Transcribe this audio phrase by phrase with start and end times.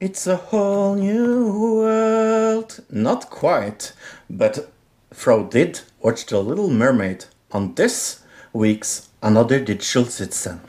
[0.00, 2.80] It's a whole new world.
[2.90, 3.92] Not quite,
[4.30, 4.70] but
[5.12, 8.22] Fro did watch The Little Mermaid on this
[8.52, 10.60] week's Another Digital Citizen.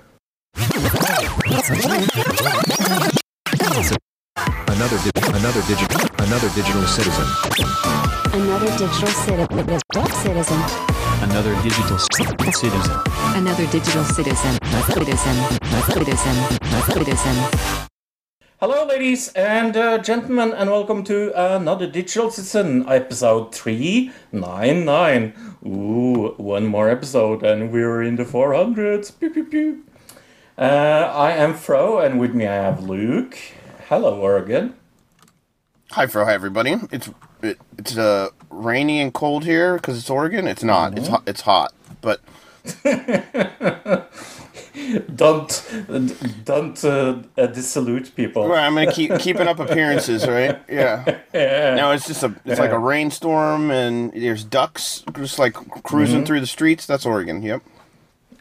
[4.68, 7.26] Another di- another digital another digital citizen.
[8.34, 9.46] Another digital citi-
[10.24, 10.60] citizen.
[11.22, 12.98] Another digital citizen.
[13.36, 14.58] Another digital citizen.
[14.90, 15.36] Citizen.
[15.86, 16.36] Citizen.
[16.90, 17.99] Citizen.
[18.62, 25.34] Hello, ladies and uh, gentlemen, and welcome to another Digital Citizen episode 399.
[25.66, 29.18] Ooh, one more episode, and we're in the 400s.
[29.18, 29.84] Pew, pew, pew.
[30.58, 33.38] Uh, I am Fro, and with me I have Luke.
[33.88, 34.74] Hello, Oregon.
[35.92, 36.26] Hi, Fro.
[36.26, 36.76] Hi, everybody.
[36.92, 37.10] It's
[37.42, 40.50] it, it's uh, rainy and cold here because it's Oregon.
[40.50, 40.98] It's not.
[40.98, 41.24] It's hot.
[41.26, 41.74] It's hot.
[42.02, 42.20] But
[45.16, 45.50] Don't
[46.46, 48.48] don't uh, uh, dissalute people.
[48.48, 50.60] well, I'm gonna keep keeping up appearances, right?
[50.70, 51.20] Yeah.
[51.34, 51.76] yeah.
[51.76, 56.40] No, it's just a it's like a rainstorm and there's ducks just like cruising through
[56.42, 56.86] the streets.
[56.86, 57.42] That's Oregon.
[57.42, 57.62] Yep.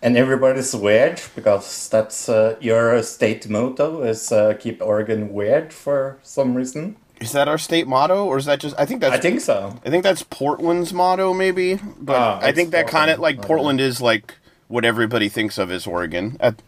[0.03, 6.19] And everybody's weird because that's uh, your state motto is uh, keep Oregon weird for
[6.23, 6.97] some reason.
[7.21, 8.79] Is that our state motto, or is that just?
[8.79, 9.17] I think that's.
[9.17, 9.77] I think so.
[9.85, 11.81] I think that's Portland's motto, maybe.
[12.01, 13.47] But Ah, I think that kind of like Okay.
[13.49, 14.35] Portland is like
[14.69, 16.37] what everybody thinks of as Oregon.
[16.41, 16.63] At,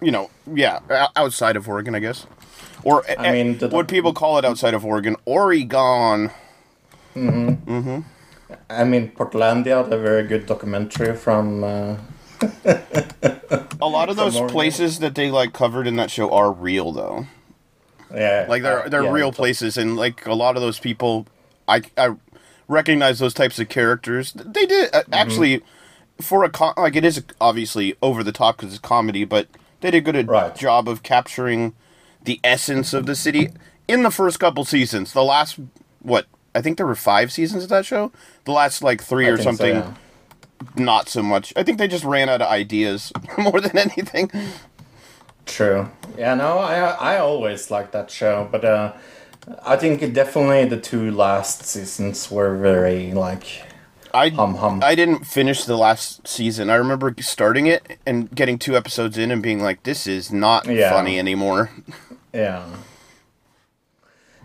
[0.00, 0.80] you know, yeah,
[1.16, 2.26] outside of Oregon, I guess.
[2.82, 6.30] Or I mean, the- what people call it outside of Oregon, Oregon.
[7.14, 8.00] hmm hmm
[8.70, 11.64] I mean, Portlandia, the very good documentary from.
[11.64, 11.96] Uh,
[13.80, 17.26] A lot of those places that they like covered in that show are real, though.
[18.14, 21.26] yeah, Like they're uh, they're yeah, real places, and like a lot of those people,
[21.66, 22.14] I I
[22.68, 24.32] recognize those types of characters.
[24.32, 25.14] They did uh, Mm-hmm.
[25.14, 25.62] actually
[26.20, 29.48] for a con- like it is obviously over the top because it's comedy, but
[29.80, 30.54] they did a good Right.
[30.54, 31.74] job of capturing
[32.22, 33.50] the essence of the city
[33.88, 35.12] in the first couple seasons.
[35.12, 35.58] The last
[36.00, 38.12] what I think there were five seasons of that show.
[38.44, 39.94] The last like three I or think so, something, yeah.
[40.76, 41.52] not so much.
[41.56, 44.30] I think they just ran out of ideas more than anything.
[45.46, 45.90] True.
[46.16, 48.92] Yeah, no, I I always liked that show, but uh,
[49.66, 53.44] I think definitely the two last seasons were very like
[54.14, 54.80] I Hum, hum.
[54.82, 56.70] I didn't finish the last season.
[56.70, 60.66] I remember starting it and getting two episodes in and being like, "This is not
[60.66, 60.88] Yeah.
[60.90, 61.70] funny anymore."
[62.32, 62.62] yeah.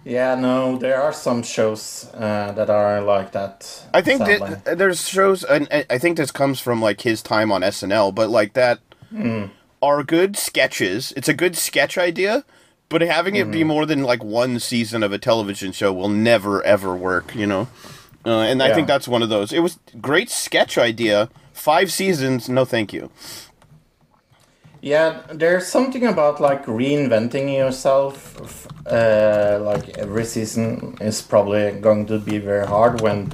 [0.06, 3.84] Yeah, no, there are some shows uh, that are like that.
[3.94, 7.62] I think that there's shows, and I think this comes from like his time on
[7.62, 8.80] SNL, but like that
[9.12, 9.46] Hmm.
[9.82, 11.14] are good sketches.
[11.18, 12.44] It's a good sketch idea,
[12.88, 13.52] but having it Hmm.
[13.52, 17.36] be more than like one season of a television show will never ever work.
[17.36, 17.68] You know,
[18.26, 18.76] uh, and I Yeah.
[18.76, 19.52] think that's one of those.
[19.54, 21.30] It was great sketch idea.
[21.54, 23.10] Five seasons, no thank you.
[24.82, 28.66] Yeah, there's something about like reinventing yourself.
[28.88, 33.32] Uh, like every season is probably going to be very hard when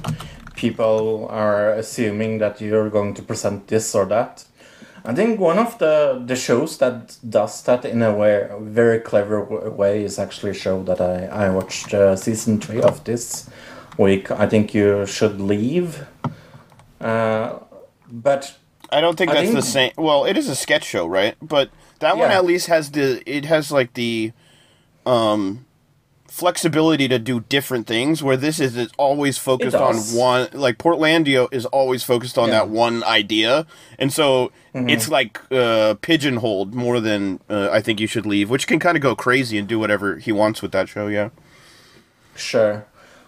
[0.56, 4.44] people are assuming that you're going to present this or that.
[5.04, 9.44] I think one of the the shows that does that in a way, very clever
[9.70, 13.48] way is actually a show that I I watched uh, season three of this
[13.98, 14.30] week.
[14.30, 16.06] I think you should leave.
[17.00, 17.58] Uh,
[18.10, 18.56] but
[18.90, 19.92] I don't think I that's the same.
[19.96, 21.34] Well, it is a sketch show, right?
[21.42, 21.70] But
[22.00, 24.32] that one at least has the it has like the
[25.04, 25.64] um
[26.28, 31.48] flexibility to do different things where this is it's always focused on one like Portlandia
[31.50, 32.54] is always focused on Yeah.
[32.60, 33.66] that one idea.
[33.98, 34.90] And so Mm-hmm.
[34.90, 38.94] it's like uh pigeonholed more than uh, I think you should leave, which can kind
[38.94, 41.30] of go crazy and do whatever he wants with that show, yeah.
[42.34, 42.84] Sure,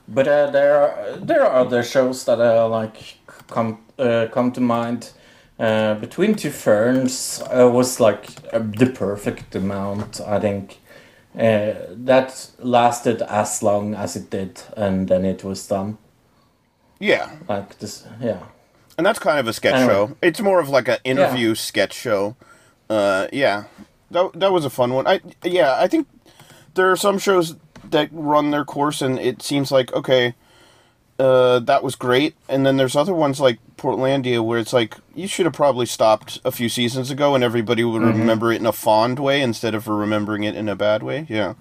[0.09, 4.61] but uh, there are there are other shows that uh, like come uh, come to
[4.61, 5.11] mind.
[5.59, 10.79] Uh, Between Two Ferns uh, was like uh, the perfect amount, I think.
[11.39, 11.75] Uh,
[12.07, 15.99] that lasted as long as it did, and then it was done.
[17.01, 17.31] Yeah.
[17.49, 18.39] Like this, yeah.
[18.97, 19.93] And that's kind of a sketch Anyway.
[19.93, 20.17] show.
[20.23, 22.35] It's more of like an interview sketch show.
[22.91, 23.65] Uh, yeah,
[24.11, 25.07] that that was a fun one.
[25.07, 26.09] I yeah, I think
[26.75, 27.55] there are some shows
[27.93, 30.35] that run their course, and it seems like okay,
[31.19, 32.35] uh, that was great.
[32.49, 36.41] And then there's other ones like Portlandia where it's like you should have probably stopped
[36.45, 39.89] a few seasons ago, and everybody would remember it in a fond way instead of
[39.89, 41.27] remembering it in a bad way.
[41.29, 41.55] Yeah.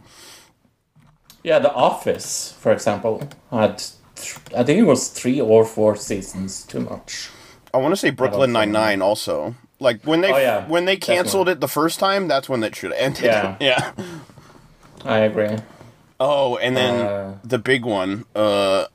[1.43, 3.77] Yeah, The Office, for example, had
[4.15, 7.29] th- I think it was three or four seasons too much.
[7.73, 8.51] I want to say Brooklyn.
[8.51, 9.55] Nine Nine also.
[9.79, 11.51] Like when they Oh, yeah, when they canceled definitely.
[11.51, 13.23] it the first time, that's when it should have ended.
[13.25, 13.55] Yeah.
[13.61, 13.91] yeah.
[15.05, 15.55] I agree.
[16.19, 18.85] Oh, and then Uh, the big one, uh,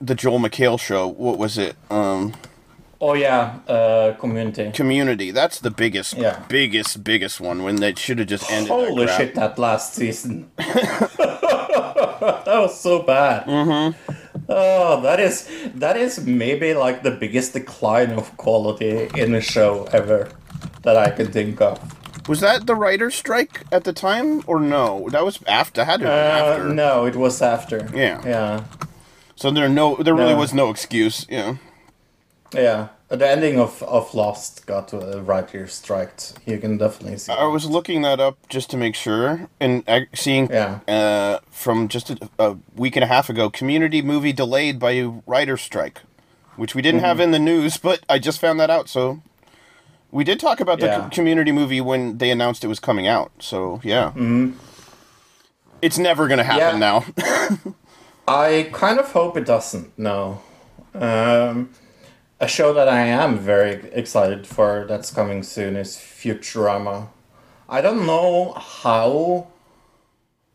[0.00, 1.06] the Joel McHale show.
[1.06, 1.76] What was it?
[1.90, 2.34] Um,
[3.00, 4.72] Oh yeah, uh, community.
[4.72, 5.30] Community.
[5.30, 6.40] That's the biggest, Yeah.
[6.48, 7.62] biggest, biggest one.
[7.62, 8.70] When they should have just ended.
[8.72, 10.50] Holy that shit, that last season.
[10.56, 13.44] that was so bad.
[13.46, 13.94] Mm-hmm.
[14.48, 19.86] Oh, that is that is maybe like the biggest decline of quality in a show
[19.92, 20.28] ever
[20.82, 21.78] that I can think of.
[22.28, 25.08] Was that the writer's strike at the time, or no?
[25.10, 25.84] That was after.
[25.84, 26.64] Had to Uh, after.
[26.68, 27.88] no, it was after.
[27.94, 28.20] Yeah.
[28.24, 28.64] Yeah.
[29.34, 30.38] So there no, there really No.
[30.40, 31.26] was no excuse.
[31.30, 31.56] Yeah.
[32.52, 32.88] Yeah.
[33.08, 36.12] The ending of, of Lost got a writer's strike.
[36.44, 37.32] You can definitely see.
[37.32, 39.82] I was looking that up just to make sure, and
[40.14, 40.80] seeing Yeah.
[40.86, 45.08] uh, from just a, a week and a half ago, Community movie delayed by a
[45.26, 46.02] writer's strike,
[46.56, 47.06] which we didn't Mm-hmm.
[47.08, 48.90] have in the news, but I just found that out.
[48.90, 49.22] So
[50.10, 51.00] we did talk about the Yeah.
[51.02, 53.30] co- Community movie when they announced it was coming out.
[53.40, 54.52] So yeah, mm-hmm.
[55.82, 56.88] it's never gonna happen Yeah.
[56.88, 57.04] now.
[58.28, 59.98] I kind of hope it doesn't.
[59.98, 60.40] No,
[60.94, 61.70] um,
[62.40, 67.08] a show that I am very excited for that's coming soon is Futurama.
[67.68, 69.46] I don't know how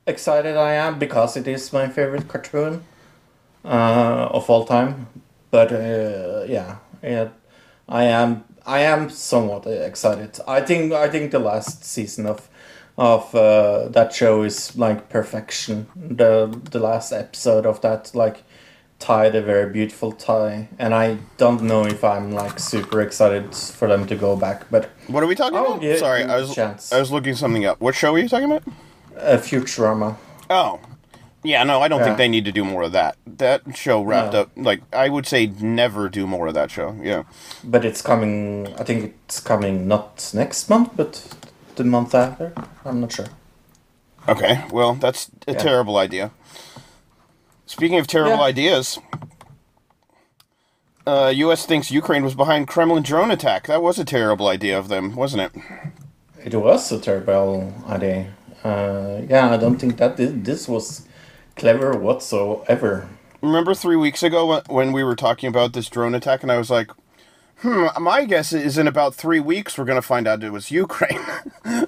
[0.05, 2.83] excited I am because it is my favorite cartoon
[3.65, 5.07] uh, of all time.
[5.51, 7.29] But uh, yeah, yeah,
[7.87, 8.43] I am.
[8.65, 10.39] I am somewhat excited.
[10.47, 10.93] I think.
[10.93, 12.49] I think the last season of
[12.97, 15.87] of uh, that show is like perfection.
[15.95, 18.43] The the last episode of that like
[18.99, 23.87] tied a very beautiful tie, and I don't know if I'm like super excited for
[23.89, 24.69] them to go back.
[24.71, 25.99] But what are we talking Oh, about?
[25.99, 26.93] Sorry, I was chance.
[26.93, 27.81] I was looking something up.
[27.81, 28.63] What show are you talking about?
[29.17, 30.15] uh, Futurama.
[30.49, 30.79] Oh.
[31.43, 32.05] Yeah, no, I don't Yeah.
[32.05, 33.17] think they need to do more of that.
[33.27, 34.41] That show wrapped No.
[34.41, 34.49] up.
[34.55, 36.95] Like, I would say never do more of that show.
[37.01, 37.23] Yeah.
[37.63, 38.73] But it's coming.
[38.79, 41.21] I think it's coming not next month, but
[41.75, 42.53] the month after.
[42.85, 43.27] I'm not sure.
[44.27, 45.57] Okay, well, that's a Yeah.
[45.57, 46.31] terrible idea.
[47.65, 48.43] Speaking of terrible Yeah.
[48.43, 48.99] ideas,
[51.05, 51.65] uh, U.S.
[51.65, 53.67] thinks Ukraine was behind Kremlin drone attack.
[53.67, 55.51] That was a terrible idea of them, wasn't it?
[56.45, 58.27] It was a terrible idea.
[58.63, 61.01] Uh, yeah, I don't think that this was
[61.55, 63.07] clever whatsoever.
[63.41, 66.69] Remember three weeks ago when- we were talking about this drone attack, and I was
[66.69, 66.91] like,
[67.61, 70.71] "Hmm, my guess is in about three weeks we're going to find out it was
[70.71, 71.19] Ukraine."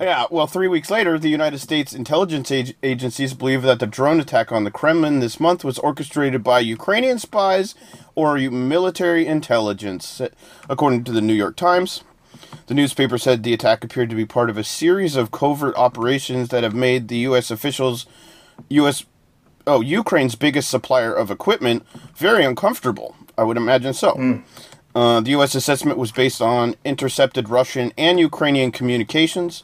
[0.00, 4.20] Yeah, well, three weeks later, the United States intelligence ag- agencies believe that the drone
[4.20, 7.74] attack on the Kremlin this month was orchestrated by Ukrainian spies
[8.14, 10.20] or military intelligence,
[10.68, 12.04] according to the New York Times.
[12.66, 16.50] The newspaper said the attack appeared to be part of a series of covert operations
[16.50, 17.50] that have made the U.S.
[17.50, 18.06] officials,
[18.68, 19.04] U.S.
[19.66, 21.84] Oh, Ukraine's biggest supplier of equipment,
[22.16, 23.16] very uncomfortable.
[23.36, 24.16] I would imagine so.
[24.94, 25.54] Uh, the U.S.
[25.54, 29.62] assessment was based on intercepted Russian and Ukrainian communications.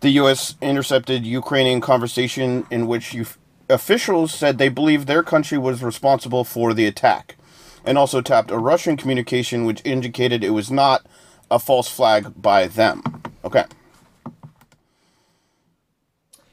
[0.00, 0.56] The U.S.
[0.60, 3.26] intercepted Ukrainian conversation in which you,
[3.68, 7.36] officials said they believed their country was responsible for the attack,
[7.84, 11.06] and also tapped a Russian communication which indicated it was not
[11.50, 13.02] a false flag by them.
[13.44, 13.64] Okay.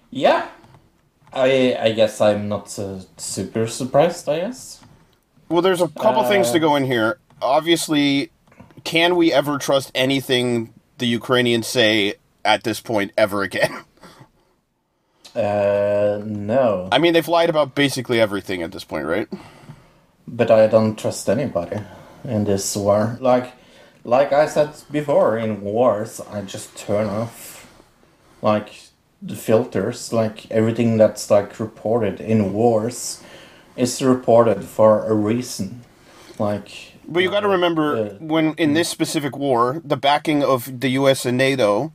[0.09, 0.47] Yeah,
[1.33, 4.27] I I guess I'm not uh, super surprised.
[4.29, 4.81] I guess.
[5.49, 7.19] Well, there's a couple things to go in here.
[7.41, 8.31] Obviously,
[8.83, 13.83] can we ever trust anything the Ukrainians say at this point ever again?
[15.35, 19.27] Uh, no, I mean, they've lied about basically everything at this point, right?
[20.27, 21.77] but I don't trust anybody
[22.23, 23.17] in this war.
[23.21, 23.53] Like,
[24.03, 27.71] like I said before, in wars, I just turn off,
[28.41, 28.86] like,
[29.35, 30.13] filters.
[30.13, 33.23] Like everything that's like reported in wars
[33.75, 35.83] is reported for a reason.
[36.39, 40.81] Like, But you got to remember uh, when in this specific war, the backing of
[40.81, 41.25] the U.S.
[41.25, 41.93] and NATO,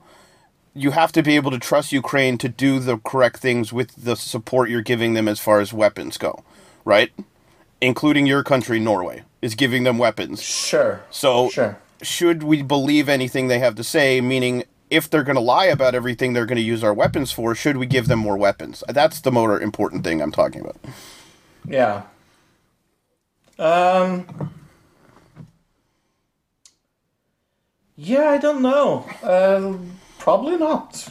[0.75, 4.17] you have to be able to trust Ukraine to do the correct things with the
[4.17, 6.43] support you're giving them as far as weapons go,
[6.85, 7.13] right?
[7.81, 10.43] Including your country, Norway, is giving them weapons.
[10.43, 11.03] sure.
[11.11, 11.79] So, sure.
[12.01, 14.21] should we believe anything they have to say?
[14.21, 17.55] Meaning, if they're going to lie about everything they're going to use our weapons for,
[17.55, 18.85] should we give them more weapons?
[18.89, 20.77] That's the more important thing I'm talking about.
[21.67, 22.03] Yeah.
[23.59, 24.27] Um.
[27.97, 29.07] Yeah, I don't know.
[29.23, 29.79] Uh,
[30.19, 31.09] probably not.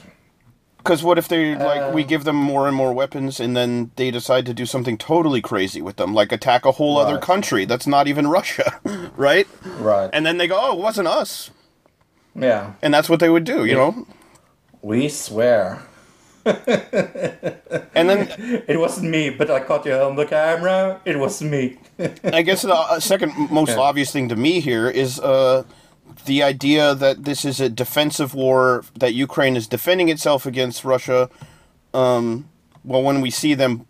[0.78, 3.92] Because what if they like we Uh, give them more and more weapons, and then
[3.98, 7.66] they decide to do something totally crazy with them, like attack a whole other country
[7.66, 8.80] that's not even Russia,
[9.16, 9.48] right?
[9.64, 10.10] Right.
[10.12, 11.52] And then they go, "Oh, it wasn't us,"
[12.36, 12.74] yeah.
[12.82, 14.08] and that's what they would do, you know.
[14.82, 15.84] We swear.
[17.94, 21.00] And then It wasn't me, but I caught you on the camera.
[21.06, 21.78] It was me.
[22.24, 25.64] I guess the uh, second most obvious thing to me here is uh,
[26.26, 31.30] the idea that this is a defensive war that Ukraine is defending itself against Russia.
[31.94, 32.50] Um,
[32.84, 33.86] well, when we see them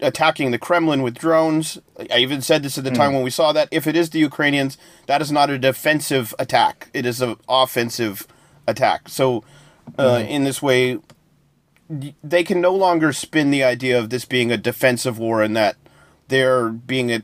[0.00, 1.78] attacking the Kremlin with drones,
[2.10, 3.16] I even said this at the time hmm.
[3.16, 3.68] when we saw that.
[3.70, 6.88] If it is the Ukrainians, that is not a defensive attack.
[6.92, 8.26] It is an offensive
[8.66, 9.08] attack.
[9.08, 9.44] So,
[9.98, 10.28] uh, hmm.
[10.28, 10.98] in this way,
[12.22, 15.76] they can no longer spin the idea of this being a defensive war and that
[16.28, 17.22] they're being a.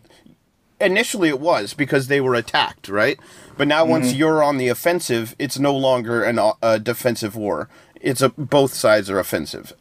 [0.80, 3.18] Initially, it was because they were attacked, right?
[3.56, 4.18] But now, once mm-hmm.
[4.18, 7.68] you're on the offensive, it's no longer an, o- a defensive war.
[8.00, 9.72] It's a both sides are offensive.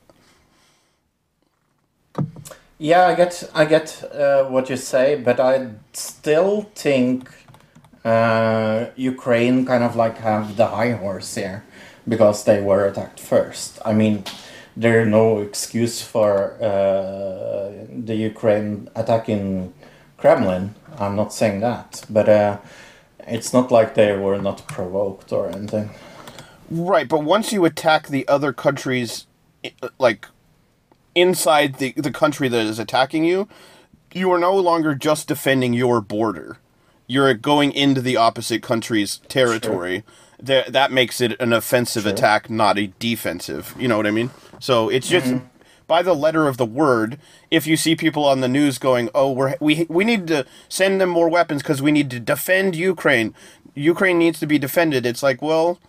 [2.79, 7.29] Yeah, I get I get uh, what you say, but I still think
[8.05, 11.63] uh, Ukraine kind of like have the high horse here
[12.07, 13.79] because they were attacked first.
[13.83, 14.23] I mean,
[14.75, 19.73] there's no excuse for uh, the Ukraine attacking
[20.17, 20.75] Kremlin.
[20.99, 22.59] I'm not saying that, but uh,
[23.27, 25.89] it's not like they were not provoked or anything.
[26.69, 29.25] Right, but once you attack the other countries,
[29.99, 30.27] like
[31.17, 33.47] inside the the country that is attacking you,
[34.13, 36.57] you are no longer just defending your border.
[37.07, 40.03] You're going into the opposite country's territory.
[40.39, 43.75] That that makes it an offensive attack, not a defensive.
[43.79, 44.29] You know what I mean?
[44.59, 45.45] So it's just mm-hmm.
[45.87, 47.17] by the letter of the word.
[47.49, 51.01] If you see people on the news going, "Oh, we're we we need to send
[51.01, 53.33] them more weapons because we need to defend Ukraine.
[53.73, 55.79] Ukraine needs to be defended." It's like, well,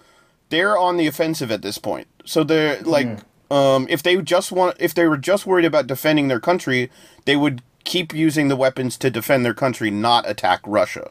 [0.48, 2.06] they're on the offensive at this point.
[2.24, 3.26] So they're like, mm-hmm.
[3.50, 6.90] Um, if they just want, if they were just worried about defending their country,
[7.24, 11.10] they would keep using the weapons to defend their country, not attack Russia.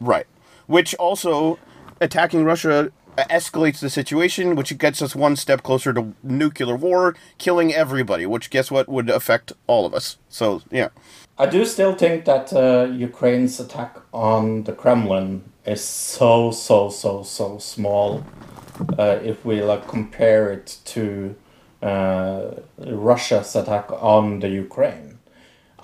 [0.00, 0.26] Right.
[0.66, 1.58] Which also
[2.00, 7.72] attacking Russia escalates the situation, which gets us one step closer to nuclear war, killing
[7.72, 8.26] everybody.
[8.26, 10.18] Which guess what would affect all of us.
[10.28, 10.88] So yeah.
[11.38, 17.22] I do still think that uh, Ukraine's attack on the Kremlin is so so so
[17.22, 18.24] so small.
[18.98, 21.34] Uh, if we like compare it to
[21.82, 25.18] uh, Russia's attack on the Ukraine,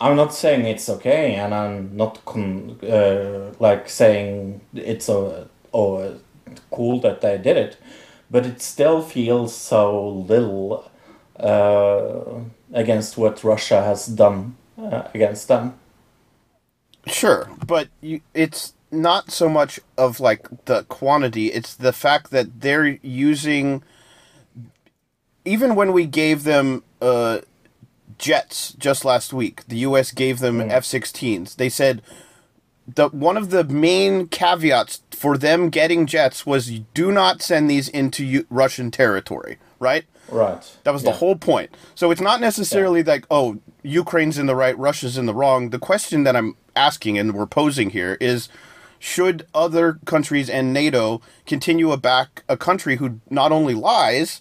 [0.01, 6.19] I'm not saying it's okay, and I'm not con- uh, like saying it's a oh
[6.71, 7.77] cool that they did it,
[8.31, 10.91] but it still feels so little
[11.39, 15.75] uh, against what Russia has done uh, against them.
[17.07, 22.61] Sure, but you, it's not so much of like the quantity; it's the fact that
[22.61, 23.83] they're using.
[25.45, 27.41] Even when we gave them uh,
[28.19, 30.13] jets just last week, the U.S.
[30.13, 31.57] gave them F-16s.
[31.57, 32.01] They said
[32.95, 37.89] that one of the main caveats for them getting jets was do not send these
[37.89, 40.05] into U- Russian territory, right?
[40.29, 40.77] Right.
[40.85, 41.71] That was the whole point.
[41.95, 45.71] So it's not necessarily like, oh, Ukraine's in the right, Russia's in the wrong.
[45.71, 48.49] The question that I'm asking and we're posing here is
[49.03, 54.41] should other countries and NATO continue to back a country who not only lies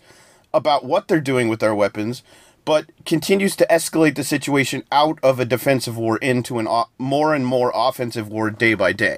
[0.54, 2.22] about what they're doing with their weapons,
[2.64, 7.34] but continues to escalate the situation out of a defensive war into an o- more
[7.34, 9.18] and more offensive war day by day?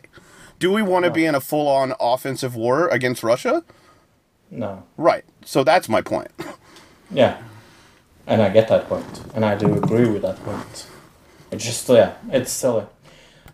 [0.59, 3.65] Do we want to be in a full on offensive war against Russia?
[4.49, 4.83] No.
[4.95, 5.25] Right.
[5.43, 6.31] So that's my point.
[7.11, 7.37] Yeah.
[8.25, 10.87] And I get that point, and I do agree with that point.
[11.51, 12.85] It's just yeah, it's silly.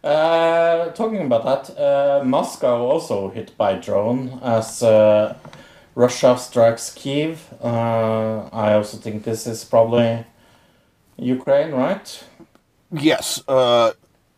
[0.03, 5.35] Uh, talking about that, uh, Moscow also hit by drone as uh,
[5.95, 7.53] Russia strikes Kiev.
[7.61, 10.25] Uh, I also think this is probably
[11.17, 12.23] Ukraine, right?
[12.91, 13.43] Yes.
[13.45, 13.91] Uh,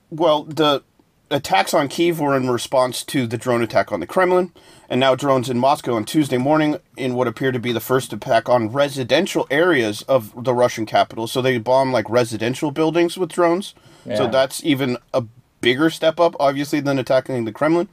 [0.10, 0.84] well, the
[1.30, 4.52] attacks on Kiev were in response to the drone attack on the Kremlin,
[4.90, 8.12] and now drones in Moscow on Tuesday morning in what appeared to be the first
[8.12, 11.28] attack on residential areas of the Russian capital.
[11.28, 13.76] So they bomb like residential buildings with drones.
[14.16, 15.24] So that's even a
[15.62, 17.88] bigger step up, obviously, than attacking the Kremlin.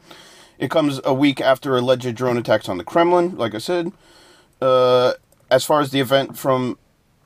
[0.58, 3.92] It comes a week after alleged drone attacks on the Kremlin, like I said.
[4.60, 5.12] Uh,
[5.50, 6.78] as far as the event from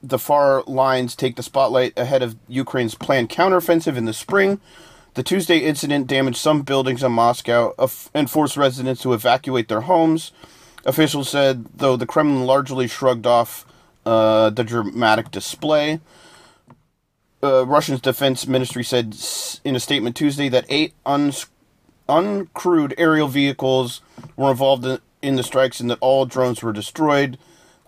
[0.02, 4.60] the far lines take the spotlight ahead of Ukraine's planned counteroffensive in the spring.
[5.14, 7.74] The Tuesday incident damaged some buildings in Moscow
[8.12, 10.32] and forced residents to evacuate their homes.
[10.84, 13.64] Officials said, though the Kremlin largely shrugged off
[14.04, 16.00] uh, the dramatic display.
[17.42, 19.16] Uh, Russia's defense ministry said
[19.64, 21.46] in a statement Tuesday that eight uns-
[22.08, 24.00] uncrewed aerial vehicles
[24.36, 27.38] were involved in, in the strikes and that all drones were destroyed.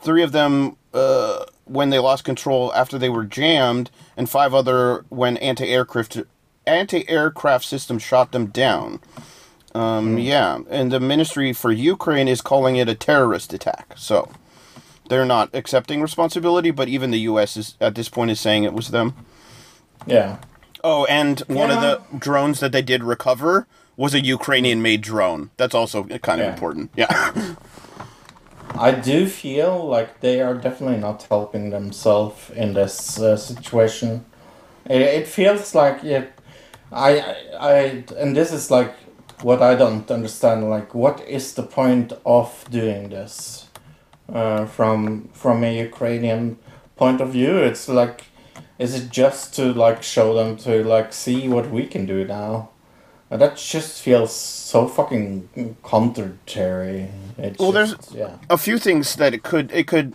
[0.00, 5.04] Three of them uh, when they lost control after they were jammed, and five other
[5.08, 6.18] when anti-aircraft
[6.66, 9.00] anti-aircraft systems shot them down.
[9.74, 13.94] Um, Yeah, and the Ministry for Ukraine is calling it a terrorist attack.
[13.96, 14.30] So
[15.08, 17.56] they're not accepting responsibility, but even the U.S.
[17.56, 19.14] is at this point is saying it was them.
[20.06, 20.36] Yeah.
[20.82, 25.50] Oh, and one of the drones that they did recover was a Ukrainian-made drone.
[25.56, 26.52] That's also kind of Yeah.
[26.52, 26.90] important.
[26.96, 27.54] Yeah.
[28.76, 34.24] I do feel like they are definitely not helping themselves in this uh, situation.
[34.86, 36.24] It, it feels like yeah,
[36.92, 38.92] I, I I and this is like
[39.42, 40.68] what I don't understand.
[40.70, 43.68] Like, what is the point of doing this?
[44.32, 46.58] Uh, from from a Ukrainian
[46.96, 48.24] point of view, it's like,
[48.78, 52.70] is it just to like show them to like see what we can do now?
[53.30, 57.08] And that just feels so fucking contradictory.
[57.38, 58.36] It's Well, there's- yeah.
[58.48, 60.14] a few things that it could it could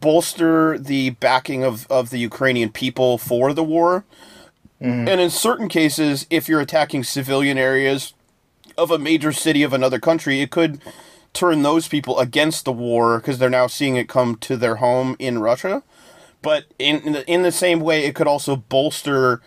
[0.00, 4.04] bolster the backing of, of the Ukrainian people for the war.
[4.80, 5.08] Mm-hmm.
[5.08, 8.14] And in certain cases, if you're attacking civilian areas
[8.76, 10.80] of a major city of another country, it could
[11.32, 15.16] turn those people against the war because they're now seeing it come to their home
[15.18, 15.82] in Russia.
[16.42, 19.40] But in in the, in the same way, it could also bolster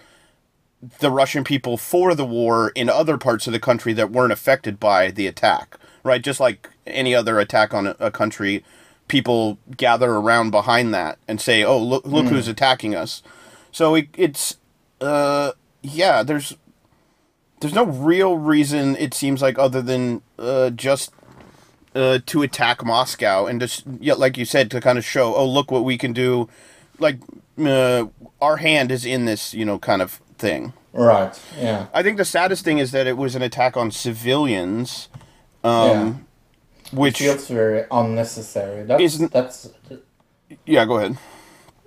[1.00, 4.80] the Russian people for the war in other parts of the country that weren't affected
[4.80, 6.22] by the attack, right?
[6.22, 8.64] Just like any other attack on a, a country,
[9.08, 13.22] people gather around behind that and say, "Oh, look, look who's attacking us."
[13.72, 14.58] So it, it's,
[15.00, 16.58] uh, yeah, there's,
[17.62, 21.14] there's no real reason it seems like other than uh, just
[21.96, 25.46] uh, to attack Moscow and just, yeah, like you said, to kind of show, "Oh,
[25.46, 26.50] look what we can do,"
[27.02, 27.18] like
[27.60, 28.06] uh,
[28.42, 30.74] our hand is in this, you know, kind of thing.
[30.94, 31.40] Right.
[31.58, 31.88] Yeah.
[31.94, 35.10] I think the saddest thing is that it was an attack on civilians,
[35.64, 36.26] um,
[36.92, 38.84] which feels very unnecessary.
[38.84, 39.70] That's Isn't- that's
[40.66, 41.18] yeah, go ahead.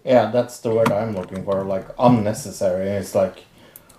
[0.05, 1.65] yeah, that's the word I'm looking for.
[1.65, 2.89] Like unnecessary.
[2.89, 3.45] It's like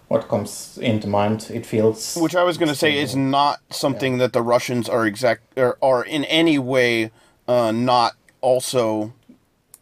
[0.07, 1.49] what comes into mind.
[1.53, 5.05] It feels Which I was going to say is not something that the Russians are
[5.05, 7.11] exact or are in any way
[7.47, 9.13] uh, not also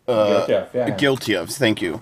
[0.08, 0.74] uh, guilty of.
[0.74, 0.88] Yeah.
[0.88, 0.98] Mm-hmm.
[0.98, 1.50] guilty of.
[1.50, 2.02] Thank you.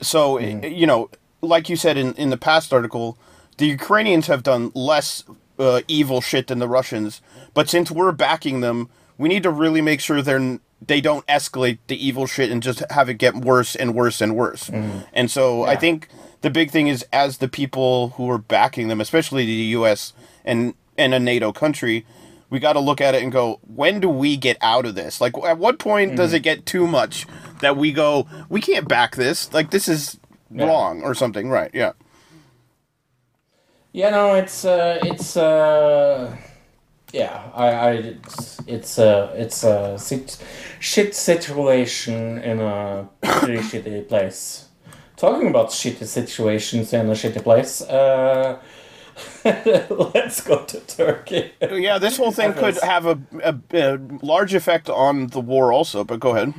[0.00, 3.18] So you know, like you said in in the past article,
[3.58, 5.24] the Ukrainians have done less
[5.58, 7.20] uh, evil shit than the Russians,
[7.54, 11.78] but since we're backing them, we need to really make sure they're they don't escalate
[11.88, 14.70] the evil shit and just have it get worse and worse and worse.
[15.12, 16.08] And so I think
[16.40, 20.12] the big thing is as the people who are backing them, especially the U.S.
[20.44, 22.06] and and a NATO country.
[22.50, 25.20] We got to look at it and go, when do we get out of this?
[25.20, 27.26] Like, at what point does it get too much
[27.60, 29.52] that we go, we can't back this?
[29.52, 30.18] Like, this is
[30.52, 30.66] Yeah.
[30.66, 31.70] wrong or something, right?
[31.72, 31.92] Yeah.
[33.92, 36.36] Yeah, no, it's uh, it's uh,
[37.12, 40.38] yeah, I, I, it's it's a it's a sit,
[40.78, 44.66] shit situation in a pretty shitty place.
[45.16, 48.60] Talking about shitty situations in a shitty place, uh,
[49.44, 51.52] let's go to Turkey.
[51.60, 56.04] Yeah, this whole thing could have a, a, a large effect on the war also,
[56.04, 56.52] but go ahead.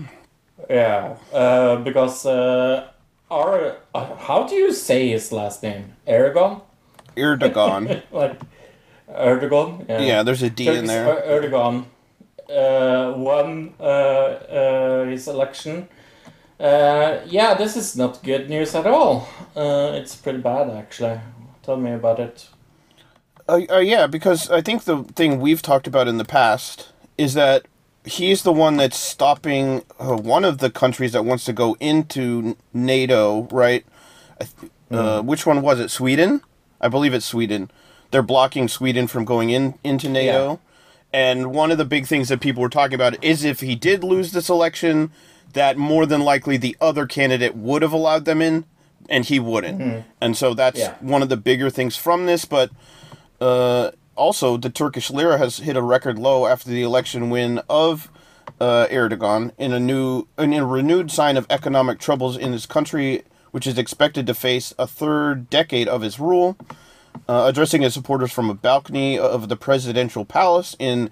[0.69, 2.87] yeah, uh, because uh,
[3.29, 5.93] our uh, how do you say his last name?
[6.07, 6.61] Aragon,
[7.15, 8.01] Erdogan.
[8.11, 8.39] like
[9.09, 9.85] Erdogan.
[9.87, 11.07] yeah, there's a D in there.
[11.07, 11.85] Er- Erdogan
[12.49, 15.87] uh, won uh, uh, his election.
[16.59, 19.27] Uh, yeah, this is not good news at all.
[19.55, 21.19] Uh, it's pretty bad, actually.
[21.63, 22.47] Tell me about it.
[23.51, 27.33] Uh, uh, yeah, because I think the thing we've talked about in the past is
[27.33, 27.65] that
[28.05, 32.55] he's the one that's stopping uh, one of the countries that wants to go into
[32.73, 33.85] NATO, right?
[34.89, 35.91] Uh, which one was it?
[35.91, 36.41] Sweden?
[36.79, 37.69] I believe it's Sweden.
[38.11, 40.59] They're blocking Sweden from going in into NATO.
[41.13, 44.01] And one of the big things that people were talking about is if he did
[44.01, 45.11] lose this election,
[45.53, 48.63] that more than likely the other candidate would have allowed them in,
[49.09, 50.05] and he wouldn't.
[50.21, 50.93] And so that's Yeah.
[51.01, 52.45] one of the bigger things from this.
[52.45, 52.71] But
[53.41, 58.09] uh, also, the Turkish lira has hit a record low after the election win of
[58.59, 63.23] uh, Erdogan in a new, in a renewed sign of economic troubles in this country,
[63.51, 66.55] which is expected to face a third decade of his rule.
[67.27, 71.09] Uh, addressing his supporters from a balcony of the presidential palace in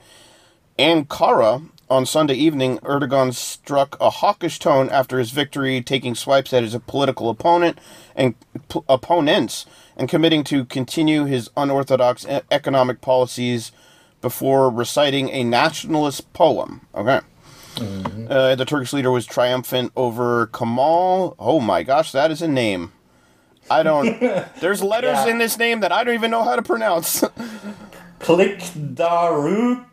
[0.77, 6.63] Ankara on Sunday evening, Erdogan struck a hawkish tone after his victory, taking swipes at
[6.63, 7.79] his political opponent
[8.15, 8.35] and
[8.69, 9.65] p- opponents,
[9.99, 13.71] and committing to continue his unorthodox economic policies
[14.21, 16.87] before reciting a nationalist poem.
[16.95, 17.19] Okay.
[18.29, 21.35] Uh, the Turkish leader was triumphant over Kemal.
[21.37, 22.91] Oh my gosh, that is a name.
[23.69, 24.19] I don't.
[24.59, 25.27] There's letters Yeah.
[25.27, 27.23] in this name that I don't even know how to pronounce.
[28.19, 29.85] Click Daruklu?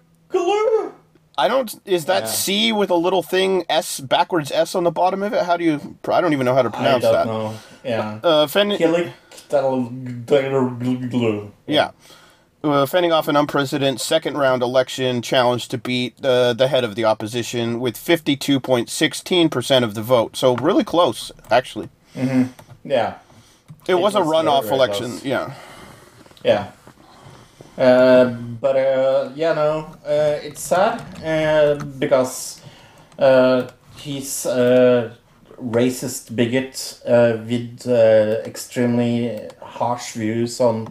[1.38, 1.74] I don't.
[1.84, 2.28] Is that Yeah.
[2.28, 5.44] C with a little thing S backwards S on the bottom of it?
[5.44, 5.96] How do you?
[6.08, 7.26] I don't even know how to pronounce I don't that.
[7.26, 7.54] know.
[7.84, 8.20] Yeah.
[8.22, 9.12] Uh, Daruklu.
[11.66, 11.90] Yeah,
[12.64, 16.94] uh, fending off an unprecedented second round election challenge to beat uh, the head of
[16.94, 20.36] the opposition with fifty two point sixteen percent of the vote.
[20.36, 21.88] So really close, actually.
[22.84, 23.18] Yeah.
[23.88, 25.10] It, was, a was very, runoff very election.
[25.10, 25.24] close.
[25.24, 25.54] Yeah.
[26.44, 26.70] Yeah.
[27.78, 28.24] Uh,
[28.60, 32.62] but uh, yeah, no, uh, it's sad uh, because
[33.18, 35.14] uh, he's uh,
[35.60, 40.88] racist bigot uh, with uh, extremely harsh views on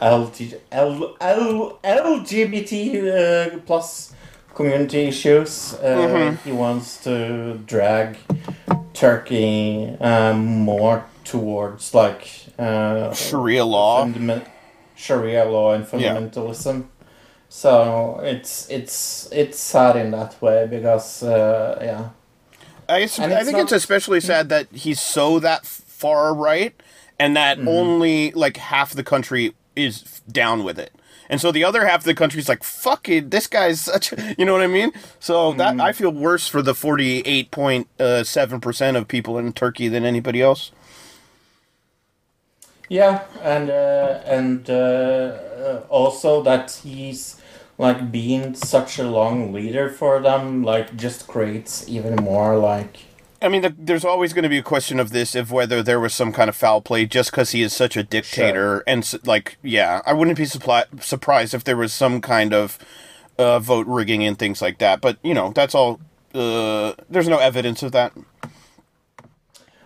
[0.00, 2.72] LG, L, L, LGBT
[3.54, 4.12] uh, plus
[4.54, 5.74] community issues.
[5.74, 8.16] Uh, He wants to drag
[8.94, 14.04] Turkey um, more towards like uh, Sharia law.
[14.04, 14.46] fundament-
[14.96, 16.84] Sharia law and fundamentalism.
[17.48, 22.08] So it's it's it's sad in that way because uh, yeah.
[22.94, 23.02] I,
[23.40, 26.74] I think not- it's especially sad that he's so that far right,
[27.18, 27.68] and that Mm-hmm.
[27.68, 30.92] only like half the country is down with it,
[31.28, 34.12] and so the other half of the country is like, "Fuck it, this guy's such,"
[34.12, 34.92] a-" you know what I mean?
[35.20, 35.80] So that Mm-hmm.
[35.80, 37.88] I feel worse for the forty-eight point
[38.24, 40.72] seven percent of people in Turkey than anybody else.
[42.88, 47.40] Yeah, and uh, and uh, uh, also that he's
[47.78, 52.98] like being such a long leader for them, like just creates even more like
[53.42, 55.98] I mean, the, there's always going to be a question of this of whether there
[55.98, 58.84] was some kind of foul play just because he is such a dictator.
[58.86, 62.78] And, like, yeah, I wouldn't be suppli- surprised if there was some kind of
[63.38, 65.00] uh, vote rigging and things like that.
[65.00, 66.00] But, you know, that's all.
[66.32, 68.12] Uh, there's no evidence of that.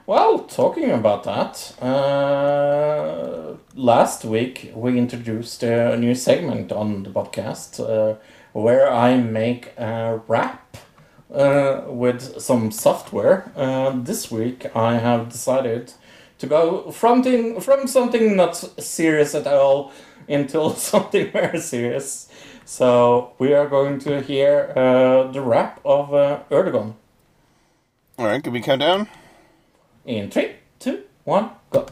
[0.07, 7.81] Well, talking about that, uh, last week we introduced a new segment on the podcast
[7.81, 8.15] uh,
[8.53, 10.77] where I make a rap
[11.35, 13.51] uh, with some software.
[13.57, 15.93] Uh, this week I have decided
[16.39, 19.91] to go from, thing, from something not serious at all
[20.29, 22.29] into something very serious.
[22.65, 26.95] So we are going to hear uh, the rap of uh, Erdogan.
[28.17, 29.09] All right, can we count down?
[30.07, 31.87] In three, two, one, go.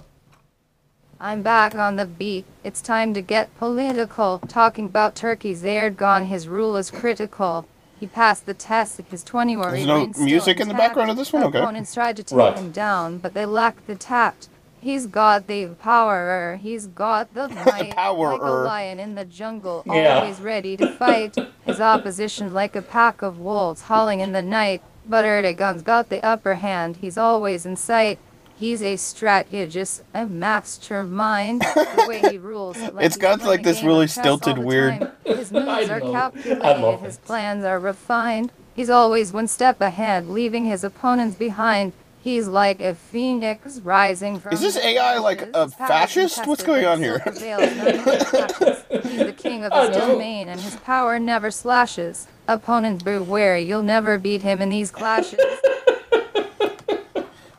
[1.21, 2.45] I'm back on the beat.
[2.63, 4.39] It's time to get political.
[4.47, 7.67] Talking about Turkey's Erdogan, his rule is critical.
[7.99, 11.17] He passed the test at his 20 war There's no music in the background of
[11.17, 11.45] this one?
[11.45, 11.59] Okay.
[11.59, 12.57] Opponents tried to take Right.
[12.57, 14.49] him down, but they lacked the tact.
[14.81, 16.59] He's got the power.
[16.61, 17.97] He's got the might.
[17.97, 20.19] Like a lion in the jungle, Yeah.
[20.21, 21.37] always ready to fight.
[21.65, 24.83] His opposition like a pack of wolves howling in the night.
[25.07, 26.97] But Erdogan's got the upper hand.
[26.97, 28.19] He's always in sight.
[28.57, 31.61] He's a strategist, a mastermind.
[31.63, 35.11] The way he rules, it lets It's you got, like, this really stilted weird- time.
[35.25, 37.01] His moves are calculated.
[37.01, 38.53] His plans are refined.
[38.75, 41.93] He's always one step ahead, leaving his opponents behind.
[42.25, 44.55] He's like a phoenix rising from.
[44.55, 46.47] Is this the AI like a fascist?
[46.47, 47.21] What's going on here?
[47.23, 48.85] silk avails none of his tactics.
[49.11, 50.13] He's the king of I his know.
[50.13, 52.27] domain, and his power never slashes.
[52.49, 55.39] Opponents beware, you'll never beat him in these clashes.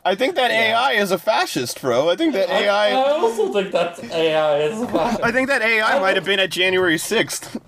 [0.06, 2.08] I think that AI is a fascist, bro.
[2.08, 2.90] I think that I, AI.
[2.90, 5.16] I, also think that AI is fine.
[5.20, 7.60] I think that AI might have been at January 6th.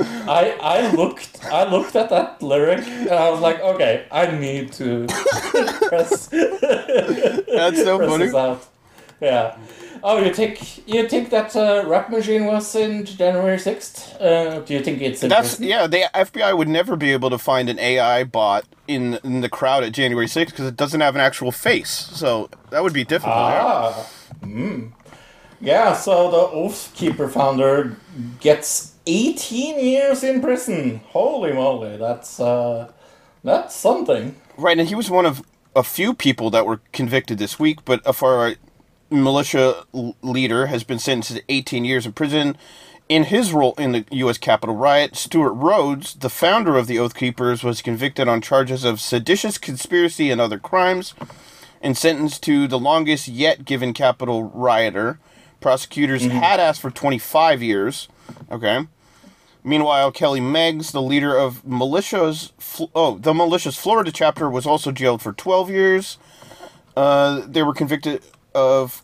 [0.28, 4.72] I I looked I looked at that lyric and I was like, okay, I need
[4.72, 5.06] to
[5.88, 8.58] press, That's so press funny.
[9.20, 9.56] Yeah.
[10.06, 14.14] Oh, you think you think that uh, rap machine was in January sixth?
[14.20, 15.86] Uh, do you think it's That's yeah.
[15.86, 19.82] The FBI would never be able to find an AI bot in in the crowd
[19.82, 21.88] at January 6th because it doesn't have an actual face.
[21.88, 23.34] So that would be difficult.
[23.34, 24.06] Ah.
[24.42, 24.92] Mm.
[25.58, 25.94] Yeah.
[25.94, 27.96] So the Oath Keeper founder
[28.40, 31.00] gets eighteen years in prison.
[31.12, 31.96] Holy moly!
[31.96, 32.92] That's uh,
[33.42, 34.36] that's something.
[34.58, 35.42] Right, and he was one of
[35.74, 38.58] a few people that were convicted this week, but right
[39.22, 39.84] militia
[40.22, 42.56] leader has been sentenced to 18 years in prison.
[43.08, 44.38] In his role in the U.S.
[44.38, 49.00] Capitol riot, Stewart Rhodes, the founder of the Oath Keepers, was convicted on charges of
[49.00, 51.14] seditious conspiracy and other crimes
[51.82, 55.18] and sentenced to the longest yet given Capitol rioter.
[55.60, 58.08] Prosecutors had asked for 25 years.
[58.50, 58.86] Okay.
[59.62, 62.52] Meanwhile, Kelly Meggs, the leader of militias,
[62.94, 66.18] oh, the militia's Florida chapter, was also jailed for 12 years.
[66.96, 68.22] Uh, they were convicted
[68.54, 69.02] of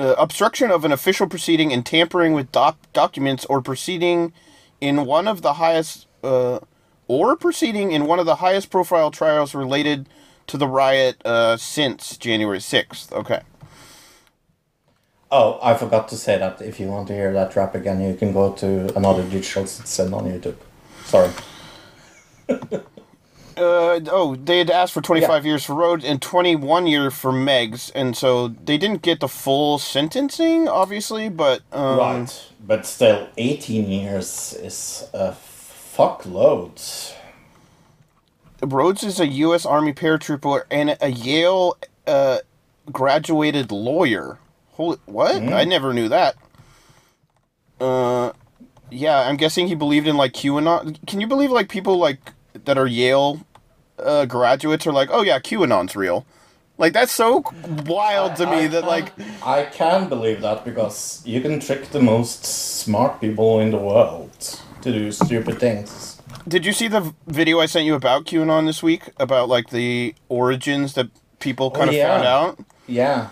[0.00, 4.32] uh, obstruction of an official proceeding and tampering with doc- documents or proceeding
[4.80, 6.58] in one of the highest, uh,
[7.06, 10.08] or proceeding in one of the highest profile trials related
[10.46, 13.12] to the riot uh, since January 6th.
[13.12, 13.42] Okay.
[15.30, 18.14] Oh, I forgot to say that if you want to hear that rap again, you
[18.14, 20.56] can go to another digital citizen on YouTube.
[21.04, 21.30] Sorry.
[23.56, 27.90] Uh, oh, they had asked for 25 years for Rhodes and 21 year for Meggs,
[27.90, 32.50] and so they didn't get the full sentencing, obviously, but um, right.
[32.66, 37.14] But still, 18 years is a fuckload.
[38.62, 39.66] Rhodes is a U.S.
[39.66, 42.38] Army paratrooper and a Yale uh,
[42.92, 44.38] graduated lawyer.
[44.72, 45.36] Holy, what?
[45.36, 46.36] I never knew that.
[47.80, 48.32] Uh,
[48.90, 50.98] yeah, I'm guessing he believed in like QAnon.
[51.06, 52.32] Can you believe like people like
[52.64, 53.40] that are Yale
[53.98, 56.24] uh, graduates are like, "Oh yeah, QAnon's real."
[56.78, 57.44] Like that's so
[57.86, 59.12] wild to me I that like
[59.44, 64.32] I can believe that because you can trick the most smart people in the world
[64.80, 66.22] to do stupid things.
[66.48, 70.14] Did you see the video I sent you about QAnon this week about like the
[70.30, 71.08] origins that
[71.38, 72.14] people kind of Oh, yeah.
[72.14, 72.64] found out?
[72.86, 73.28] Yeah.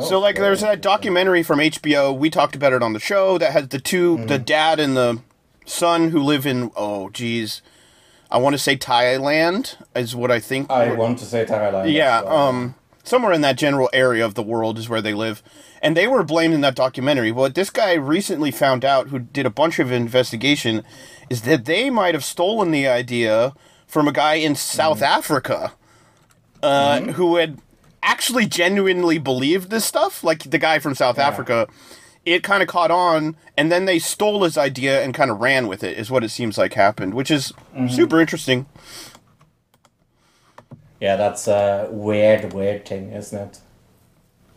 [0.00, 2.16] So like there's that documentary from HBO.
[2.16, 4.26] We talked about it on the show that has the 2 Mm-hmm.
[4.26, 5.20] the dad and the
[5.66, 7.62] son who live in oh geez,
[8.30, 10.70] I want to say Thailand is what I think.
[10.70, 11.92] I want to say Thailand.
[11.92, 12.36] yeah, well.
[12.36, 15.42] um, somewhere in that general area of the world is where they live,
[15.80, 17.32] and they were blamed in that documentary.
[17.32, 20.84] What this guy recently found out, who did a bunch of investigation,
[21.30, 23.54] is that they might have stolen the idea
[23.86, 25.72] from a guy in South Africa,
[26.62, 27.58] uh, who had
[28.02, 31.66] actually genuinely believed this stuff, like the guy from South Africa.
[32.32, 35.66] It kind of caught on, and then they stole his idea and kind of ran
[35.68, 35.98] with it.
[35.98, 37.52] Is what it seems like happened, which is
[37.88, 38.66] super interesting.
[41.00, 43.60] Yeah, that's a weird, weird thing, isn't it?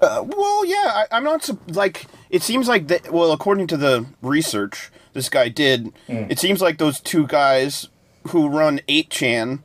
[0.02, 2.08] Uh, well, yeah, I, I'm not like.
[2.30, 3.12] It seems like that.
[3.12, 7.90] Well, according to the research this guy did, it seems like those two guys
[8.30, 9.64] who run 8chan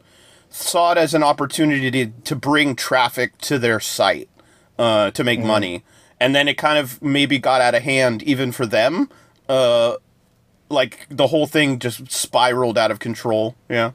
[0.50, 4.28] saw it as an opportunity to, to bring traffic to their site
[4.78, 5.84] uh, to make money,
[6.20, 9.08] and then it kind of maybe got out of hand even for them.
[9.48, 9.96] Uh,
[10.68, 13.54] like the whole thing just spiraled out of control.
[13.68, 13.92] Yeah.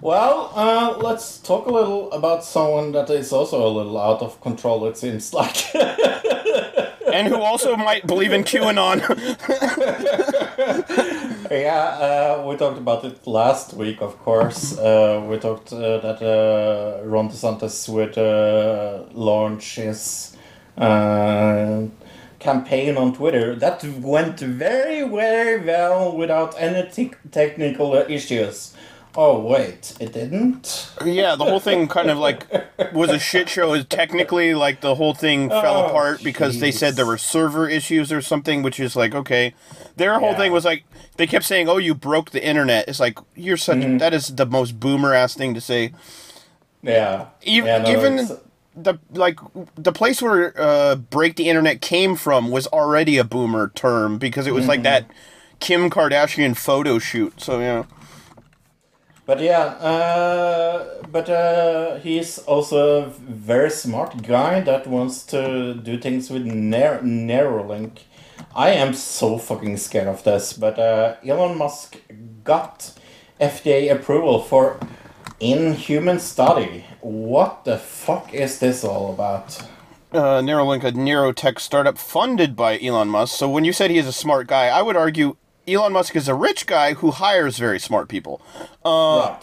[0.00, 4.40] Well, uh, let's talk a little about someone that is also a little out of
[4.40, 5.74] control, it seems like.
[7.12, 9.00] and who also might believe in QAnon.
[11.50, 14.76] yeah, uh, we talked about it last week, of course.
[14.76, 20.36] Uh, we talked uh, that uh, Ron DeSantis would uh, launch his
[20.76, 21.82] uh,
[22.38, 23.54] campaign on Twitter.
[23.54, 28.74] That went very, very well without any te- technical issues.
[29.16, 30.90] Oh, wait, it didn't?
[31.04, 32.48] Yeah, the whole thing kind of like
[32.92, 33.72] was a shit show.
[33.72, 37.68] Is Technically, like the whole thing fell Oh, apart because they said there were server
[37.68, 39.54] issues or something, which is like okay.
[39.96, 40.38] Their whole Yeah.
[40.38, 40.82] thing was like
[41.16, 43.98] they kept saying, "Oh, you broke the internet." It's like you're such Mm-hmm.
[43.98, 45.92] that is the most boomer ass thing to say.
[46.82, 47.26] Yeah.
[47.42, 48.38] Even Yeah, no, even
[48.76, 49.38] the like
[49.76, 54.46] the place where uh, break the internet came from was already a boomer term because
[54.46, 54.82] it was like Mm-hmm.
[54.82, 55.10] that
[55.60, 57.40] Kim Kardashian photo shoot.
[57.40, 57.84] So yeah.
[59.26, 65.98] But yeah, uh, but uh, he's also a very smart guy that wants to do
[65.98, 68.00] things with Ner- Neuralink.
[68.54, 71.96] I am so fucking scared of this, but uh, Elon Musk
[72.44, 72.92] got
[73.40, 74.78] FDA approval for
[75.40, 76.84] in-human study.
[77.00, 79.60] What the fuck is this all about?
[80.14, 83.36] uh, Neuralink, a neurotech startup funded by Elon Musk.
[83.36, 86.28] So when you said he is a smart guy, I would argue Elon Musk is
[86.28, 88.40] a rich guy who hires very smart people.
[88.84, 89.40] right.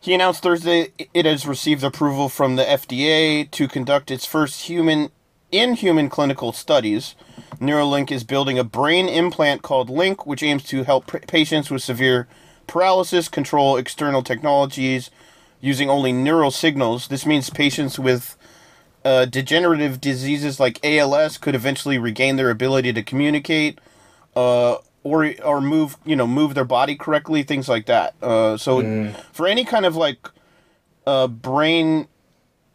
[0.00, 5.10] He announced Thursday it has received approval from the FDA to conduct its first human
[5.52, 7.14] in human clinical studies.
[7.60, 12.26] Neuralink is building a brain implant called Link, which aims to help patients with severe
[12.66, 15.10] paralysis control external technologies
[15.62, 17.08] using only neural signals.
[17.08, 18.36] This means patients with
[19.06, 23.78] uh, degenerative diseases like ALS could eventually regain their ability to communicate,
[24.36, 28.14] uh, or or move you know move their body correctly, things like that.
[28.22, 28.80] Uh, so
[29.32, 30.28] for any kind of like
[31.06, 32.06] uh, brain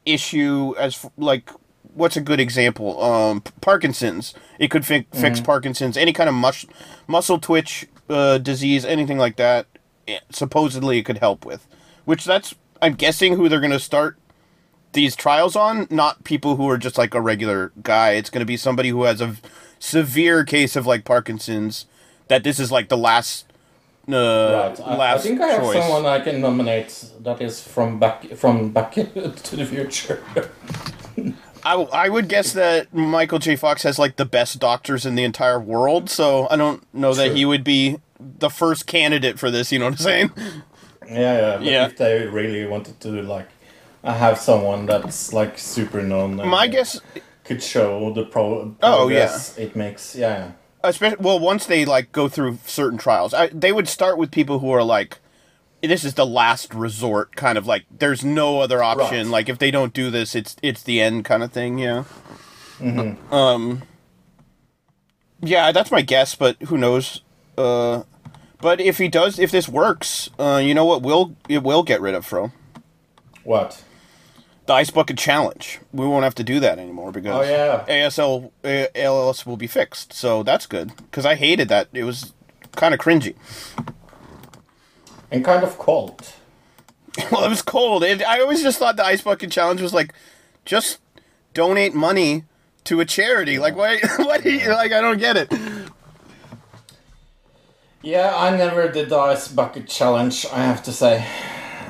[0.05, 1.49] issue, as f- like
[1.93, 3.01] what's a good example?
[3.01, 4.33] Um, Parkinson's.
[4.59, 5.97] It could fi- fix Parkinson's.
[5.97, 6.65] Any kind of mus-
[7.07, 9.65] muscle twitch uh, disease, anything like that.
[10.07, 11.67] eh, Supposedly, it could help with.
[12.05, 14.17] Which that's I'm guessing who they're going to start
[14.93, 18.11] these trials on, not people who are just like a regular guy.
[18.11, 19.35] It's going to be somebody who has a
[19.79, 21.85] severe case of like Parkinson's.
[22.29, 23.45] That this is like the last,
[24.09, 24.81] uh, Right.
[24.81, 25.81] I, I think I have choice.
[25.81, 30.21] someone I can nominate that is from back from back to the future.
[31.63, 33.55] I, I would guess that Michael J.
[33.55, 37.35] Fox has like the best doctors in the entire world, so I don't know that
[37.35, 39.71] he would be the first candidate for this.
[39.71, 40.31] You know what I'm saying?
[41.09, 41.59] Yeah, yeah.
[41.59, 41.85] Yeah.
[41.87, 43.47] if they really wanted to like
[44.03, 46.99] have someone that's like super known, My guess,
[47.43, 48.75] could show the pro.
[48.81, 49.37] Oh, yeah.
[49.57, 50.15] it makes.
[50.15, 50.51] Yeah,
[50.83, 54.59] especially well, once they like go through certain trials, I, they would start with people
[54.59, 55.19] who are like,
[55.81, 59.27] this is the last resort, kind of like there's no other option.
[59.27, 59.31] Right.
[59.31, 61.77] Like if they don't do this, it's it's the end, kind of thing.
[61.77, 62.03] Yeah.
[62.79, 63.33] Mm-hmm.
[63.33, 63.83] Um.
[65.41, 67.21] Yeah, that's my guess, but who knows?
[67.57, 68.03] Uh,
[68.61, 71.01] but if he does, if this works, uh, you know what?
[71.01, 72.51] Will it will get rid of Fro
[73.43, 73.83] what?
[74.65, 75.79] the ice bucket challenge.
[75.93, 77.85] We won't have to do that anymore because Oh, yeah.
[77.87, 78.51] ASL
[78.95, 80.11] ALS will be fixed.
[80.13, 81.87] So that's good because I hated that.
[81.93, 82.33] It was
[82.75, 83.35] kind of cringy.
[85.31, 86.33] And kind of cold.
[87.31, 88.03] Well, it was cold.
[88.03, 90.13] It, I always just thought the ice bucket challenge was like,
[90.65, 90.99] just
[91.55, 92.43] donate money
[92.83, 93.57] to a charity.
[93.57, 93.99] Like, why?
[94.19, 94.45] What?
[94.45, 95.51] Like, I don't get it.
[98.01, 100.45] Yeah, I never did the ice bucket challenge.
[100.51, 101.25] I have to say.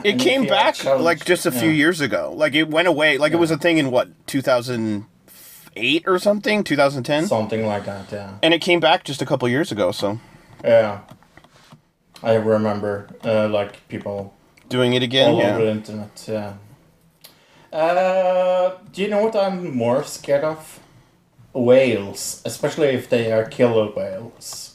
[0.03, 1.75] It And came if you had back challenge- like just a few yeah.
[1.75, 2.33] years ago.
[2.35, 3.17] Like it went away.
[3.17, 8.11] Like it was a thing in what 2008 or something, 2010, Something like that.
[8.11, 8.33] Yeah.
[8.41, 9.91] and it came back just a couple years ago.
[9.91, 10.19] So
[10.63, 10.99] Yeah.
[12.23, 14.33] I remember, uh, like people
[14.69, 15.31] doing it again.
[15.35, 16.23] all over the internet.
[16.27, 16.53] Yeah.
[17.71, 20.79] Uh, do you know what I'm more scared of?
[21.53, 24.66] Whales, especially if they are killer whales.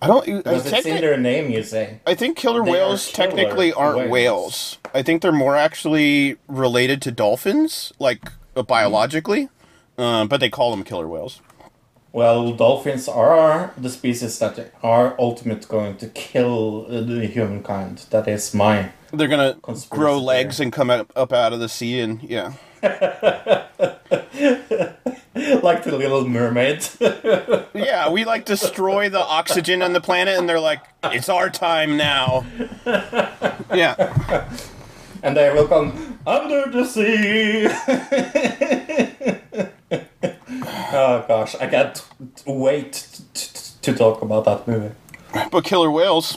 [0.00, 0.28] I don't.
[0.28, 2.00] I, Because it's in their name, you say.
[2.06, 4.10] I think killer They are whales killer technically aren't whales.
[4.10, 4.78] whales.
[4.94, 9.48] I think they're more actually related to dolphins, like uh, biologically.
[9.96, 11.40] Uh, but they call them killer whales.
[12.12, 18.06] Well, dolphins are the species that are ultimate going to kill the humankind.
[18.10, 19.56] That is my They're gonna
[19.90, 22.52] grow legs and come up, up out of the sea, and yeah.
[25.62, 26.86] like the Little Mermaid.
[27.74, 31.96] Yeah, we like destroy the oxygen on the planet, and they're like, "It's our time
[31.96, 32.44] now."
[33.74, 34.48] Yeah,
[35.22, 37.66] and they will come under the sea.
[40.92, 42.02] oh gosh, I can't
[42.46, 43.20] wait
[43.82, 44.94] to talk about that movie.
[45.50, 46.36] but killer whales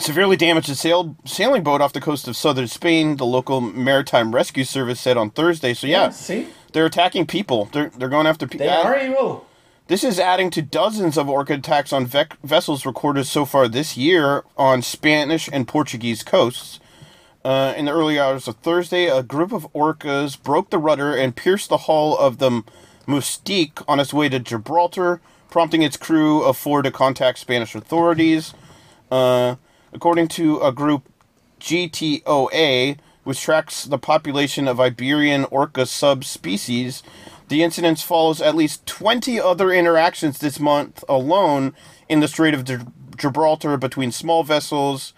[0.00, 3.16] severely damaged a sail- sailing boat off the coast of southern Spain.
[3.16, 5.74] The local maritime rescue service said on Thursday.
[5.74, 7.66] So yeah, see, they're attacking people.
[7.72, 8.66] They're they're going after people.
[8.66, 9.46] they are evil.
[9.86, 13.96] This is adding to dozens of orca attacks on vec- vessels recorded so far this
[13.96, 16.78] year on Spanish and Portuguese coasts.
[17.44, 21.34] Uh, in the early hours of Thursday, a group of orcas broke the rudder and
[21.34, 22.62] pierced the hull of the
[23.08, 28.54] Mustique on its way to Gibraltar, prompting its crew of four to contact Spanish authorities.
[29.10, 29.56] Uh,
[29.92, 31.08] according to a group
[31.60, 37.02] GTOA, which tracks the population of Iberian orca subspecies,
[37.48, 41.74] the incidents follows at least 20 other interactions this month alone
[42.08, 42.64] in the Strait of
[43.16, 45.12] Gibraltar between small vessels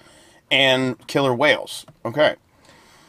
[0.50, 1.86] and killer whales.
[2.04, 2.36] Okay.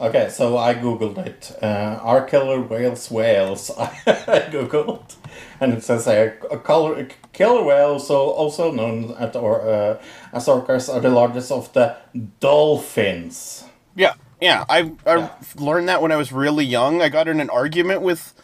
[0.04, 1.56] Okay, so I googled it.
[1.62, 3.70] Uh, are killer whales whales?
[3.78, 5.16] I googled,
[5.60, 10.46] and it says here a color, killer whales, so also known as, or, uh, as
[10.46, 11.96] orcas, are the largest of the
[12.40, 13.64] dolphins.
[13.96, 14.64] Yeah, yeah.
[14.68, 15.30] I I Yeah.
[15.56, 17.02] learned that when I was really young.
[17.02, 18.34] I got in an argument with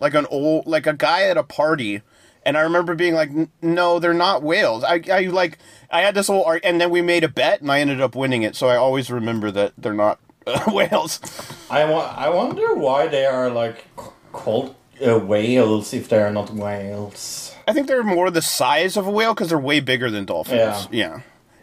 [0.00, 2.02] like an old like a guy at a party,
[2.44, 5.58] and I remember being like, "N- "No, they're not whales." I I like
[5.90, 8.16] I had this whole art, and then we made a bet, and I ended up
[8.16, 8.56] winning it.
[8.56, 11.20] So I always remember that they're not uh, whales.
[11.70, 13.86] I, wa- I wonder why they are like
[14.32, 14.74] called
[15.06, 17.54] uh, whales if they are not whales.
[17.66, 20.88] I think they're more the size of a whale because they're way bigger than dolphins.
[20.90, 21.14] Yeah.
[21.14, 21.20] yeah.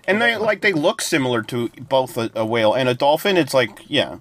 [0.07, 3.37] And they like they look similar to both a, a whale and a dolphin.
[3.37, 4.17] It's like yeah,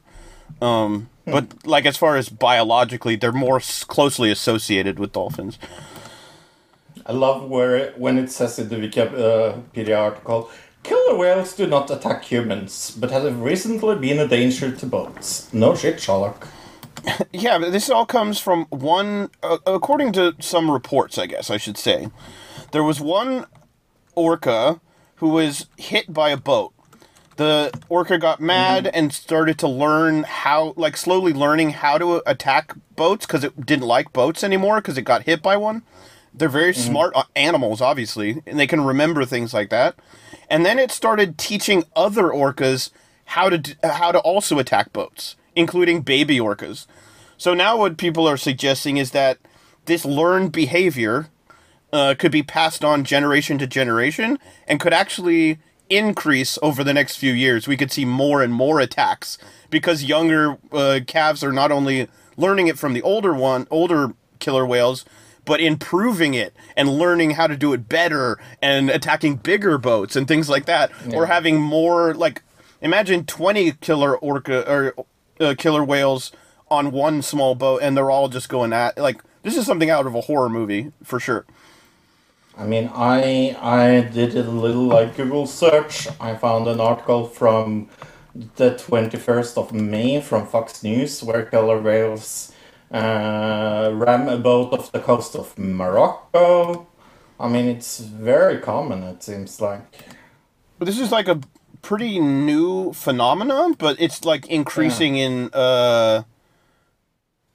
[0.61, 5.59] um, but like as far as biologically, they're more s- closely associated with dolphins.
[7.07, 10.51] I love where it, when it says in the Wikipedia article,
[10.89, 15.53] killer whales do not attack humans, but have recently been a danger to boats.
[15.53, 16.49] No shit, Sherlock.
[17.33, 21.57] Yeah, but this all comes from one, uh, according to some reports, I guess I
[21.57, 22.09] should say.
[22.73, 23.47] There was one
[24.15, 24.81] orca
[25.17, 26.73] who was hit by a boat.
[27.37, 32.75] The orca got mad and started to learn how, like, slowly learning how to attack
[32.97, 35.85] boats because it didn't like boats anymore because it got hit by one.
[36.35, 39.95] They're very smart uh, animals, obviously, and they can remember things like that.
[40.51, 42.91] And then it started teaching other orcas
[43.27, 46.87] how to how to also attack boats, including baby orcas.
[47.37, 49.39] So now what people are suggesting is that
[49.85, 51.29] this learned behavior
[51.93, 55.59] uh, could be passed on generation to generation and could actually
[55.89, 57.67] increase over the next few years.
[57.67, 59.39] We could see more and more attacks
[59.71, 64.67] because younger uh, calves are not only learning it from the older one, older killer
[64.67, 65.05] whales,
[65.49, 70.29] but improving it and learning how to do it better and attacking bigger boats and
[70.29, 72.43] things like that, or having more like
[72.83, 74.95] imagine twenty killer orca or
[75.41, 76.33] uh, killer whales
[76.71, 80.07] on one small boat and they're all just going at like this is something out
[80.07, 81.47] of a horror movie for sure.
[82.55, 86.09] I mean, I I did a little like Google search.
[86.21, 87.89] I found an article from
[88.57, 92.53] the 21st of May from Fox News where killer whales
[92.91, 96.87] uh, ram a boat off the coast of Morocco.
[97.41, 99.83] I mean, it's very common, it seems like.
[100.79, 101.41] But this is like a
[101.83, 106.23] pretty new phenomenon, but it's like increasing in uh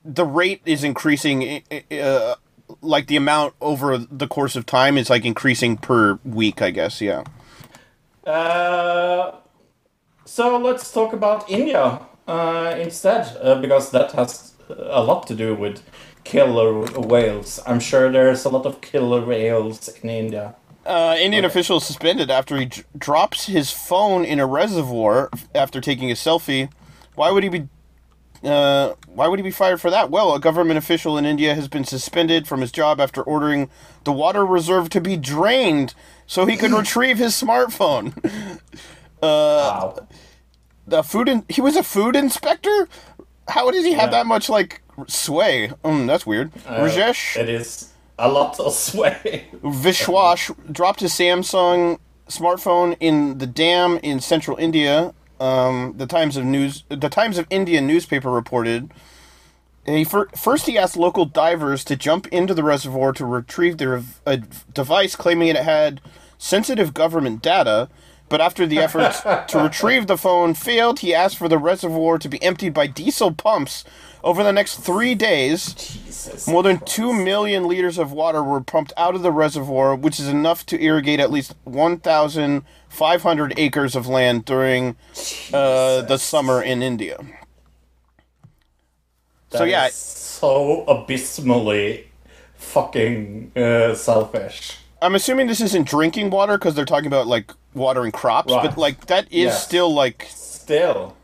[0.05, 2.35] the rate is increasing uh,
[2.81, 7.01] like the amount over the course of time is like increasing per week, I guess,
[7.01, 7.23] yeah.
[8.25, 9.31] Uh,
[10.25, 15.53] So let's talk about India uh, instead, uh, because that has a lot to do
[15.55, 15.81] with
[16.23, 17.59] killer whales.
[17.65, 20.55] I'm sure there's a lot of killer whales in India.
[20.85, 25.79] Uh, Indian official is suspended after he d- drops his phone in a reservoir after
[25.79, 26.69] taking a selfie.
[27.15, 27.67] Why would he be?
[28.43, 30.09] Uh, why would he be fired for that?
[30.11, 33.69] Well, a government official in India has been suspended from his job after ordering
[34.03, 35.93] the water reserve to be drained
[36.27, 38.13] so he could retrieve his smartphone.
[39.21, 40.07] Wow.
[40.85, 42.89] The food in- he was a food inspector.
[43.47, 44.17] How did he have Yeah.
[44.23, 45.71] that much like sway?
[45.83, 46.51] Mm, that's weird.
[46.67, 49.45] Rajesh It is a lot of sway.
[49.63, 55.13] Vishwash dropped his Samsung smartphone in the dam in central India.
[55.39, 58.91] Um, the Times of News, the Times of India newspaper reported.
[59.85, 64.01] He fir- first he asked local divers to jump into the reservoir to retrieve their
[64.25, 64.37] a
[64.73, 65.99] device claiming it had
[66.37, 67.89] sensitive government data.
[68.33, 72.27] But after the efforts to retrieve the phone failed, he asked for the reservoir to
[72.27, 73.83] be emptied by diesel pumps
[74.23, 75.75] over the next three days.
[75.75, 76.47] Jesus.
[76.47, 80.27] More than 2 million liters of water were pumped out of the reservoir, which is
[80.27, 84.95] enough to irrigate at least 1,500 acres of land during
[85.53, 87.23] uh, the summer in India.
[89.51, 92.07] so, yeah, so abysmally
[92.55, 94.79] fucking uh, selfish.
[95.03, 98.63] I'm assuming this isn't drinking water because they're talking about like watering crops, Right.
[98.69, 101.15] but like that is still like Still,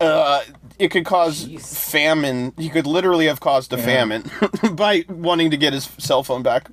[0.00, 0.42] uh,
[0.78, 1.76] it could cause Jeez.
[1.76, 2.52] famine.
[2.56, 4.30] He could literally have caused a famine
[4.72, 6.68] by wanting to get his cell phone back.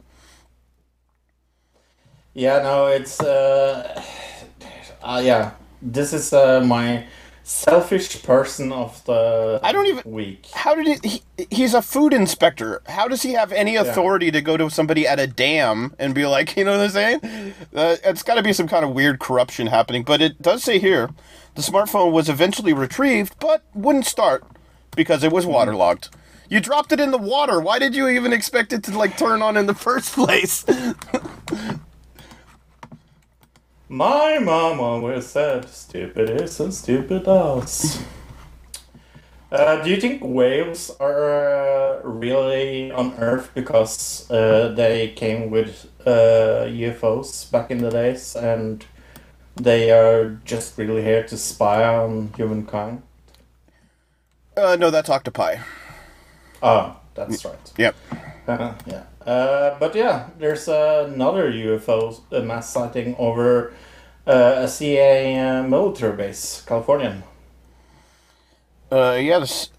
[2.34, 4.03] yeah, no, it's uh,
[5.03, 5.51] uh yeah.
[5.82, 7.05] This is uh, my
[7.50, 10.47] selfish person of the I don't even- week.
[10.54, 11.47] How did he, he?
[11.50, 12.82] He's a food inspector.
[12.88, 16.26] How does he have any authority to go to somebody at a dam and be
[16.28, 17.54] like, you know what I'm saying?
[17.74, 20.04] Uh, it's got to be some kind of weird corruption happening.
[20.04, 21.10] But it does say here,
[21.56, 24.43] the smartphone was eventually retrieved, but wouldn't start
[24.95, 26.10] because it was waterlogged.
[26.50, 27.60] You dropped it in the water.
[27.60, 30.66] Why did you even expect it to like turn on in the first place?
[33.89, 37.99] My mom always said, "Stupid is and stupid does."
[39.51, 45.87] Uh, do you think whales are uh, really on Earth because uh, they came with
[46.05, 48.85] uh, UFOs back in the days, and
[49.55, 53.01] they are just really here to spy on humankind?
[54.55, 55.57] uh, no, that's octopi.
[56.61, 57.73] Ah, that's right.
[57.77, 57.95] Yep.
[58.47, 59.03] Uh, yeah.
[59.26, 63.74] Uh, but yeah, there's another UFO mass sighting over
[64.26, 67.24] uh, a CA military base, Californian.
[68.91, 69.70] Uh, yeah, this,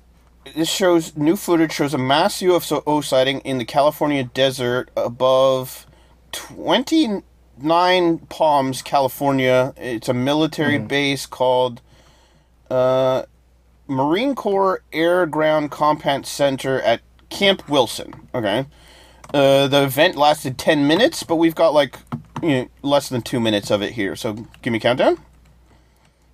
[0.54, 5.86] this shows new footage shows a mass UFO sighting in the California desert above
[6.32, 9.72] 29 Palms, California.
[9.76, 11.80] It's a military base called
[12.70, 13.24] uh,
[13.88, 18.28] Marine Corps Air Ground Combat Center at Camp Wilson.
[18.34, 18.66] Okay.
[19.32, 21.96] Uh, the event lasted 10 minutes, but we've got like
[22.42, 24.16] you know, less than two minutes of it here.
[24.16, 25.18] So give me a countdown.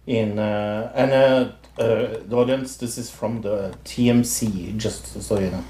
[0.07, 5.51] In uh, and uh, uh, the audience, this is from the TMZ, just so you
[5.51, 5.65] know.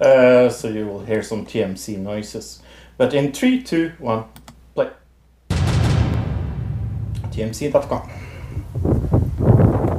[0.00, 2.60] Uh, so you will hear some TMZ noises.
[2.96, 4.24] But in three, two, one,
[4.74, 4.90] play.
[7.30, 8.10] TMZ.com.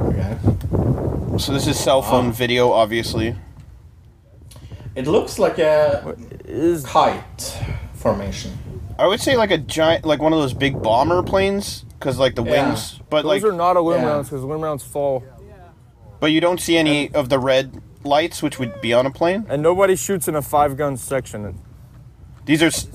[0.08, 0.38] Okay.
[1.38, 3.34] So this is cell phone video, obviously.
[5.00, 7.56] It looks like a Is kite
[7.94, 8.52] formation.
[8.98, 12.34] I would say like a giant, like one of those big bomber planes, because like
[12.34, 12.66] the Yeah.
[12.68, 13.00] wings.
[13.08, 14.12] But those like, those are not aluminum yeah.
[14.12, 15.24] rounds because aluminum rounds fall,
[16.20, 19.46] but you don't see any of the red lights, which would be on a plane.
[19.48, 21.58] and nobody shoots in a five gun section.
[22.44, 22.88] These are s-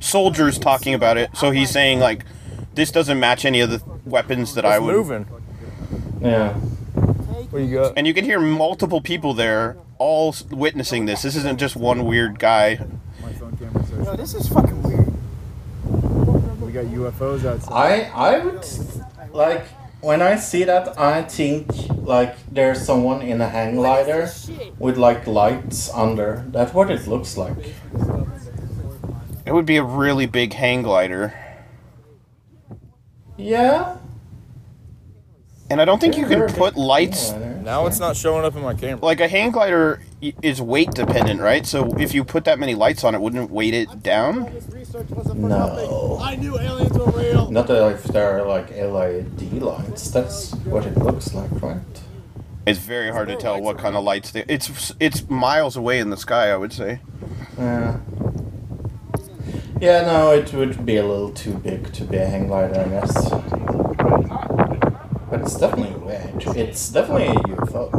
[0.00, 1.30] soldiers talking about it.
[1.34, 2.24] So he's saying like,
[2.74, 4.94] this doesn't match any of the weapons that I It's would.
[4.94, 5.26] moving.
[6.20, 6.52] Yeah.
[7.50, 7.92] What you got?
[7.96, 11.22] And you can hear multiple people there, all witnessing this.
[11.22, 12.78] This isn't just one weird guy.
[13.98, 15.12] No, this is fucking weird.
[16.60, 18.10] We got UFOs outside.
[18.14, 18.66] I I would
[19.32, 19.66] like
[20.00, 21.66] when I see that I think
[22.06, 24.30] like there's someone in a hang glider
[24.78, 26.44] with like lights under.
[26.48, 27.56] That's what it looks like.
[29.44, 31.34] It would be a really big hang glider.
[33.36, 33.98] Yeah.
[35.68, 37.32] And I don't think you can put lights.
[37.32, 39.04] Now it's not showing up in my camera.
[39.04, 41.66] Like a hang glider is weight dependent, right?
[41.66, 44.44] So if you put that many lights on it, wouldn't it weight it down?
[44.52, 46.18] This research wasn't No.
[46.22, 47.50] I knew aliens were real.
[47.50, 50.10] Not that if there are like LED lights.
[50.10, 51.80] That's what it looks like, right?
[52.66, 54.44] It's very hard to tell what kind of lights they.
[54.48, 57.00] It's it's miles away in the sky, I would say.
[57.58, 57.98] Yeah.
[59.80, 62.88] Yeah, no, it would be a little too big to be a hang glider, I
[62.88, 63.85] guess.
[65.30, 66.56] But it's definitely weird.
[66.56, 67.92] It's definitely a UFO.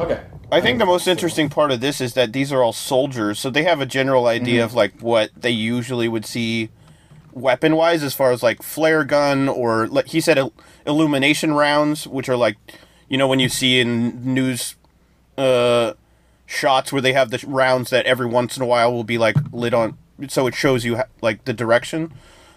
[0.00, 0.20] Okay.
[0.52, 3.50] I think the most interesting part of this is that these are all soldiers, so
[3.50, 6.70] they have a general idea of like what they usually would see
[7.32, 10.52] weapon wise, as far as like flare gun or like he said, il-
[10.86, 12.56] illumination rounds, which are like
[13.08, 14.74] you know when you see in news
[15.38, 15.92] uh,
[16.46, 19.36] shots where they have the rounds that every once in a while will be like
[19.52, 22.12] lit on, so it shows you ha- like the direction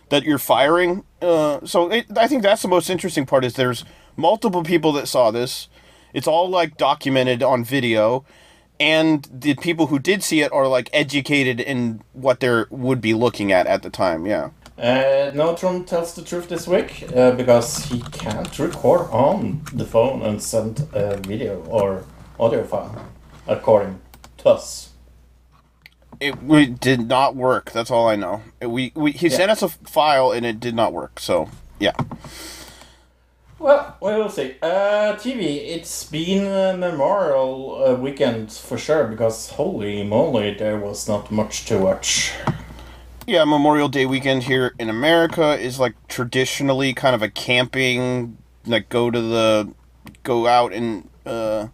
[0.09, 1.03] that you're firing.
[1.21, 3.85] Uh, so it, I think that's the most interesting part is there's
[4.15, 5.69] multiple people that saw this.
[6.13, 8.23] It's all like documented on video,
[8.79, 13.13] and the people who did see it are like educated in what they would be
[13.13, 14.25] looking at at the time.
[14.25, 14.51] Yeah.
[14.77, 20.23] Uh, Trond tells the truth this week uh, because he can't record on the phone
[20.23, 22.03] and send a video or
[22.39, 23.07] audio file,
[23.47, 24.01] according
[24.39, 24.92] to us.
[26.23, 27.71] It we did not work.
[27.71, 28.41] That's all I know.
[28.61, 29.37] We, we he Yeah.
[29.37, 31.19] sent us a file and it did not work.
[31.19, 31.49] So
[31.79, 31.91] yeah.
[33.59, 34.55] Well, we will see.
[34.61, 41.07] Uh, TV, it's been a Memorial uh, weekend for sure because holy moly, there was
[41.07, 42.33] not much to watch.
[43.25, 48.89] Yeah, Memorial Day weekend here in America is like traditionally kind of a camping, like
[48.89, 49.73] go to the,
[50.23, 51.67] go out and uh,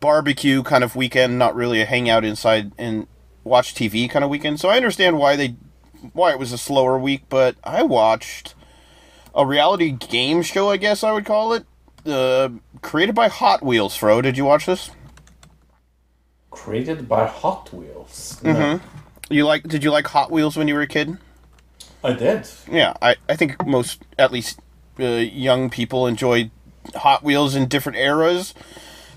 [0.00, 3.06] barbecue kind of weekend, not really a hangout inside and
[3.44, 4.60] watch TV kind of weekend.
[4.60, 5.56] So I understand why they,
[6.12, 8.54] why it was a slower week, but I watched
[9.34, 11.66] a reality game show, I guess I would call it,
[12.06, 13.96] uh, created by Hot Wheels.
[13.96, 14.90] Fro, did you watch this?
[16.50, 18.40] Created by Hot Wheels.
[18.42, 18.84] Mm-hmm.
[19.32, 19.62] You like?
[19.62, 21.16] Did you like Hot Wheels when you were a kid?
[22.04, 22.48] I did.
[22.70, 24.60] Yeah, I, I think most, at least
[24.98, 26.50] uh, young people, enjoy
[26.96, 28.54] Hot Wheels in different eras.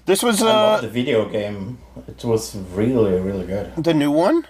[0.05, 1.79] This was I love the uh, video game.
[2.07, 3.75] It was really, really good.
[3.75, 4.45] the new one.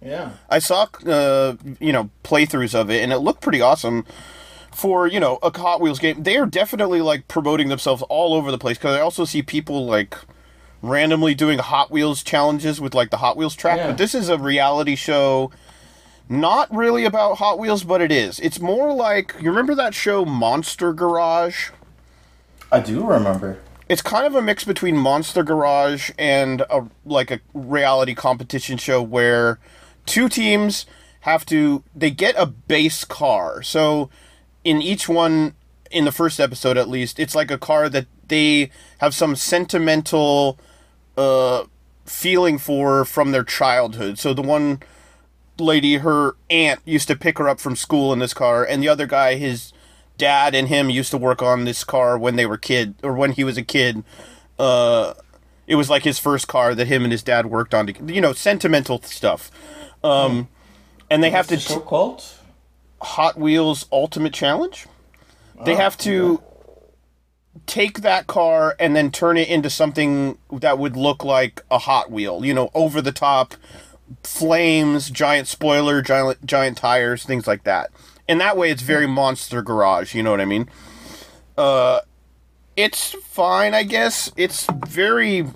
[0.00, 0.32] Yeah.
[0.48, 4.06] I saw, uh, you know, playthroughs of it, and it looked pretty awesome.
[4.72, 8.50] For you know a Hot Wheels game, they are definitely like promoting themselves all over
[8.50, 8.78] the place.
[8.78, 10.16] Because I also see people like
[10.80, 13.78] randomly doing Hot Wheels challenges with like the Hot Wheels track.
[13.78, 13.88] Yeah.
[13.88, 15.50] But this is a reality show,
[16.28, 18.38] not really about Hot Wheels, but it is.
[18.40, 21.70] It's more like you remember that show Monster Garage.
[22.72, 23.58] I do remember.
[23.90, 29.02] It's kind of a mix between Monster Garage and a like a reality competition show
[29.02, 29.58] where
[30.06, 30.86] two teams
[31.22, 33.64] have to they get a base car.
[33.64, 34.08] So
[34.62, 35.56] in each one
[35.90, 40.56] in the first episode at least, it's like a car that they have some sentimental
[41.16, 41.64] uh
[42.06, 44.20] feeling for from their childhood.
[44.20, 44.78] So the one
[45.58, 48.88] lady, her aunt used to pick her up from school in this car, and the
[48.88, 49.72] other guy, his
[50.20, 53.32] dad and him used to work on this car when they were kid or when
[53.32, 54.04] he was a kid.
[54.58, 55.14] Uh,
[55.66, 57.86] it was like his first car that him and his dad worked on.
[57.86, 59.50] To, you know, sentimental stuff.
[60.04, 60.48] Um,
[61.08, 62.22] and they have to the show called?
[63.00, 64.86] Hot Wheels Ultimate Challenge.
[65.64, 66.42] They have to
[67.66, 72.10] take that car and then turn it into something that would look like a Hot
[72.10, 72.44] Wheel.
[72.44, 73.54] You know, over the top
[74.22, 77.90] flames, giant spoiler, giant giant tires, things like that.
[78.30, 80.14] And that way, it's very Monster Garage.
[80.14, 80.70] You know what I mean?
[81.58, 81.98] Uh,
[82.76, 84.30] it's fine, I guess.
[84.36, 85.46] It's very.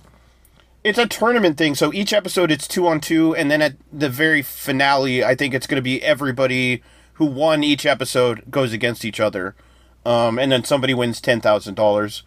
[0.83, 4.09] It's a tournament thing, so each episode it's two on two, and then at the
[4.09, 9.05] very finale, I think it's going to be everybody who won each episode goes against
[9.05, 9.55] each other,
[10.05, 12.25] um, and then somebody wins ten thousand dollars.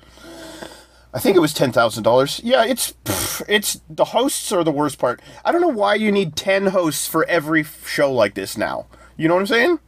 [1.13, 2.39] I think it was ten thousand dollars.
[2.41, 5.21] Yeah, it's pff, it's the hosts are the worst part.
[5.43, 8.85] I don't know why you need ten hosts for every show like this now.
[9.17, 9.79] You know what I'm saying?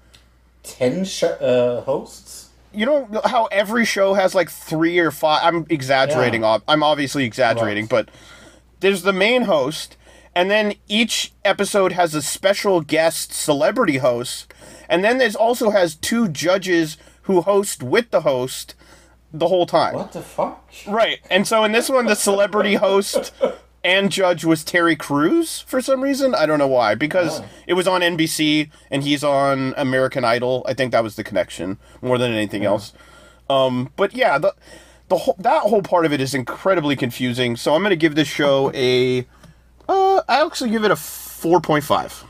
[0.64, 2.49] Ten sh- uh, hosts?
[2.72, 5.41] You know how every show has like three or five.
[5.43, 6.41] I'm exaggerating.
[6.41, 6.47] Yeah.
[6.55, 7.89] ob I'm obviously exaggerating, Right.
[8.05, 8.10] but
[8.80, 9.97] there's the main host,
[10.36, 14.53] and then each episode has a special guest celebrity host,
[14.88, 18.76] and then there's also has two judges who host with the host
[19.34, 19.93] the whole time.
[19.95, 20.64] What the fuck?
[20.88, 21.20] Right.
[21.30, 23.32] And so in this one, the celebrity host
[23.84, 26.36] and judge was Terry Crews for some reason.
[26.36, 26.95] I don't know why.
[26.95, 30.63] Because it was on NBC and he's on American Idol.
[30.67, 32.93] I think that was the connection more than anything else.
[33.49, 34.53] Um, but yeah, the
[35.07, 37.55] the whole, that whole part of it is incredibly confusing.
[37.55, 39.25] So I'm going to give this show a
[39.89, 42.23] uh, I actually give it a 4.5.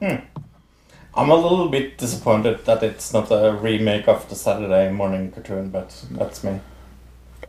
[0.00, 0.24] Hmm.
[1.14, 5.70] I'm a little bit disappointed that it's not a remake of the Saturday morning cartoon,
[5.70, 6.60] but that's me.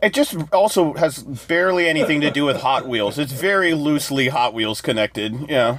[0.00, 3.18] It just also has barely anything to do with Hot Wheels.
[3.18, 5.48] It's very loosely Hot Wheels connected.
[5.48, 5.78] Yeah.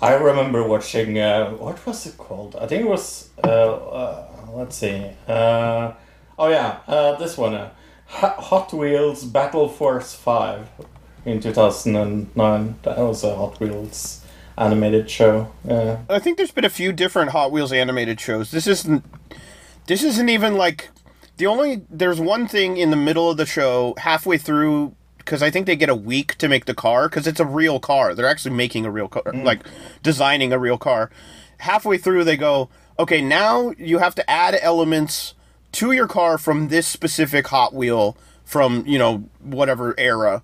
[0.00, 1.18] I remember watching.
[1.18, 2.56] Uh, what was it called?
[2.56, 3.30] I think it was.
[3.42, 5.10] Uh, uh, let's see.
[5.26, 5.92] Uh,
[6.38, 7.54] oh yeah, uh, this one.
[7.54, 7.70] Uh,
[8.06, 10.68] Hot Wheels Battle Force Five
[11.24, 12.76] in two thousand and nine.
[12.82, 14.24] That was a Hot Wheels
[14.56, 15.52] animated show.
[15.68, 18.50] Uh, I think there's been a few different Hot Wheels animated shows.
[18.50, 19.04] This isn't.
[19.86, 20.90] This isn't even like
[21.38, 21.82] the only.
[21.88, 25.76] There's one thing in the middle of the show, halfway through, because I think they
[25.76, 28.14] get a week to make the car because it's a real car.
[28.14, 29.66] They're actually making a real car, like
[30.02, 31.10] designing a real car.
[31.58, 32.68] Halfway through, they go,
[32.98, 35.34] okay, now you have to add elements
[35.72, 40.42] to your car from this specific Hot Wheel from you know whatever era,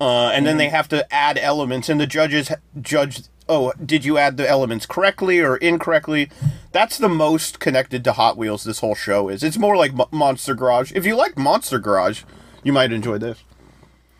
[0.00, 3.24] uh, and then they have to add elements, and the judges judge.
[3.48, 6.30] Oh, did you add the elements correctly or incorrectly?
[6.70, 9.42] That's the most connected to Hot Wheels this whole show is.
[9.42, 10.92] It's more like Mo- Monster Garage.
[10.94, 12.22] If you like Monster Garage,
[12.62, 13.42] you might enjoy this.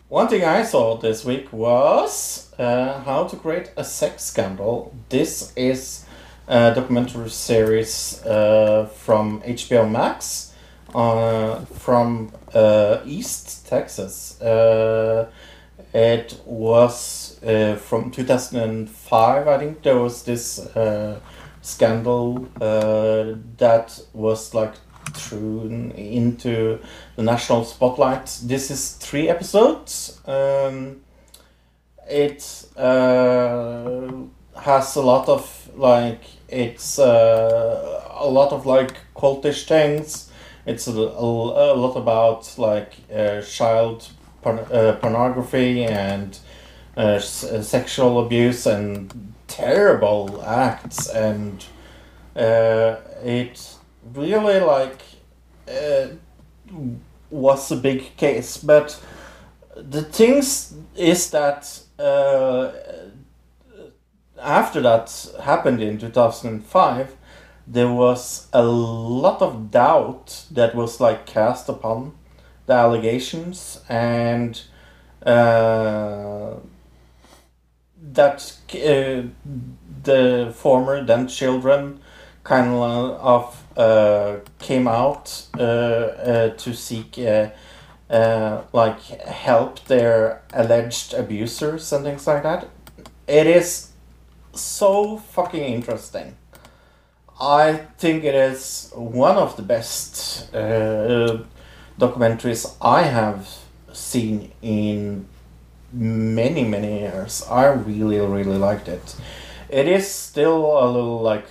[0.08, 4.94] One thing I saw this week was uh, how to create a sex scandal.
[5.08, 6.04] This is
[6.48, 10.52] a documentary series uh, from HBO Max
[10.94, 14.40] uh, from uh, East Texas.
[14.42, 15.30] Uh,
[15.94, 19.82] it was uh, from 2005, I think.
[19.82, 21.20] There was this uh,
[21.60, 24.74] scandal uh, that was like
[25.14, 26.78] thrown into
[27.16, 28.38] the national spotlight.
[28.44, 30.20] This is three episodes.
[30.26, 31.02] Um,
[32.08, 34.10] it uh,
[34.60, 40.30] has a lot of like it's uh, a lot of like cultish things.
[40.66, 44.08] It's a, a, a lot about like uh, child
[44.42, 44.66] porn-
[45.00, 46.38] pornography and
[46.96, 51.64] uh, s- uh, sexual abuse and terrible acts and
[52.36, 53.74] uh, it
[54.14, 55.00] really like
[55.68, 56.06] uh,
[57.30, 58.56] was a big case.
[58.58, 59.00] But
[59.76, 62.72] the things is that uh,
[64.40, 67.16] after that happened in 2005
[67.66, 72.12] there was a lot of doubt that was like cast upon
[72.66, 74.62] the allegations and
[75.24, 76.54] uh,
[78.14, 79.22] that uh,
[80.02, 82.00] the former then children
[82.44, 91.92] kind of uh, came out uh, uh, to seek uh, like help their alleged abusers
[91.92, 92.68] and things like that.
[93.26, 93.90] It is
[94.52, 96.36] so fucking interesting.
[97.40, 100.52] I think it is one of the best
[101.98, 103.48] documentaries I have
[103.92, 105.26] seen in
[105.92, 107.44] many many years.
[107.50, 109.16] I really really liked it.
[109.68, 111.46] It is still a little like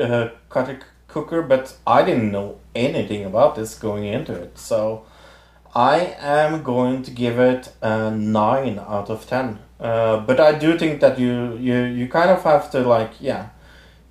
[0.00, 5.04] uh, cut cooker, but I didn't know anything about this going into it, so
[5.74, 9.58] I am going to give it a nine out of ten.
[9.80, 13.48] Uh, but I do think that you you you kind of have to like yeah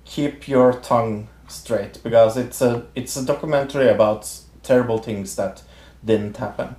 [0.04, 4.28] keep your tongue straight because it's a it's a documentary about
[4.62, 5.62] terrible things that
[6.04, 6.76] didn't happen.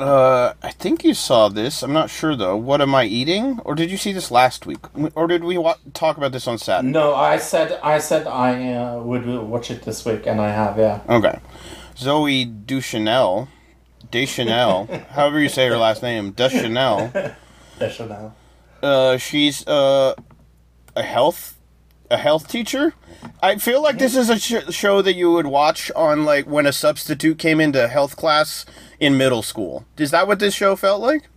[0.00, 1.82] Uh, I think you saw this.
[1.82, 2.56] I'm not sure though.
[2.56, 3.60] What am I eating?
[3.66, 4.78] Or did you see this last week?
[5.14, 6.90] Or did we wa- talk about this on Saturday?
[6.90, 10.78] No, I said I said I uh, would watch it this week, and I have.
[10.78, 11.00] Yeah.
[11.06, 11.38] Okay.
[11.96, 13.48] Zooey Duchanel,
[14.10, 17.12] Deschanel, however you say her last name, Deschanel.
[17.78, 18.34] Deschanel.
[18.82, 20.14] Uh, she's uh,
[20.96, 21.59] a health
[22.10, 22.94] a health teacher.
[23.42, 26.66] I feel like this is a sh- show that you would watch on like when
[26.66, 28.64] a substitute came into health class
[28.98, 29.84] in middle school.
[29.98, 31.28] Is that what this show felt like?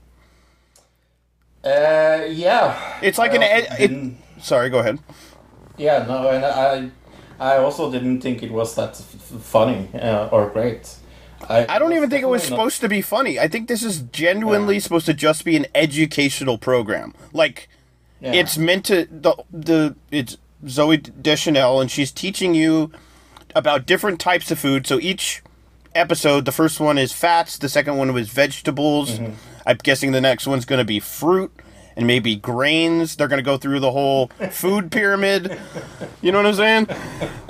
[1.63, 2.99] Uh, yeah.
[3.01, 4.99] It's like I an ed- it- Sorry, go ahead.
[5.77, 6.89] Yeah, no, and I,
[7.39, 10.95] I also didn't think it was that f- funny uh, or great.
[11.49, 13.39] I, I don't even think it was not- supposed to be funny.
[13.39, 17.13] I think this is genuinely supposed to just be an educational program.
[17.31, 17.69] Like
[18.21, 18.33] Yeah.
[18.33, 22.91] it's meant to the the it's Zooey Deschanel and she's teaching you
[23.55, 24.87] about different types of food.
[24.87, 25.43] So each
[25.95, 29.19] episode, the first one is fats, the second one was vegetables.
[29.19, 29.33] Mm-hmm.
[29.65, 31.51] I'm guessing the next one's going to be fruit
[31.95, 33.15] and maybe grains.
[33.15, 35.57] They're going to go through the whole food pyramid.
[36.21, 36.87] You know what I'm saying?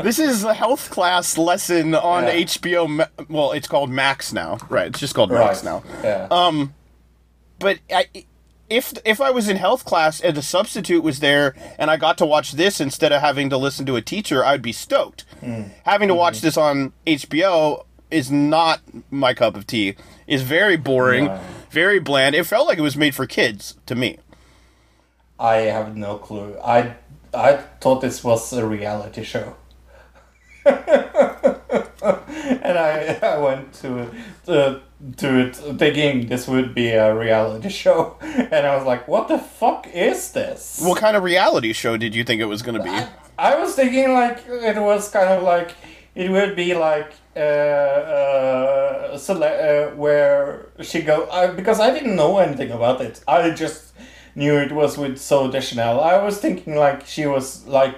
[0.04, 2.34] This is a health class lesson on Yeah.
[2.36, 3.08] HBO.
[3.30, 4.88] Well, it's called Max now, right?
[4.88, 5.82] It's just called Max now.
[6.04, 6.28] Yeah.
[6.30, 6.74] Um,
[7.60, 8.08] But I,
[8.74, 12.18] if if I was in health class and the substitute was there and I got
[12.18, 15.26] to watch this instead of having to listen to a teacher, I'd be stoked.
[15.42, 15.70] Mm.
[15.86, 16.48] Having to watch mm-hmm.
[16.48, 19.96] this on HBO is not my cup of tea.
[20.26, 21.40] Is very boring, No.
[21.70, 22.34] very bland.
[22.36, 24.18] It felt like it was made for kids to me.
[25.40, 26.58] I have no clue.
[26.64, 26.96] I
[27.34, 29.56] I thought this was a reality show.
[32.64, 34.10] and I, I went to
[34.46, 34.82] to
[35.18, 39.40] to it thinking this would be a reality show, and I was like, "What the
[39.40, 42.84] fuck is this?" What kind of reality show did you think it was going to
[42.84, 42.98] be?
[43.38, 45.76] I was thinking like it was kind of like
[46.16, 52.38] it would be like uh, uh, uh where she go uh, because I didn't know
[52.38, 53.24] anything about it.
[53.28, 53.94] I just
[54.36, 56.00] knew it was with Zooey Deschanel.
[56.00, 57.96] I was thinking like she was like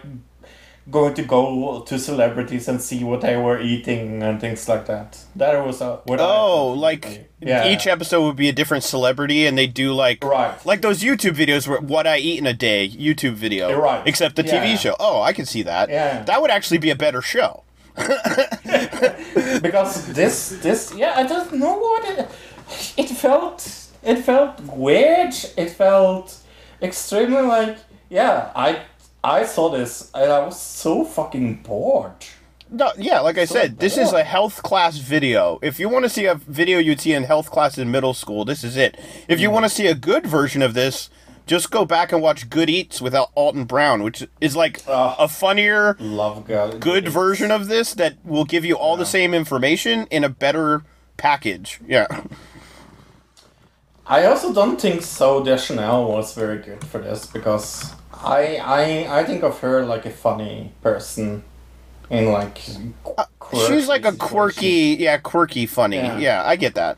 [0.92, 5.18] going to go to celebrities and see what they were eating and things like that.
[5.36, 7.68] That was uh, what Oh, like Yeah.
[7.68, 10.54] each episode would be a different celebrity, and they do like Right.
[10.66, 14.04] like those YouTube videos where what I eat in a day YouTube video, You're right.
[14.06, 14.76] Except the TV Yeah.
[14.78, 14.96] show.
[15.00, 15.90] Oh, I can see that.
[15.90, 16.22] Yeah.
[16.24, 17.64] that would actually be a better show.
[19.62, 22.30] because this this yeah I don't know what it
[22.98, 23.66] it felt
[24.04, 26.38] it felt weird it felt
[26.82, 27.78] extremely like
[28.10, 28.82] yeah I
[29.26, 32.13] I saw this and I was so fucking bored
[32.69, 35.57] No, yeah, like I said, this is a health class video.
[35.63, 38.45] If you want to see a video you'd see in health class in middle school,
[38.45, 38.99] this is it.
[39.28, 39.55] If you hmm.
[39.55, 41.09] want to see a good version of this,
[41.47, 45.95] just go back and watch Good Eats without Alton Brown, which is like a funnier,
[45.99, 50.23] love God good version of this that will give you all the same information in
[50.23, 50.84] a better
[51.17, 51.80] package.
[51.88, 52.07] Yeah.
[54.07, 57.93] I also don't think Zooey Deschanel was very good for this because
[58.24, 61.43] I I I think of her like a funny person
[62.09, 62.59] in like
[63.39, 65.97] quirky She's like a quirky, yeah, quirky funny.
[65.97, 66.20] Yeah.
[66.20, 66.97] Yeah, I get that.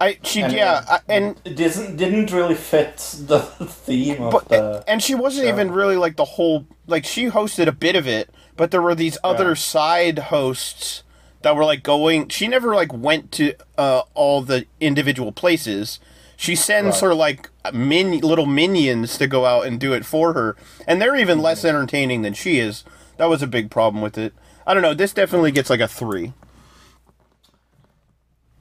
[0.00, 2.96] I she And, yeah, uh, I, and it didn't didn't really fit
[3.26, 3.40] the
[3.84, 5.48] theme of but the and she wasn't show.
[5.48, 8.94] even really like the whole like she hosted a bit of it but there were
[8.94, 9.54] these other Yeah.
[9.54, 11.02] side hosts
[11.42, 16.00] that were like going she never like went to uh all the individual places
[16.40, 17.08] she sends Right.
[17.08, 21.16] her like min little minions to go out and do it for her and they're
[21.16, 21.76] even less Mm-hmm.
[21.76, 22.84] entertaining than she is
[23.18, 24.32] that was a big problem with it
[24.66, 26.32] i don't know this definitely gets like a three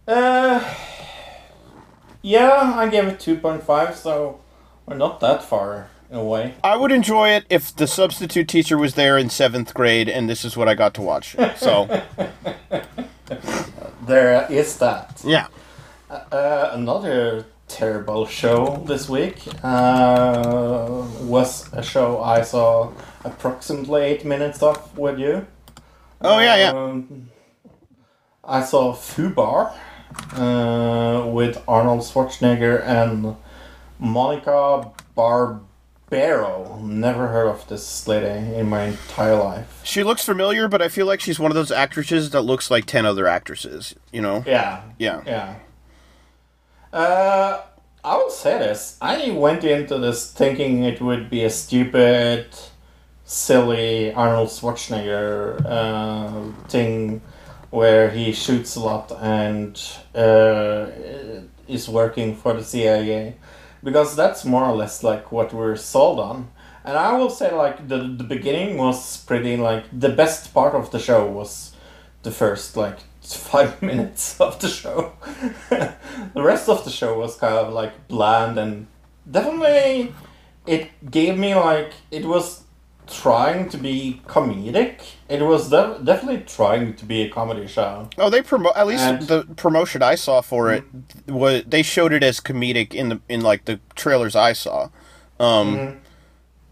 [0.07, 0.63] Uh,
[2.21, 4.39] yeah, I gave it 2.5, so
[4.85, 6.53] we're not that far away.
[6.63, 10.45] I would enjoy it if the substitute teacher was there in seventh grade and this
[10.45, 11.35] is what I got to watch.
[11.57, 11.87] So,
[14.05, 15.21] There is that.
[15.25, 15.47] yeah.
[16.09, 17.45] Uh, another
[17.77, 22.91] terrible show this week uh, was a show I saw
[23.23, 25.45] approximately 8 minutes of with you.
[26.21, 26.71] Oh, yeah, yeah.
[26.71, 27.29] Um,
[28.43, 29.75] I saw Fubar
[30.33, 33.35] uh, with Arnold Schwarzenegger and
[33.99, 36.79] Monica Barbaro.
[36.81, 39.81] Never heard of this lady in my entire life.
[39.83, 42.85] She looks familiar, but I feel like she's one of those actresses that looks like
[42.85, 44.43] 10 other actresses, you know?
[44.47, 44.81] Yeah.
[44.97, 45.21] Yeah.
[45.27, 45.55] Yeah.
[46.91, 47.61] Uh,
[48.03, 48.97] I will say this.
[49.01, 52.47] I went into this thinking it would be a stupid,
[53.25, 57.21] silly Arnold Schwarzenegger uh, thing
[57.69, 59.77] where he shoots a lot and
[60.15, 60.87] uh,
[61.67, 63.35] is working for the CIA.
[63.83, 66.49] Because that's more or less like what we're sold on.
[66.85, 70.91] And I will say like the the beginning was pretty like the best part of
[70.91, 71.73] the show was
[72.23, 72.99] the first like
[73.51, 75.13] five minutes of the show.
[75.69, 78.87] the rest of the show was kind of like bland and
[79.29, 80.13] definitely
[80.65, 82.63] it gave me like it was
[83.07, 84.99] trying to be comedic.
[85.29, 88.09] It was de- definitely trying to be a comedy show.
[88.17, 90.83] Oh, they promote at least And- the promotion I saw for it
[91.27, 94.89] was they showed it as comedic in the in like the trailers I saw.
[95.39, 95.99] Um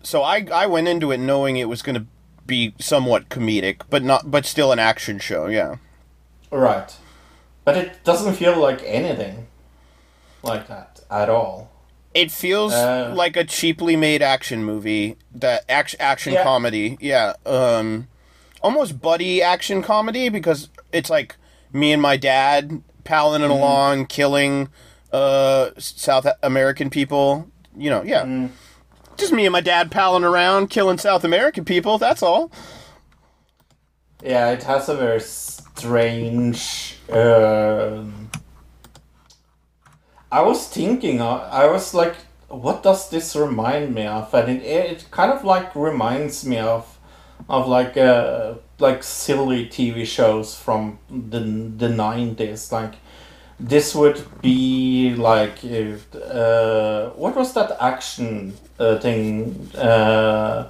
[0.03, 2.05] so I I went into it knowing it was going to
[2.45, 5.77] be somewhat comedic, but not but still an action show, yeah.
[6.55, 6.95] Right.
[7.65, 9.47] But it doesn't feel like anything
[10.43, 11.69] like that at all.
[12.13, 16.43] It feels Uh, like a cheaply made action movie that action action Yeah.
[16.43, 16.97] comedy.
[17.01, 17.33] Yeah.
[17.45, 18.07] Um
[18.61, 21.35] almost buddy action comedy because it's like
[21.73, 23.51] me and my dad palling Mm-hmm.
[23.51, 24.69] along, killing
[25.11, 27.47] uh South American people.
[27.75, 28.23] You know, yeah.
[28.23, 28.51] Mm.
[29.17, 32.51] Just me and my dad palling around, killing South American people, that's all.
[34.23, 35.19] Yeah, it has a very
[35.77, 36.97] strange.
[37.09, 38.29] Um,
[40.31, 42.15] I was thinking, uh, I was like,
[42.47, 44.33] what does this remind me of?
[44.33, 46.97] And it, it kind of like reminds me of,
[47.49, 52.71] of like uh, like silly TV shows from the the nineties.
[52.71, 52.95] Like
[53.59, 59.69] this would be like if uh, what was that action uh, thing?
[59.75, 60.69] Uh,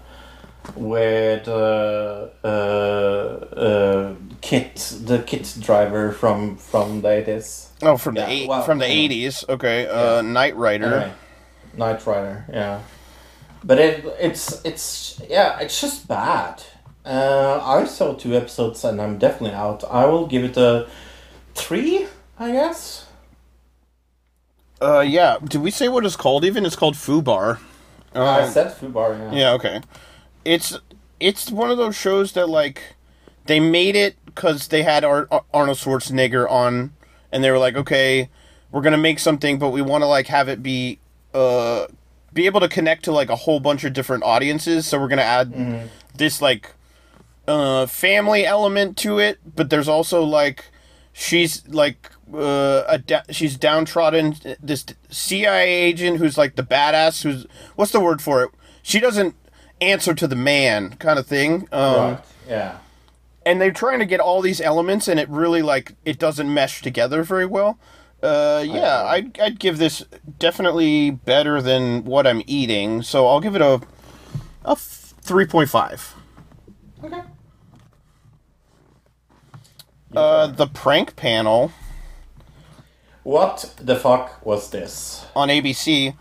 [0.76, 7.70] with uh, uh, uh, Kit, the Kit driver from from the eighties.
[7.82, 9.10] Oh, from Yeah, the eight, well, from the yeah.
[9.30, 9.50] 80s.
[9.50, 9.88] Okay.
[9.88, 10.86] Uh Knight Rider.
[10.86, 11.14] Anyway,
[11.78, 12.82] Knight Rider, yeah.
[13.64, 16.64] But it it's it's yeah, it's just bad.
[17.06, 19.84] Uh, I saw two episodes and I'm definitely out.
[19.92, 20.88] I will give it a
[21.54, 22.08] three,
[22.40, 23.06] I guess.
[24.82, 26.66] Uh yeah, did we say what it's called even?
[26.66, 27.60] It's called Fubar.
[28.14, 29.38] I Um, said Fubar, yeah.
[29.40, 29.82] Yeah, okay.
[30.44, 30.78] It's
[31.20, 32.96] it's one of those shows that like
[33.46, 36.94] they made it because they had Ar- Ar- Arnold Schwarzenegger on,
[37.32, 38.30] and they were like, okay,
[38.72, 41.00] we're gonna make something, but we want to like have it be
[41.34, 41.88] uh
[42.34, 44.86] be able to connect to like a whole bunch of different audiences.
[44.86, 45.54] So we're gonna add
[46.16, 46.72] this like
[47.48, 50.66] uh, family element to it, but there's also like
[51.14, 54.36] she's like uh, a da- she's downtrodden.
[54.62, 57.22] This CIA agent who's like the badass.
[57.24, 58.50] Who's what's the word for it?
[58.82, 59.36] She doesn't
[59.80, 61.68] answer to the man, kind of thing.
[61.72, 62.20] Um, right.
[62.50, 62.78] Yeah.
[63.46, 66.82] And they're trying to get all these elements and it really like it doesn't mesh
[66.82, 67.78] together very well.
[68.24, 70.04] Uh yeah I'd, I'd give this
[70.40, 73.82] definitely better than what i'm eating so i'll give it a,
[74.64, 76.14] a 3.5
[77.04, 77.22] Okay.
[80.16, 81.72] uh the prank panel.
[83.24, 85.26] What the fuck was this?
[85.36, 86.16] on abc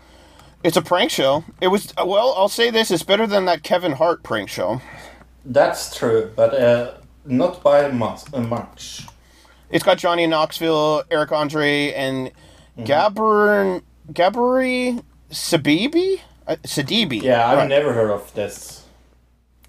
[0.63, 1.43] it's a prank show.
[1.61, 4.81] It was well i'll say this it's better than that kevin hart prank show.
[5.45, 6.95] That's true, but uh,
[7.25, 8.21] not by much.
[8.33, 9.07] Uh, much.
[9.69, 12.31] it's got johnny knoxville eric andre and
[12.77, 12.83] Mm-hmm.
[12.91, 15.01] gabber gabri
[15.31, 17.69] sabibi uh, sadibi Yeah, I've Right.
[17.69, 18.83] never heard of this.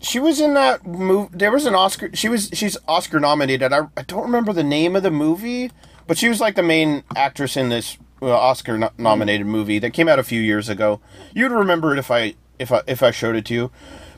[0.01, 1.31] She was in that movie.
[1.33, 2.11] There was an Oscar.
[2.15, 3.73] She was she's Oscar nominated.
[3.73, 5.71] I, I don't remember the name of the movie,
[6.09, 9.93] but she was like the main actress in this uh, Oscar no- nominated movie that
[9.93, 11.01] came out a few years ago.
[11.33, 13.71] You'd remember it if I if I if I showed it to you.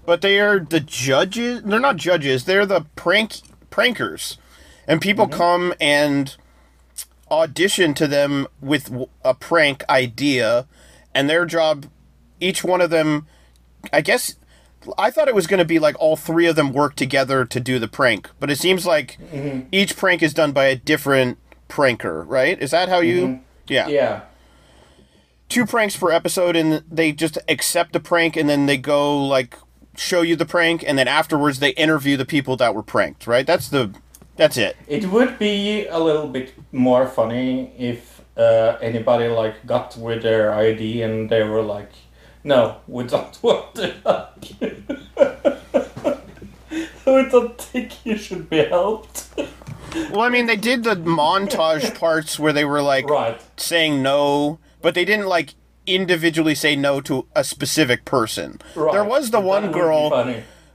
[0.09, 1.65] But they are the judges.
[1.65, 2.47] They're not judges.
[2.47, 4.39] They're the prank prankers,
[4.87, 5.37] and people mm-hmm.
[5.37, 6.35] come and
[7.31, 8.91] audition to them with
[9.23, 10.67] a prank idea,
[11.15, 11.85] and their job.
[12.41, 13.27] Each one of them,
[13.93, 14.37] I guess.
[14.97, 17.61] I thought it was going to be like all three of them work together to
[17.61, 19.69] do the prank, but it seems like mm-hmm.
[19.71, 21.37] each prank is done by a different
[21.69, 22.59] pranker, right?
[22.63, 23.27] Is that how you?
[23.27, 23.43] Mm-hmm.
[23.69, 23.89] Yeah.
[23.89, 24.21] Yeah.
[25.51, 29.55] Two pranks per episode, and they just accept the prank, and then they go like
[29.99, 33.47] show you the prank, and then afterwards they interview the people that were pranked, right?
[33.47, 33.91] That's the,
[34.37, 34.77] that's it.
[34.87, 40.53] It would be a little bit more funny if uh, anybody like got with their
[40.55, 41.91] ID and they were like,
[42.45, 44.85] "No, we don't want to help you.
[47.07, 49.27] we don't think you should be helped."
[50.11, 53.41] Well, I mean, they did the montage parts where they were like Right.
[53.57, 55.55] saying no, but they didn't like
[55.95, 58.61] individually say no to a specific person.
[58.75, 58.93] Right.
[58.93, 60.11] There was the one girl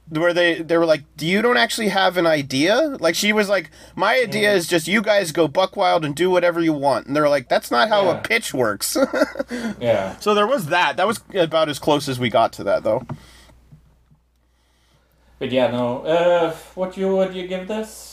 [0.10, 3.50] where they they were like, "Do you don't actually have an idea?" Like she was
[3.50, 7.08] like, "My idea is just you guys go buck wild and do whatever you want."
[7.08, 8.98] And they're like, "That's not how a pitch works."
[9.80, 10.18] Yeah.
[10.20, 10.98] so there was that.
[10.98, 13.06] That was about as close as we got to that, though.
[15.40, 16.06] But yeah, no.
[16.06, 18.13] Uh, what you would you give this?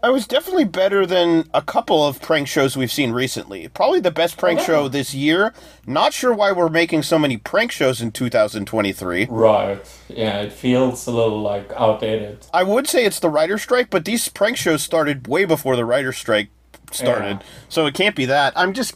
[0.00, 3.66] I was definitely better than a couple of prank shows we've seen recently.
[3.66, 5.52] Probably the best prank Oh, show this year.
[5.86, 9.26] Not sure why we're making so many prank shows in 2023.
[9.28, 9.84] Right.
[10.08, 12.46] Yeah, it feels a little like outdated.
[12.54, 15.84] I would say it's the writer strike, but these prank shows started way before the
[15.84, 16.50] writer strike
[16.92, 17.46] started, Yeah.
[17.68, 18.52] so it can't be that.
[18.54, 18.94] I'm just,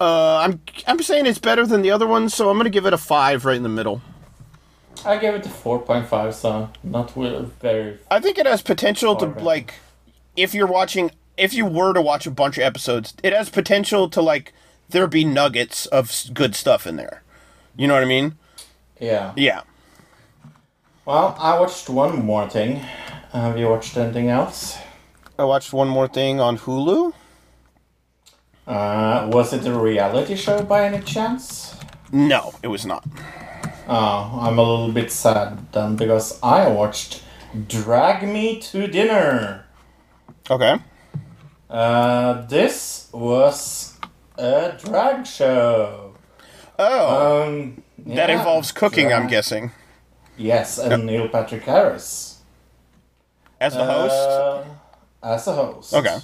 [0.00, 2.94] uh, I'm I'm saying it's better than the other ones, so I'm gonna give it
[2.94, 4.00] a five right in the middle.
[5.04, 7.98] I gave it a four point five, so not wi- very.
[8.10, 9.74] I think it has potential to like,
[10.36, 14.08] if you're watching, if you were to watch a bunch of episodes, it has potential
[14.10, 14.52] to like
[14.88, 17.22] there be nuggets of good stuff in there.
[17.76, 18.36] You know what I mean?
[19.00, 19.32] Yeah.
[19.36, 19.62] Yeah.
[21.04, 22.76] Well, I watched one more thing.
[23.32, 24.76] Have you watched anything else?
[25.38, 27.14] I watched one more thing on Hulu.
[28.66, 31.74] Uh, was it a reality show by any chance?
[32.12, 33.04] No, it was not.
[33.92, 37.24] Oh, I'm a little bit sad then because I watched
[37.66, 39.66] Drag Me to Dinner.
[40.48, 40.76] Okay.
[41.68, 43.98] Uh, this was
[44.38, 46.14] a drag show.
[46.78, 49.72] Oh, Um, that involves cooking, I'm guessing.
[50.36, 52.38] Yes, and Neil Patrick Harris.
[53.60, 54.14] As the host.
[54.14, 54.64] Uh,
[55.22, 55.92] as a host.
[55.94, 56.16] Okay.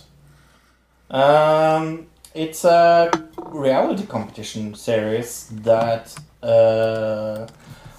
[1.11, 3.11] Um, it's a
[3.51, 7.47] reality competition series that uh,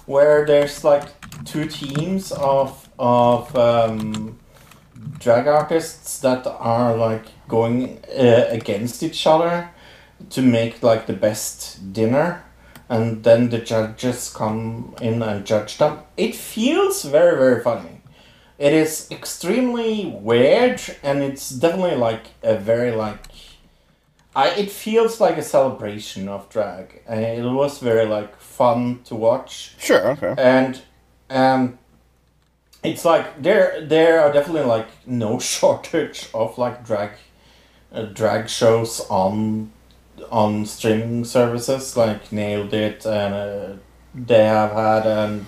[0.06, 1.08] where there's like
[1.44, 4.38] two teams of of um,
[5.18, 9.70] drag artists that are like going uh, against each other
[10.30, 12.44] to make like the best dinner.
[12.90, 15.98] And then the judges come in and judge them.
[16.16, 18.00] It feels very very funny.
[18.58, 23.27] It is extremely weird and it's definitely like a very like
[24.38, 29.14] I, it feels like a celebration of drag and it was very like fun to
[29.14, 30.34] watch Sure, okay.
[30.38, 30.72] and
[31.30, 31.78] um
[32.90, 37.10] it's like there there are definitely like no shortage of like drag
[37.92, 39.70] uh, drag shows on
[40.30, 43.72] on streaming services like nailed it and uh,
[44.14, 45.46] they have had and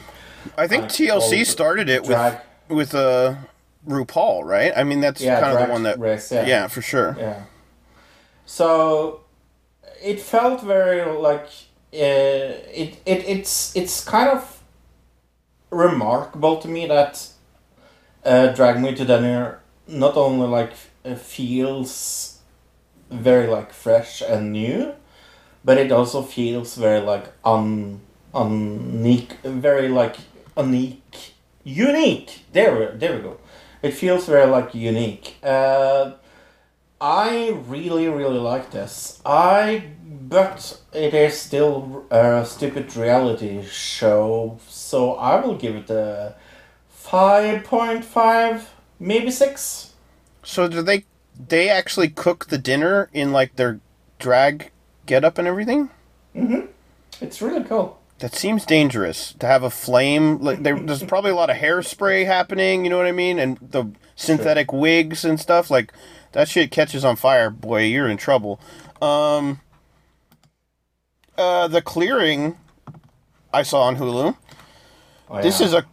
[0.57, 3.34] I think like, TLC started it drag with with uh
[3.88, 4.72] RuPaul, right?
[4.76, 5.99] I mean, that's Yeah, kind of the one that.
[5.99, 6.47] Race, yeah.
[6.47, 7.16] yeah, for sure.
[7.18, 7.45] Yeah.
[8.51, 9.20] So
[10.03, 11.46] it felt very like
[11.94, 14.42] uh, it, it it's it's kind of
[15.70, 17.28] remarkable to me that
[18.24, 20.72] uh, Drag Me to Dinner not only like
[21.05, 22.40] uh, feels
[23.09, 24.94] very like fresh and new,
[25.64, 28.01] but it also feels very like un
[28.34, 30.16] unique, very like
[30.57, 32.40] unique, unique.
[32.53, 33.36] There, there we go.
[33.80, 35.36] It feels very like unique.
[35.40, 36.14] Uh,
[37.01, 39.22] I really, really like this.
[39.24, 46.34] I, but it is still a stupid reality show, so I will give it a
[46.88, 49.94] five point five, maybe six.
[50.42, 51.05] So do they
[51.48, 53.80] they actually cook the dinner in like their
[54.18, 54.70] drag
[55.07, 55.88] getup and everything?
[56.36, 56.66] Mm-hmm.
[57.22, 57.98] It's really cool.
[58.18, 60.38] That seems dangerous to have a flame.
[60.42, 62.84] Like there, there's probably a lot of hairspray happening.
[62.84, 63.38] You know what I mean?
[63.38, 65.70] And the synthetic wigs and stuff.
[65.70, 65.94] Like
[66.32, 68.60] that shit catches on fire, boy, you're in trouble.
[69.02, 69.60] Um,
[71.36, 72.56] uh, the clearing
[73.52, 74.36] I saw on Hulu.
[75.30, 75.84] Oh, This is a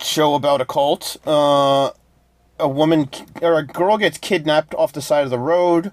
[0.00, 1.16] show about a cult.
[1.26, 1.90] Uh,
[2.58, 3.08] a woman
[3.42, 5.92] or a girl gets kidnapped off the side of the road,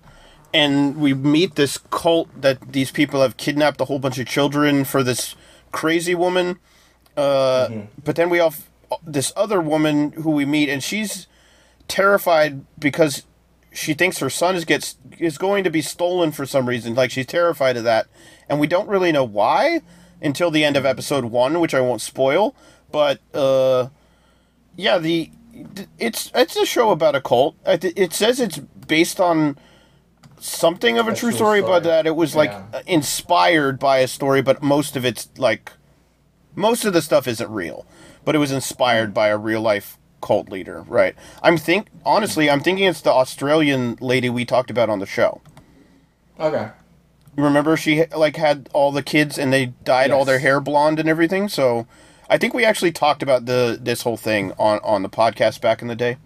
[0.53, 4.85] and we meet this cult that these people have kidnapped a whole bunch of children
[4.85, 5.35] for this
[5.71, 6.59] crazy woman.
[7.17, 7.67] Uh,
[8.03, 8.67] But then we have
[9.05, 11.27] this other woman who we meet, and she's
[11.87, 13.23] terrified because
[13.74, 16.93] she thinks her son is gets is going to be stolen for some reason.
[16.95, 18.07] Like she's terrified of that,
[18.47, 19.82] and we don't really know why
[20.21, 22.55] until the end of episode one, which I won't spoil.
[22.91, 23.89] But uh,
[24.76, 25.32] yeah, the
[25.99, 27.55] it's it's a show about a cult.
[27.65, 29.57] It says it's based on
[30.39, 32.82] something of a A true true story, but that it was like Yeah.
[32.86, 34.41] inspired by a story.
[34.41, 35.71] But most of it's like
[36.55, 37.86] most of the stuff isn't real,
[38.24, 41.15] but it was inspired by a real life cult leader, right?
[41.43, 45.41] I'm think honestly, I'm thinking it's the Australian lady we talked about on the show.
[46.39, 46.69] Okay.
[47.36, 51.09] Remember, she like had all the kids and they dyed all their hair blonde and
[51.09, 51.47] everything.
[51.47, 51.86] So,
[52.30, 55.82] I think we actually talked about the this whole thing on on the podcast back
[55.82, 56.17] in the day.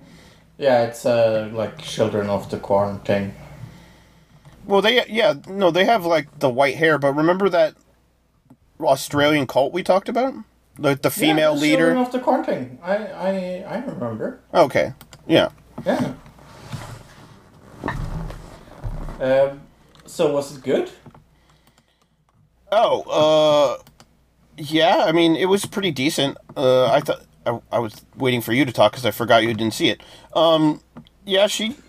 [0.58, 3.34] Yeah, it's uh, like children of the quarantine.
[4.66, 7.76] Well, they yeah no, they have like the white hair, but remember that
[8.80, 10.34] Australian cult we talked about,
[10.80, 11.86] the the female yeah, leader.
[11.88, 12.80] Children of the quarantine.
[12.84, 14.40] I, I, I remember.
[14.54, 14.94] Okay,
[15.28, 15.50] yeah.
[15.86, 16.14] Yeah.
[19.20, 19.62] Um,
[20.06, 20.92] so was it good?
[22.72, 23.02] Oh,
[23.80, 23.84] uh,
[24.58, 25.06] yeah.
[25.08, 26.38] I mean, it was pretty decent.
[26.56, 29.54] Uh, I thought I, I was waiting for you to talk because I forgot you
[29.54, 30.02] didn't see it.
[30.34, 30.82] Um,
[31.26, 31.76] yeah, she.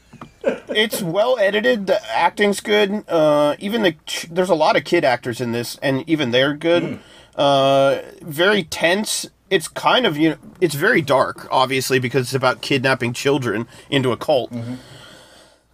[0.68, 1.86] It's well edited.
[1.86, 3.05] The acting's good.
[3.09, 6.55] Uh, even the ch- there's a lot of kid actors in this, and even they're
[6.55, 7.01] good.
[7.39, 9.30] Uh, very tense.
[9.49, 14.11] It's kind of you know, it's very dark, obviously, because it's about kidnapping children into
[14.11, 14.53] a cult.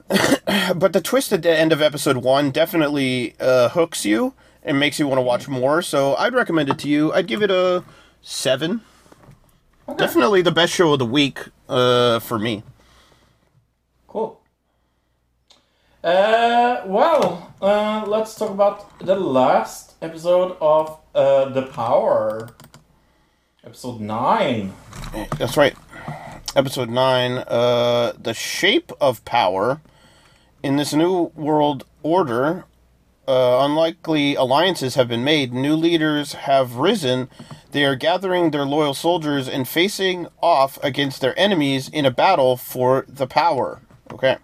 [0.77, 4.99] but the twist at the end of episode one definitely uh, hooks you and makes
[4.99, 5.81] you want to watch more.
[5.81, 7.13] So I'd recommend it to you.
[7.15, 7.83] I'd give it a
[8.21, 8.83] seven.
[9.97, 11.39] Definitely the best show of the week
[11.69, 12.63] uh, for me.
[14.07, 14.41] Cool.
[16.03, 22.51] Uh, well, uh, let's talk about the last episode of uh, The Power.
[23.65, 24.73] Episode 9.
[25.39, 25.75] That's right.
[26.57, 27.39] Episode nine.
[27.49, 29.81] Uh, the shape of power
[30.63, 32.65] in this new world order.
[33.27, 35.53] Uh, unlikely alliances have been made.
[35.53, 37.29] New leaders have risen.
[37.73, 42.57] They are gathering their loyal soldiers and facing off against their enemies in a battle
[42.57, 43.81] for the power.
[44.13, 44.37] Okay.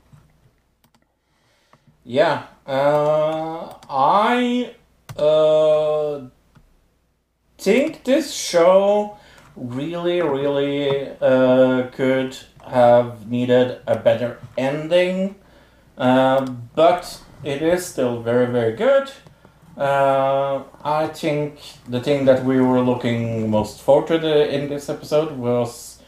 [2.04, 2.46] Yeah.
[2.66, 4.74] Uh, I
[5.16, 6.22] uh,
[7.60, 9.18] think this show
[9.54, 12.36] really, really uh, could
[12.66, 15.36] have needed a better ending.
[15.98, 19.10] Uh, but it is still very, very good.
[19.76, 21.58] Uh, I think
[21.88, 26.02] the thing that we were looking most forward to in this episode was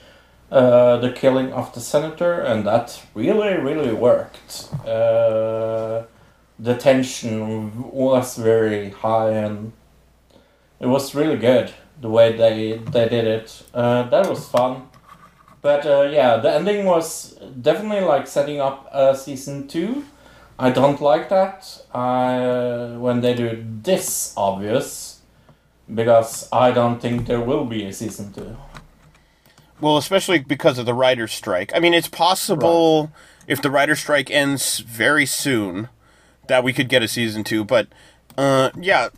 [0.50, 4.68] uh, the killing of the senator, and that really, really worked.
[4.86, 6.02] Uh,
[6.58, 9.72] the tension was very high, and
[10.82, 13.62] it was really good the way they they did it.
[13.72, 14.88] Uh, that was fun.
[15.62, 20.04] But uh, yeah, the ending was definitely like setting up a season two.
[20.58, 25.20] I don't like that uh, when they do this obvious,
[25.92, 28.56] because I don't think there will be a season two.
[29.80, 31.72] Well, especially because of the writer's strike.
[31.74, 33.12] I mean, it's possible
[33.46, 35.88] if the writer's strike ends very soon
[36.48, 37.64] that we could get a season two.
[37.64, 37.88] But
[38.38, 39.08] uh, yeah,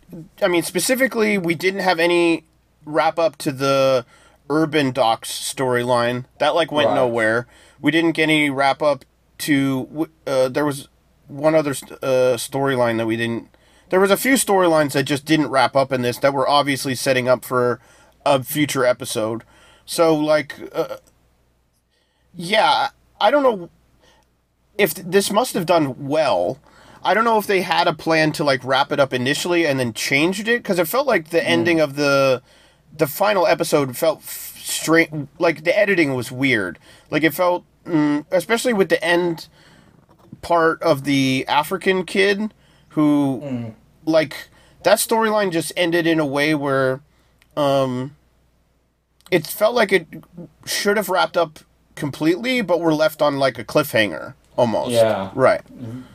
[0.41, 2.43] I mean, specifically, we didn't have any
[2.85, 4.05] wrap up to the
[4.49, 6.25] UrbanDox storyline.
[6.39, 6.95] That like went Right.
[6.95, 7.47] nowhere.
[7.81, 9.05] We didn't get any wrap up
[9.39, 10.09] to.
[10.27, 10.87] Uh, there was
[11.27, 13.49] one other uh, storyline that we didn't.
[13.89, 16.95] There was a few storylines that just didn't wrap up in this that were obviously
[16.95, 17.79] setting up for
[18.25, 19.43] a future episode.
[19.85, 20.97] So like, uh,
[22.33, 22.89] yeah,
[23.19, 23.69] I don't know
[24.77, 26.59] if th- this must have done well.
[27.05, 29.79] I don't know if they had a plan to like wrap it up initially and
[29.79, 32.41] then changed it because it felt like the ending of the
[32.97, 35.27] the final episode felt strange.
[35.37, 36.79] Like the editing was weird.
[37.11, 39.47] Like it felt, mm, especially with the end
[40.41, 42.53] part of the African kid
[42.89, 43.73] who,
[44.05, 44.49] like,
[44.83, 47.01] that storyline just ended in a way where,
[47.57, 48.15] um,
[49.29, 50.07] it felt like it
[50.65, 51.59] should have wrapped up
[51.95, 54.91] completely, but we're left on like a cliffhanger almost.
[54.91, 55.31] Yeah.
[55.35, 55.61] Right.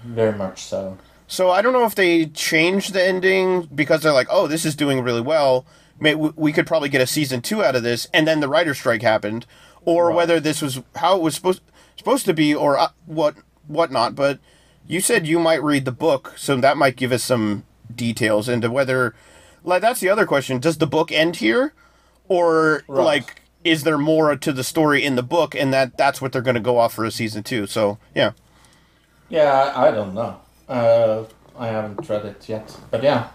[0.04, 0.98] Very much so.
[1.26, 4.74] So I don't know if they changed the ending because they're like, oh, this is
[4.74, 5.64] doing really well.
[6.00, 8.74] May, we could probably get a season two out of this, and then the writer
[8.74, 9.44] strike happened,
[9.84, 11.60] or whether this was how it was supposed
[11.96, 13.36] supposed to be, or uh, what
[13.68, 14.14] whatnot.
[14.14, 14.38] But
[14.88, 17.64] you said you might read the book, so that might give us some
[17.94, 19.14] details into whether,
[19.62, 21.74] like, that's the other question: Does the book end here,
[22.28, 23.04] or Right.
[23.04, 26.42] like, is there more to the story in the book, and that that's what they're
[26.42, 27.66] going to go off for a season two?
[27.66, 28.32] So yeah.
[29.28, 30.40] Yeah, I, I don't know.
[30.68, 31.24] Uh,
[31.56, 33.28] I haven't read it yet, but yeah.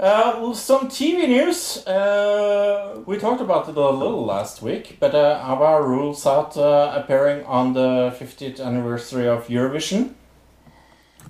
[0.00, 1.84] Uh, well, some TV news.
[1.84, 6.92] Uh, we talked about it a little last week, but uh, ABBA rules out uh,
[6.94, 10.14] appearing on the 50th anniversary of Eurovision.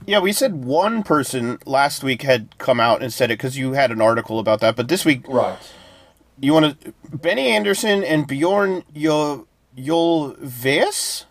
[0.06, 3.72] Yeah, we said one person last week had come out and said it because you
[3.72, 4.76] had an article about that.
[4.76, 5.58] But this week, Right.
[6.40, 11.24] You want to Benny Andersson and Bjorn Yo Ulvaeus,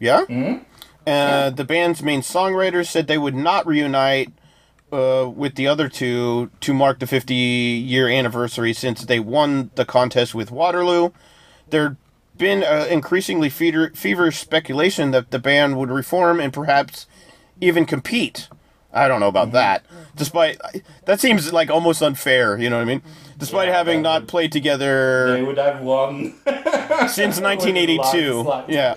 [0.00, 0.24] yeah.
[0.28, 0.62] Mm-hmm.
[1.06, 4.32] Uh, The band's main songwriters said they would not reunite
[4.92, 9.84] uh, with the other two to mark the 50 year anniversary since they won the
[9.84, 11.10] contest with Waterloo.
[11.70, 11.96] There had
[12.36, 17.06] been uh, increasingly fever- feverish speculation that the band would reform and perhaps
[17.60, 18.48] even compete.
[18.92, 19.84] I don't know about that.
[20.14, 20.60] Despite
[21.06, 23.02] that seems like almost unfair, you know what I mean?
[23.42, 26.34] Despite Yeah, having not would- played together They would have won.
[27.08, 28.42] since 1982.
[28.42, 28.68] landslide.
[28.68, 28.94] Yeah.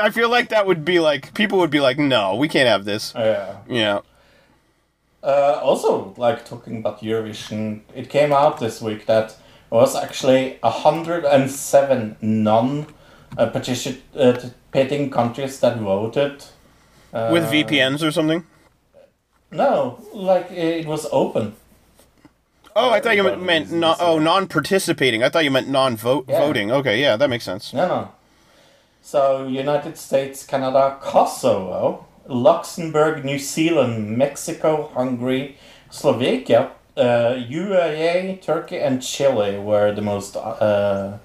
[0.06, 2.84] I feel like that would be like people would be like, "No, we can't have
[2.86, 3.56] this." yeah.
[3.68, 3.98] Yeah.
[5.22, 9.28] Uh, also, like talking about Eurovision, it came out this week that
[9.70, 12.86] there was actually 107 non
[13.38, 16.42] uh, participating countries that voted.
[17.12, 18.44] Uh, With VPNs or something?
[19.50, 21.54] No, like it was open.
[22.74, 25.22] Oh, I thought you meant, non, oh non-participating.
[25.22, 26.40] I thought you meant non-vote Yeah.
[26.40, 26.70] voting.
[26.72, 27.72] Okay, yeah, that makes sense.
[27.72, 28.08] No, no.
[29.02, 35.56] So United States, Canada, Kosovo, Luxembourg, New Zealand, Mexico, Hungary,
[35.90, 41.18] Slovakia, uh, UAE, Turkey, and Chile were the most uh,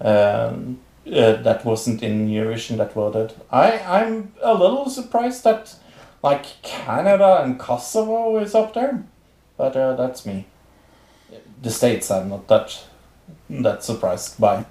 [0.00, 3.34] um, uh, that wasn't in Eurovision that voted.
[3.50, 5.76] I I'm a little surprised that
[6.22, 9.04] like Canada and Kosovo is up there,
[9.56, 10.46] but uh, that's me.
[11.62, 12.84] The states I'm not that
[13.50, 14.66] that surprised by.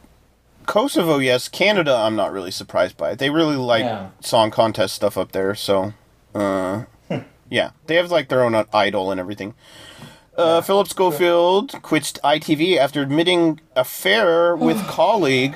[0.65, 1.47] Kosovo, yes.
[1.47, 3.19] Canada, I'm not really surprised by it.
[3.19, 4.09] They really like Yeah.
[4.19, 5.93] song contest stuff up there, so
[6.33, 6.83] uh,
[7.49, 9.53] yeah, they have like their own idol and everything.
[10.37, 15.55] Uh, Philip Schofield quits ITV after admitting affair with colleague.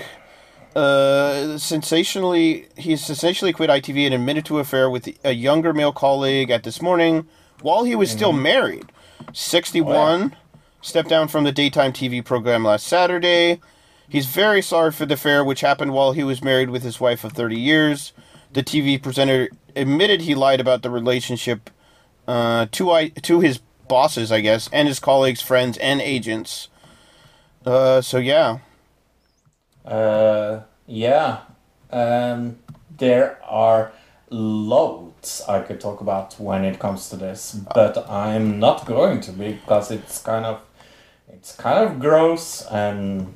[0.75, 6.51] Uh, sensationally, he sensationally quit ITV and admitted to affair with a younger male colleague
[6.51, 7.27] at This Morning
[7.61, 8.85] while he was still married.
[9.33, 10.35] 61,
[10.81, 13.59] stepped down from the daytime TV program last Saturday.
[14.07, 17.23] He's very sorry for the affair, which happened while he was married with his wife
[17.23, 18.13] of 30 years.
[18.53, 21.69] The TV presenter admitted he lied about the relationship
[22.27, 26.69] uh, to I, to his bosses, I guess, and his colleagues, friends, and agents.
[27.65, 28.59] Uh, so yeah,
[29.85, 31.41] Uh, yeah.
[31.91, 32.59] Um,
[32.97, 33.91] there are
[34.29, 39.31] loads I could talk about when it comes to this, but I'm not going to
[39.31, 40.61] because it's kind of
[41.39, 43.33] it's kind of gross and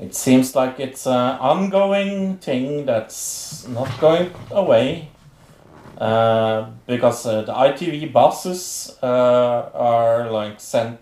[0.00, 5.10] it seems like it's an ongoing thing that's not going away.
[5.96, 11.00] Uh, because uh, the ITV bosses uh, are like sent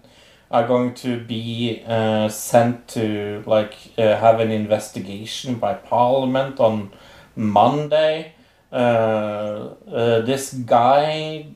[0.50, 6.92] are going to be uh, sent to like uh, have an investigation by Parliament on
[7.34, 8.34] Monday.
[8.70, 11.46] Uh, this guy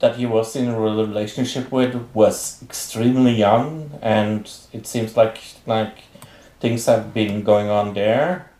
[0.00, 5.98] that he was in a relationship with was extremely young, and it seems like like
[6.58, 8.50] things have been going on there.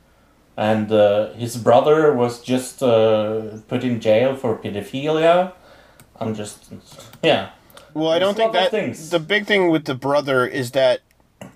[0.57, 5.53] And uh, his brother was just uh, put in jail for pedophilia.
[6.19, 6.73] I'm just
[7.23, 7.51] yeah.
[7.95, 9.11] Well, I don't think that things.
[9.11, 11.01] the big thing with the brother is that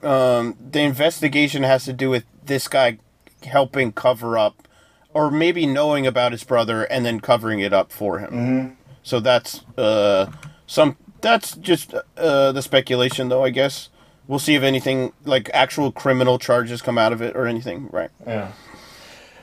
[0.03, 2.99] um, the investigation has to do with this guy
[3.45, 4.67] helping cover up,
[5.13, 8.31] or maybe knowing about his brother and then covering it up for him.
[8.31, 8.84] Mm-hmm.
[9.05, 10.27] So that's uh,
[10.67, 10.97] some.
[11.21, 13.45] That's just uh, the speculation, though.
[13.45, 13.91] I guess.
[14.27, 17.89] we'll see if anything like actual criminal charges come out of it or anything.
[17.93, 18.11] Right.
[18.27, 18.53] Yeah.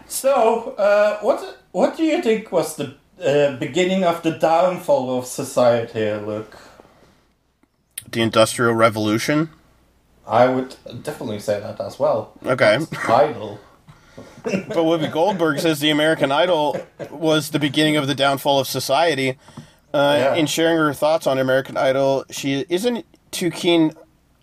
[0.08, 5.26] So, uh, what what do you think was the uh, beginning of the downfall of
[5.26, 6.58] society, Luke?
[8.12, 9.50] The Industrial Revolution.
[10.28, 12.34] I would definitely say that as well.
[12.46, 12.80] Okay.
[13.08, 13.60] Idol.
[14.44, 16.80] But Whoopi Goldberg says the American Idol
[17.10, 19.38] was the beginning of the downfall of society.
[19.94, 20.36] Uh, Yeah.
[20.36, 23.94] In sharing her thoughts on American Idol, she isn't too keen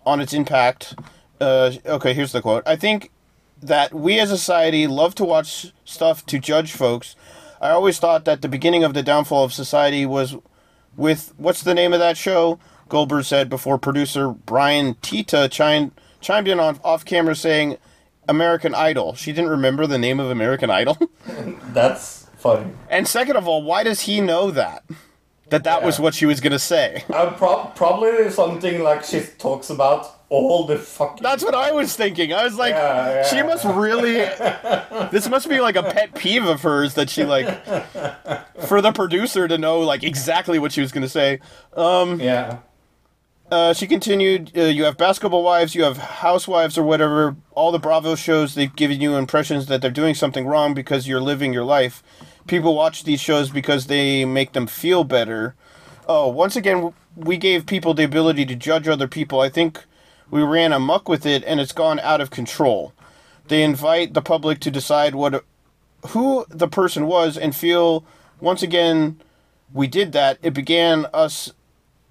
[0.05, 0.95] on its impact.
[1.41, 2.63] Uh, okay, here's the quote.
[2.67, 3.11] I think
[3.61, 7.15] that we as a society love to watch stuff to judge folks.
[7.61, 10.35] I always thought that the beginning of the downfall of society was
[10.95, 12.57] with what's the name of that show?
[12.87, 15.91] Goldberg said before producer Brian Teta chimed
[16.21, 17.77] chimed in on off camera saying
[18.29, 19.15] American Idol.
[19.15, 20.97] She didn't remember the name of American Idol.
[21.73, 22.71] That's funny.
[22.89, 24.83] and second of all, why does he know that?
[25.49, 27.03] That that was what she was gonna say.
[27.11, 31.23] Uh, pro- probably something like she talks about all the fucking.
[31.23, 32.31] That's what I was thinking.
[32.33, 33.23] I was like, Yeah, yeah.
[33.23, 34.13] she must really.
[35.11, 37.47] this must be like a pet peeve of hers that she like.
[38.67, 41.39] For the producer to know like exactly what she was gonna say.
[41.75, 42.59] Um, yeah.
[43.51, 47.35] Uh, she continued, uh, you have basketball wives, you have housewives or whatever.
[47.51, 51.21] All the Bravo shows, they've given you impressions that they're doing something wrong because you're
[51.21, 52.03] living your life.
[52.45, 55.55] People watch these shows because they make them feel better.
[56.07, 59.39] Oh, once again, we gave people the ability to judge other people.
[59.39, 59.83] I think
[60.29, 62.93] we ran amok with it and it's gone out of control.
[63.47, 65.43] They invite the public to decide what
[66.09, 68.05] who the person was and feel
[68.39, 69.19] once again
[69.73, 70.37] we did that.
[70.41, 71.51] It began us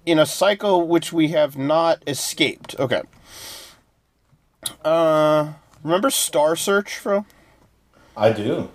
[0.05, 2.75] in a cycle which we have not escaped.
[2.79, 3.01] Okay.
[4.83, 5.53] Uh,
[5.83, 7.25] remember Star Search, bro?
[8.17, 8.69] I do.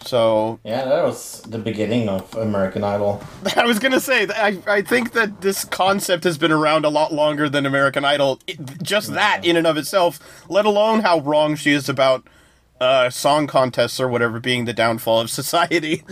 [0.00, 3.22] So Yeah, that was the beginning of American Idol.
[3.56, 7.12] I was gonna say, I I think that this concept has been around a lot
[7.12, 8.38] longer than American Idol.
[8.46, 12.26] It- just that in and of itself, let alone how wrong she is about
[12.80, 16.02] uh, song contests or whatever being the downfall of society.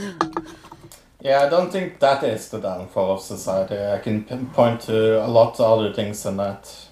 [1.22, 3.78] Yeah, I don't think that is the downfall of society.
[3.78, 4.24] I can
[4.54, 6.88] point to a lot of other things than that.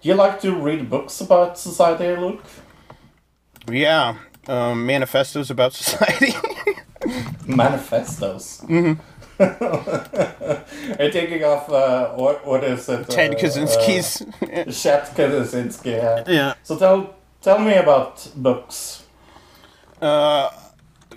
[0.00, 2.44] Do you like to read books about society, Luke?
[3.68, 4.14] yeah,
[4.46, 6.32] um, manifestos about society.
[7.46, 8.60] Manifestos.
[8.68, 9.00] Mm-hmm.
[11.00, 13.08] I'm thinking of uh, what what is it?
[13.08, 14.22] Ted uh, Kaczynski's.
[14.42, 15.86] Uh, Chet Kaczynski.
[15.86, 16.24] Yeah.
[16.28, 16.54] yeah.
[16.62, 19.02] So tell tell me about books.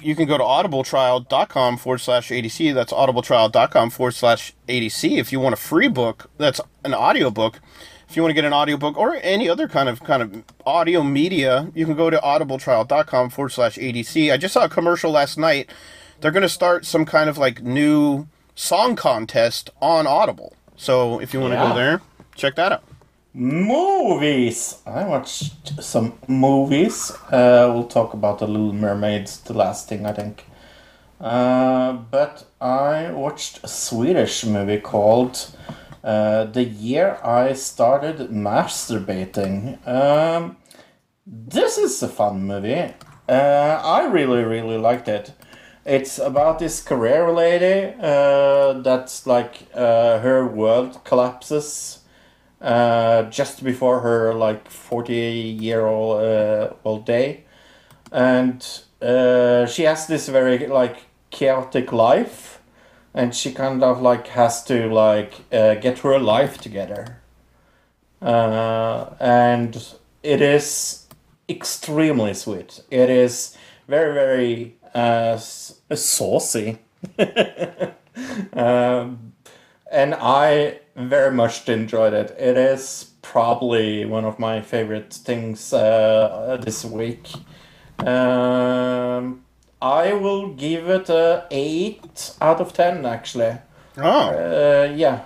[0.02, 2.74] You can go to audibletrial.com forward slash ADC.
[2.74, 5.18] That's audibletrial.com forward slash ADC.
[5.18, 7.60] If you want a free book, that's an audiobook.
[8.10, 11.04] If you want to get an audiobook or any other kind of kind of audio
[11.04, 14.32] media, you can go to audibletrial.com forward slash ADC.
[14.32, 15.70] I just saw a commercial last night.
[16.22, 20.56] They're going to start some kind of like new song contest on Audible.
[20.78, 21.68] So if you want to Yeah.
[21.70, 22.02] go there,
[22.36, 22.84] check that out.
[23.40, 24.80] Movies.
[24.88, 27.12] I watched some movies.
[27.30, 30.46] Uh, we'll talk about the Little Mermaids, the last thing I think.
[31.22, 35.56] Uh, but I watched a Swedish movie called
[36.04, 40.58] uh, "The Year I Started Masturbating." Um,
[41.28, 42.92] this is a fun movie.
[43.30, 45.32] Uh, I really, really liked it.
[45.86, 51.97] It's about this career lady uh, that's like uh, her world collapses
[52.62, 57.44] uh, just before her like 40 year old uh, old day.
[58.12, 58.66] And
[59.02, 60.98] uh, she has this very like
[61.30, 62.62] chaotic life.
[63.14, 67.20] And she kind of like has to like uh, get her life together.
[68.22, 69.84] Uh, and
[70.24, 71.08] it is
[71.50, 72.82] extremely sweet.
[72.92, 73.58] It is
[73.88, 76.80] very very uh, saucy.
[78.54, 79.27] Um,
[79.92, 82.36] and I very much enjoyed it.
[82.40, 87.30] It is probably one of my favorite things uh, this week.
[88.00, 89.44] Um,
[89.82, 93.06] I will give it a eight out of ten.
[93.06, 93.58] Actually,
[93.98, 95.26] Oh, uh, yeah,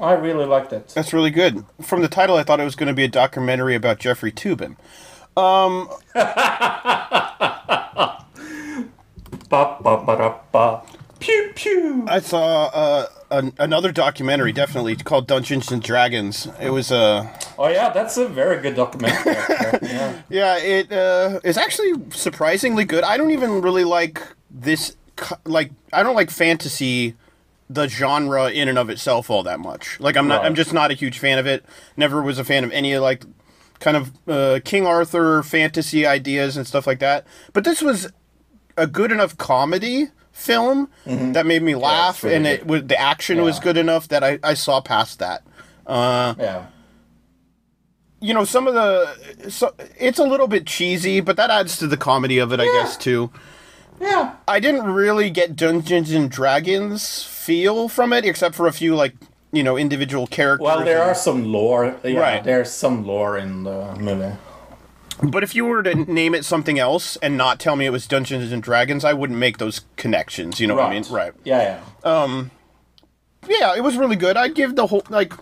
[0.00, 0.88] I really liked it.
[0.94, 1.64] that's really good.
[1.80, 4.76] From the title, I thought it was going to be a documentary about Jeffrey Toobin.
[5.36, 5.88] Um,
[9.50, 10.82] Ba, ba, ba, da, ba.
[11.20, 12.04] Pew pew.
[12.08, 16.48] I saw uh, an, another documentary, definitely called Dungeons and Dragons.
[16.60, 17.28] It was uh,
[17.58, 19.34] Oh yeah, that's a very good documentary.
[19.82, 20.22] yeah.
[20.30, 23.04] yeah, it uh, is actually surprisingly good.
[23.04, 24.96] I don't even really like this,
[25.44, 27.14] like I don't like fantasy,
[27.68, 30.00] the genre in and of itself all that much.
[30.00, 30.46] Like I'm not, Right.
[30.46, 31.64] I'm just not a huge fan of it.
[31.96, 33.24] Never was a fan of any like
[33.78, 37.26] kind of uh, King Arthur fantasy ideas and stuff like that.
[37.52, 38.08] But this was
[38.76, 40.08] a good enough comedy
[40.40, 44.24] film that made me laugh, really and it was the action was good enough that
[44.24, 45.42] I, I saw past that.
[45.86, 46.66] Uh, Yeah.
[48.20, 51.86] you know, some of the so it's a little bit cheesy, but that adds to
[51.86, 53.30] the comedy of it, I guess too.
[54.00, 54.34] Yeah.
[54.48, 59.14] I didn't really get Dungeons and Dragons feel from it, except for a few like
[59.52, 60.64] you know individual characters.
[60.64, 61.96] Well, there and- are some lore.
[62.04, 62.44] Yeah, Right.
[62.44, 64.36] There's some lore in the movie.
[65.22, 68.06] But if you were to name it something else and not tell me it was
[68.06, 70.60] Dungeons and Dragons, I wouldn't make those connections.
[70.60, 71.04] You know what I mean?
[71.10, 71.32] Right.
[71.44, 72.44] Yeah, yeah.
[73.48, 74.36] Yeah, it was really good.
[74.36, 75.32] I'd give the whole like.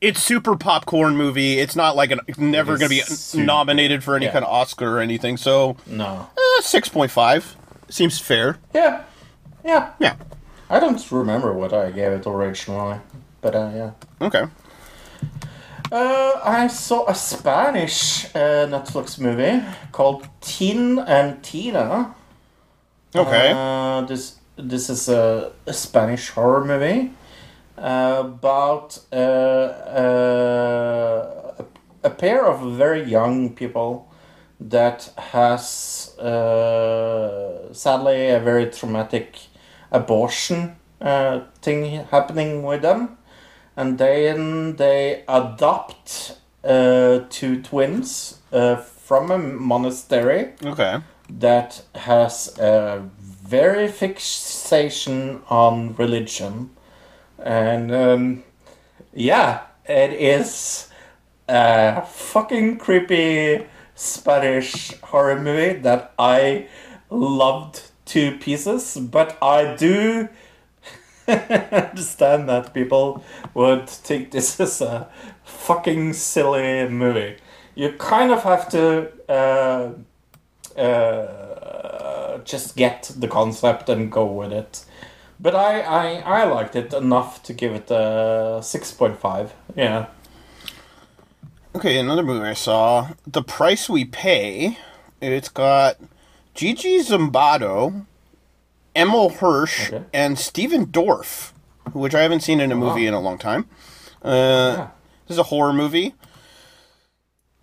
[0.00, 1.60] It's super popcorn movie.
[1.60, 4.32] It's not like an it's never It going to be super- nominated for any yeah.
[4.32, 5.36] kind of Oscar or anything.
[5.36, 6.28] So No.
[6.36, 7.54] uh, six point five
[7.88, 8.58] seems fair.
[8.74, 9.04] Yeah.
[9.64, 9.92] Yeah.
[10.00, 10.16] Yeah.
[10.68, 12.98] I don't remember what I gave it originally,
[13.42, 13.90] but uh, yeah.
[14.20, 14.44] Okay.
[15.92, 19.62] Uh, I saw a Spanish uh, Netflix movie
[19.92, 22.14] called Tin and Tina.
[23.14, 23.52] Okay.
[23.54, 27.10] Uh, this this is a, a Spanish horror movie
[27.76, 29.84] uh, about uh, uh,
[31.58, 31.64] a,
[32.04, 34.10] a pair of very young people
[34.60, 39.40] that has uh, sadly a very traumatic
[39.90, 43.18] abortion uh, thing happening with them
[43.76, 50.98] and then they adopt uh, two twins uh, from a monastery okay.
[51.28, 56.70] that has a very fixation on religion
[57.38, 58.42] and um,
[59.12, 60.88] yeah it is
[61.48, 66.66] a fucking creepy spanish horror movie that i
[67.10, 70.28] loved to pieces but i do
[71.28, 73.24] understand that people
[73.54, 75.08] would think this is a
[75.44, 77.36] fucking silly movie
[77.74, 79.92] you kind of have to uh,
[80.78, 84.84] uh, just get the concept and go with it.
[85.40, 89.50] But I, I, I liked it enough to give it a 6.5.
[89.74, 90.06] Yeah.
[91.74, 94.78] Okay, another movie I saw, The Price We Pay.
[95.20, 95.96] It's got
[96.54, 98.06] Gigi Zumbado,
[98.96, 100.04] Emile Hirsch, Okay.
[100.12, 101.52] and Stephen Dorff,
[101.92, 103.68] which I haven't seen in a movie in a long time.
[104.22, 104.88] Uh,
[105.26, 106.14] This is a horror movie.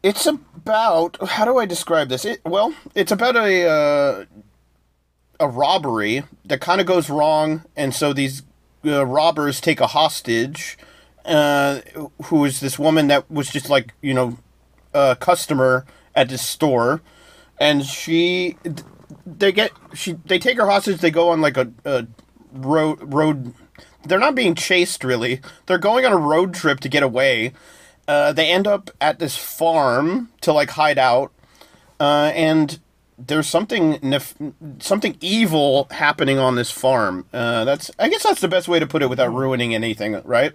[0.02, 2.24] It's about how do I describe this?
[2.26, 4.26] It, well, it's about a uh,
[5.42, 8.44] a robbery that kind of goes wrong, and so these
[8.86, 10.78] uh, robbers take a hostage,
[11.26, 11.82] uh,
[12.26, 14.38] who is this woman that was just like you know
[14.94, 15.86] a customer
[16.16, 17.02] at this store,
[17.60, 18.56] and she
[19.26, 21.00] they get she they take her hostage.
[21.00, 22.08] They go on like a, a
[22.54, 23.54] road road.
[24.06, 25.42] They're not being chased really.
[25.66, 27.54] They're going on a road trip to get away.
[28.08, 31.32] Uh, they end up at this farm to like hide out,
[32.00, 32.80] uh, and
[33.20, 34.36] there's something nef-
[34.80, 37.26] something evil happening on this farm.
[37.34, 40.54] Uh, that's I guess that's the best way to put it without ruining anything, right?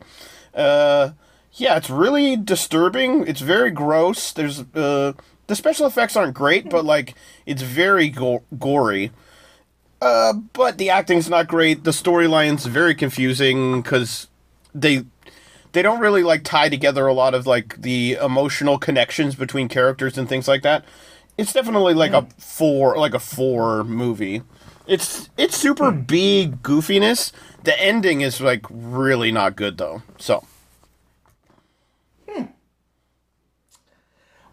[0.55, 1.11] Uh,
[1.53, 3.27] yeah, it's really disturbing.
[3.27, 4.33] It's very gross.
[4.33, 5.13] There's uh,
[5.47, 7.15] the special effects aren't great, but like
[7.47, 9.11] it's very go- gory.
[10.01, 11.85] Uh, but the acting's not great.
[11.85, 14.29] The storyline's very confusing because
[14.75, 15.05] they
[15.73, 20.17] they don't really like tie together a lot of like the emotional connections between characters
[20.17, 20.85] and things like that.
[21.37, 24.43] It's definitely like a four, like a four movie.
[24.87, 27.33] It's it's super B goofiness.
[27.65, 30.03] The ending is like really not good though.
[30.19, 30.45] So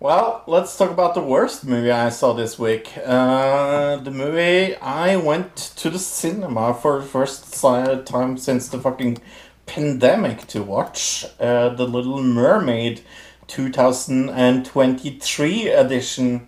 [0.01, 2.91] Well, let's talk about the worst movie I saw this week.
[3.05, 9.19] Uh, the movie I went to the cinema for the first time since the fucking
[9.67, 13.01] pandemic to watch uh, The Little Mermaid
[13.45, 16.47] 2023 edition.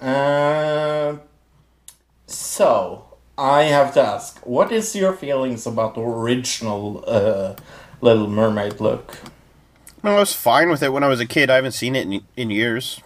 [0.00, 1.18] Uh,
[2.26, 7.54] so, I have to ask, what is your feelings about the original uh,
[8.00, 9.16] Little Mermaid Luke?
[10.02, 11.50] No, I was fine with it when I was a kid.
[11.50, 13.00] I haven't seen it in, in years.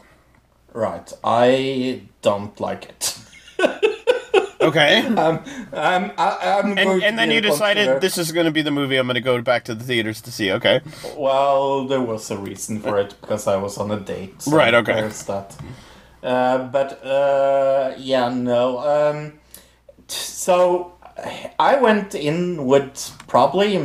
[0.72, 3.18] Right, I don't like it.
[4.64, 5.06] Okay.
[5.06, 5.38] Um,
[5.72, 8.96] um, I, I'm and and then you decided this is going to be the movie
[8.96, 10.50] I'm going to go back to the theaters to see.
[10.52, 10.80] Okay.
[11.16, 14.42] Well, there was a reason for it because I was on a date.
[14.42, 14.94] so Right, okay.
[14.94, 15.56] There's that.
[16.22, 18.78] Uh, but uh, yeah, no.
[18.78, 19.32] Um,
[20.08, 20.94] t- so
[21.58, 23.76] I went in with probably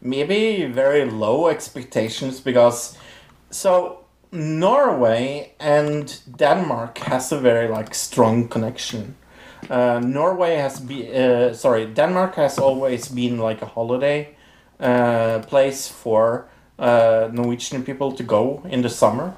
[0.00, 2.96] maybe very low expectations because
[3.50, 9.14] so Norway and Denmark has a very like strong connection.
[9.70, 14.28] Uh, Norway has been uh, sorry Denmark has always been like a holiday
[14.80, 16.46] uh, place for
[16.78, 19.34] uh, Norwegian people to go in the summer,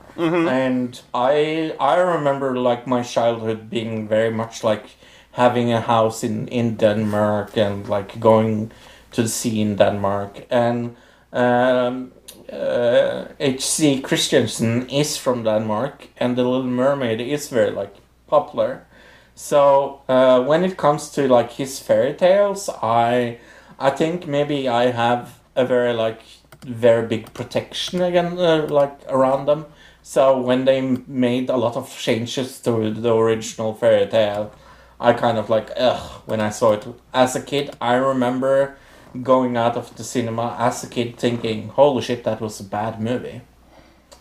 [0.48, 4.86] and I I remember like my childhood being very much like
[5.32, 8.72] having a house in in Denmark and like going
[9.12, 10.96] to the sea in Denmark and
[11.32, 12.12] um,
[12.52, 14.00] uh, H.C.
[14.00, 17.94] Christiansen is from Denmark, and The Little Mermaid is very like
[18.26, 18.86] popular.
[19.34, 23.38] So uh, when it comes to like his fairy tales, I
[23.78, 26.22] I think maybe I have a very like
[26.66, 29.66] very big protection again uh, like around them.
[30.02, 34.50] So when they made a lot of changes to the original fairy tale,
[34.98, 37.76] I kind of like ugh when I saw it as a kid.
[37.80, 38.76] I remember
[39.22, 43.00] going out of the cinema as a kid thinking, "Holy shit, that was a bad
[43.00, 43.40] movie."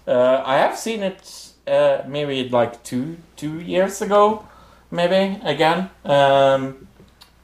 [0.08, 4.46] Uh, I have seen it uh, maybe like two two years ago,
[4.92, 6.88] maybe again, um,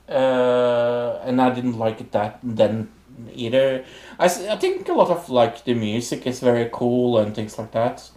[0.09, 2.89] uh, and I didn't like it that then
[3.33, 3.83] either.
[4.19, 7.71] I, I think a lot of like the music is very cool and things like
[7.71, 8.09] that.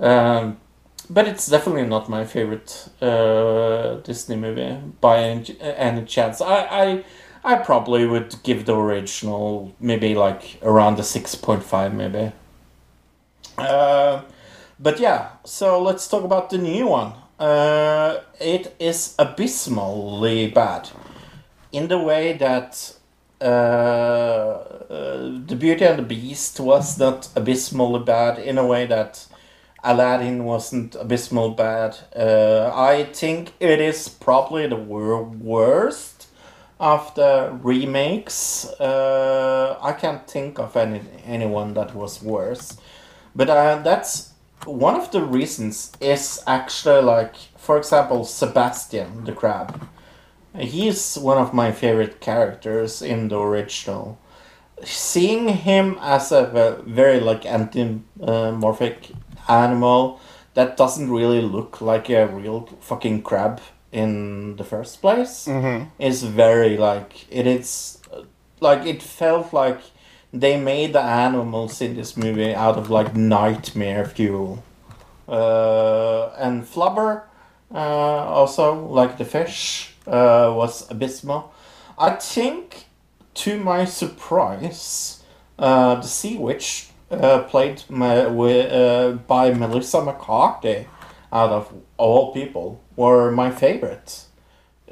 [0.00, 0.58] Um,
[1.08, 6.40] but it's definitely not my favorite uh, Disney movie by any, any chance.
[6.40, 7.04] I, I
[7.46, 10.96] I probably would give the original maybe like around
[11.42, 12.32] point five maybe.
[13.56, 14.22] Uh,
[14.80, 17.12] but yeah, so let's talk about the new one.
[17.38, 20.90] Uh, it is abysmally bad,
[21.70, 22.96] in the way that
[23.40, 25.16] uh, uh,
[25.46, 28.40] the Beauty and the Beast was not abysmally bad.
[28.40, 29.24] In a way that
[29.84, 31.96] Aladdin wasn't abysmal bad.
[32.16, 36.15] Uh, I think it is probably the wor- worst
[37.14, 38.66] the remakes.
[38.80, 42.76] Uh, I can't think of any anyone that was worse,
[43.34, 44.32] but uh, that's
[44.64, 45.92] one of the reasons.
[46.00, 49.88] Is actually like, for example, Sebastian the crab.
[50.58, 54.18] He's one of my favorite characters in the original.
[54.84, 59.10] Seeing him as a very like anthropomorphic
[59.48, 60.20] animal
[60.54, 63.60] that doesn't really look like a real fucking crab
[63.96, 65.48] in the first place
[65.98, 67.98] is very like it is
[68.60, 69.80] like it felt like
[70.32, 74.62] they made the animals in this movie out of like nightmare fuel.
[75.28, 77.22] Uh, and flubber
[77.74, 81.52] uh, also like the fish uh, was abysmal.
[81.98, 82.86] I think
[83.34, 85.22] to my surprise
[85.58, 90.86] uh, the sea witch uh, played my, uh, by melissa mccarthy
[91.32, 94.26] out of all people were my favorite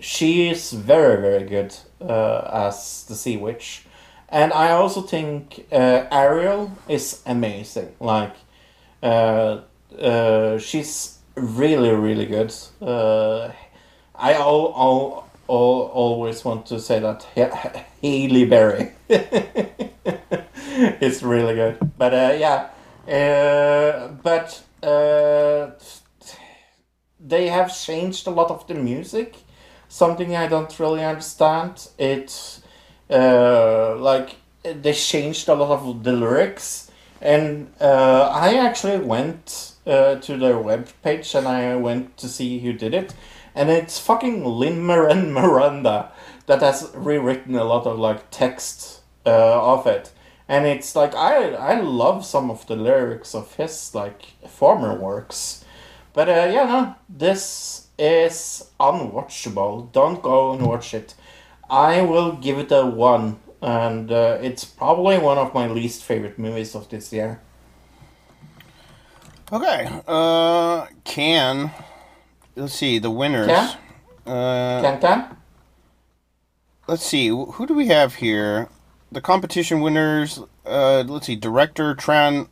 [0.01, 3.85] she is very very good uh, as the sea witch.
[4.28, 7.94] And i also think uh, ariel is amazing.
[8.01, 8.35] Like
[9.02, 9.61] uh,
[10.01, 12.52] uh, she's really really good.
[12.81, 13.52] Uh,
[14.16, 18.93] i all, all, all, always want to say that Halle Berry
[21.01, 21.78] is really good.
[21.98, 22.69] But uh, yeah
[23.06, 25.70] uh, but uh,
[27.35, 29.31] they have changed a lot of the music.
[29.89, 32.31] Something i don't really understand it
[33.11, 36.90] uh, like they changed a lot of the lyrics.
[37.20, 37.44] And
[37.81, 42.73] uh, i actually went uh, to their web page and i went to see who
[42.73, 43.15] did it.
[43.56, 46.12] And it's fucking lin Marin miranda
[46.47, 50.12] that has rewritten a lot of like text uh, of it.
[50.48, 51.35] And it's like i
[51.73, 54.23] i love some of the lyrics of his like
[54.61, 55.63] former works
[56.14, 59.92] but uh, yeah, no, this is unwatchable.
[59.92, 61.14] Don't go and watch it.
[61.68, 66.38] I will give it a one, and uh, it's probably one of my least favorite
[66.38, 67.40] movies of this year.
[69.52, 70.00] Okay.
[70.06, 71.70] Uh, can
[72.56, 73.46] let's see the winners.
[73.46, 73.76] Can?
[74.26, 75.36] Uh, Can can?
[76.86, 78.68] let's see who do we have here.
[79.12, 80.40] The competition winners.
[80.64, 81.36] Uh, let's see.
[81.36, 82.48] Director Tran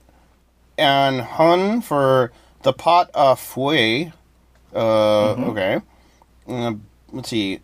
[0.78, 2.30] Anh Hung for
[2.62, 4.12] the Pot-au-Feu.
[4.74, 5.80] Uh, okay.
[6.48, 6.74] Uh,
[7.12, 7.60] let's see.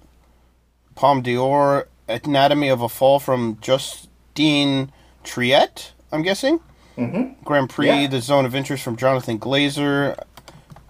[0.94, 4.92] Palme d'Or, Anatomy of a Fall from Justine
[5.24, 5.92] Triet.
[6.10, 6.60] I'm guessing.
[6.96, 7.44] Mm-hmm.
[7.44, 8.06] Grand Prix, Yeah.
[8.08, 10.18] The Zone of Interest from Jonathan Glazer.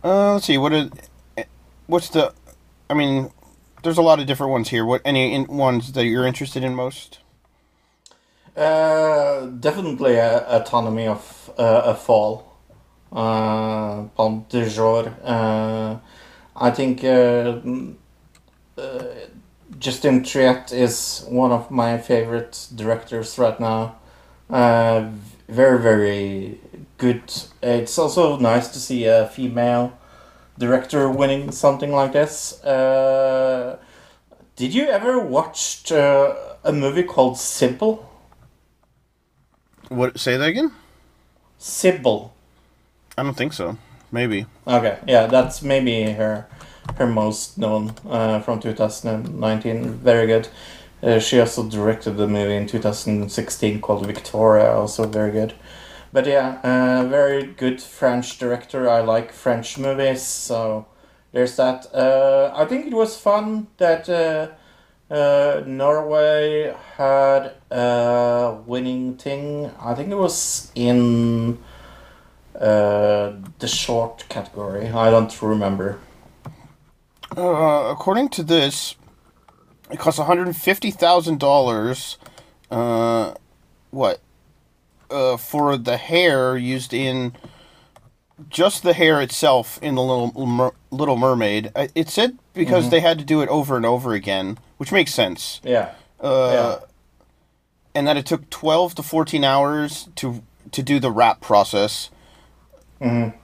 [0.03, 0.89] Uh, let's see, what are,
[1.87, 2.33] what's the,
[2.89, 3.31] I mean,
[3.83, 4.85] there's a lot of different ones here.
[4.85, 7.19] What any in, ones that you're interested in most?
[8.57, 12.48] Uh, definitely a autonomy of uh, a fall.
[13.13, 14.05] Uh,
[14.69, 15.15] jour.
[15.25, 15.97] Uh,
[16.57, 17.61] I think uh,
[18.77, 19.05] uh,
[19.79, 23.97] Justine Triet is one of my favorite directors right now.
[24.51, 25.11] Uh,
[25.49, 26.61] very very
[26.99, 27.23] good.
[27.63, 29.93] It's also nice to see a female
[30.59, 32.63] director winning something like this.
[32.65, 33.79] Uh,
[34.57, 38.05] did you ever watch uh, a movie called Sybil?
[39.89, 40.73] What, say that again?
[41.59, 42.35] Sybil.
[43.19, 43.77] I don't think so.
[44.13, 44.47] Maybe.
[44.67, 46.47] Okay, yeah, that's maybe her
[46.97, 49.95] her most known uh, from 2019.
[49.95, 50.49] Very good.
[51.03, 55.55] Uh, she also directed the movie in 2016 called Victoria, also very good.
[56.13, 58.89] but yeah, uh, very good French director.
[58.89, 60.87] I like French movies, so
[61.33, 61.93] there's that.
[61.93, 64.49] Uh, I think it was fun that uh,
[65.13, 69.71] uh, Norway had a winning thing.
[69.81, 71.59] I think it was in
[72.61, 74.89] uh, the short category.
[74.89, 75.99] I don't remember.
[77.37, 78.95] Uh, according to this,
[79.91, 82.19] it costs one hundred fifty thousand dollars.
[82.71, 83.35] Uh,
[83.91, 84.21] what?
[85.11, 87.33] Uh, for the hair used in
[88.51, 91.73] just the hair itself in the little Little Mermaid.
[91.95, 92.91] It said because Mhm.
[92.91, 95.61] they had to do it over and over again, which makes sense.
[95.65, 95.91] Yeah.
[96.21, 96.77] Uh, Yeah.
[97.95, 102.11] and that it took twelve to fourteen hours to to do the wrap process.
[103.01, 103.35] Mhm.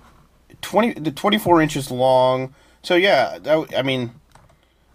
[0.60, 2.54] Twenty the twenty four inches long.
[2.82, 4.12] So yeah, that, I mean,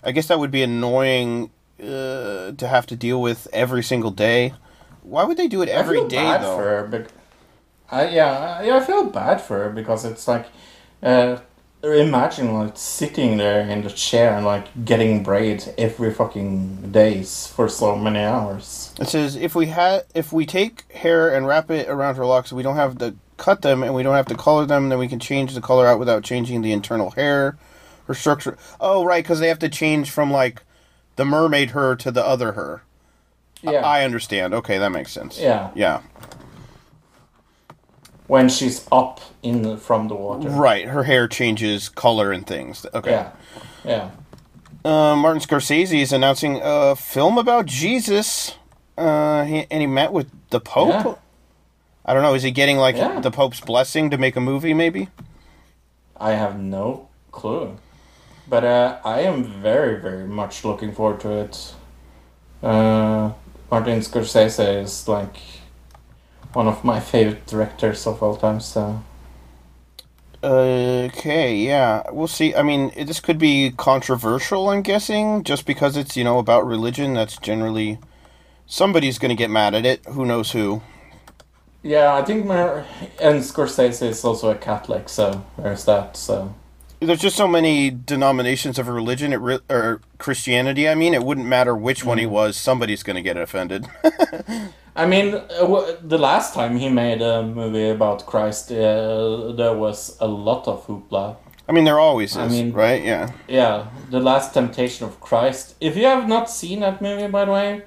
[0.04, 4.54] I guess that would be annoying uh, to have to deal with every single day.
[5.02, 6.56] Why would they do it every I feel day though?
[6.58, 7.12] for her, but
[7.92, 10.48] I yeah, I, I feel bad for her because it's like,
[11.02, 11.38] uh,
[11.84, 17.68] imagine like sitting there in the chair and like getting braids every fucking days for
[17.70, 18.94] so many hours.
[19.00, 22.52] It says if we had if we take hair and wrap it around her locks,
[22.52, 24.90] we don't have to cut them and we don't have to color them.
[24.90, 27.58] Then we can change the color out without changing the internal hair
[28.08, 28.58] or structure.
[28.80, 30.62] Oh, right, because they have to change from like
[31.16, 32.84] the mermaid her to the other her.
[33.62, 33.86] Yeah.
[33.86, 34.54] I understand.
[34.54, 35.40] Okay, that makes sense.
[35.40, 35.72] Yeah.
[35.76, 36.02] Yeah.
[38.28, 40.50] When she's up in the, from the water.
[40.50, 40.88] Right.
[40.88, 42.86] Her hair changes color and things.
[42.94, 43.12] Okay.
[43.12, 43.32] Yeah.
[43.84, 44.12] Yeah.
[44.86, 48.56] Uh, Martin Scorsese is announcing a film about Jesus.
[48.98, 50.90] Uh, he, and he met with the Pope.
[50.90, 51.16] Yeah.
[52.10, 52.34] I don't know.
[52.34, 53.20] Is he getting like Yeah.
[53.20, 54.74] the Pope's blessing to make a movie?
[54.74, 55.10] Maybe.
[56.18, 57.78] I have no clue.
[58.48, 61.76] But uh, I am very, very much looking forward to it.
[62.64, 63.34] Uh,
[63.70, 65.38] Martin Scorsese is like
[66.54, 69.04] one of my favorite directors of all time, so.
[70.44, 72.56] Okay, yeah, we'll see.
[72.56, 74.70] I mean, this could be controversial.
[74.70, 77.14] I'm guessing just because it's you know about religion.
[77.14, 78.00] That's generally
[78.66, 80.04] somebody's going to get mad at it.
[80.08, 80.82] Who knows who?
[81.82, 82.86] Yeah, I think Mar-
[83.22, 86.54] and Scorsese is also a Catholic, so there's that, so.
[87.00, 90.90] There's just so many denominations of religion, re- or Christianity.
[90.90, 92.58] I mean, it wouldn't matter which one he was.
[92.58, 93.88] Somebody's going to get offended.
[94.98, 100.18] I mean, uh, the last time he made a movie about Christ, uh, there was
[100.20, 101.38] a lot of hoopla.
[101.70, 103.02] I mean, there always is, I mean- right?
[103.02, 103.32] Yeah.
[103.48, 105.76] Yeah, The Last Temptation of Christ.
[105.80, 107.84] If you have not seen that movie, by the way,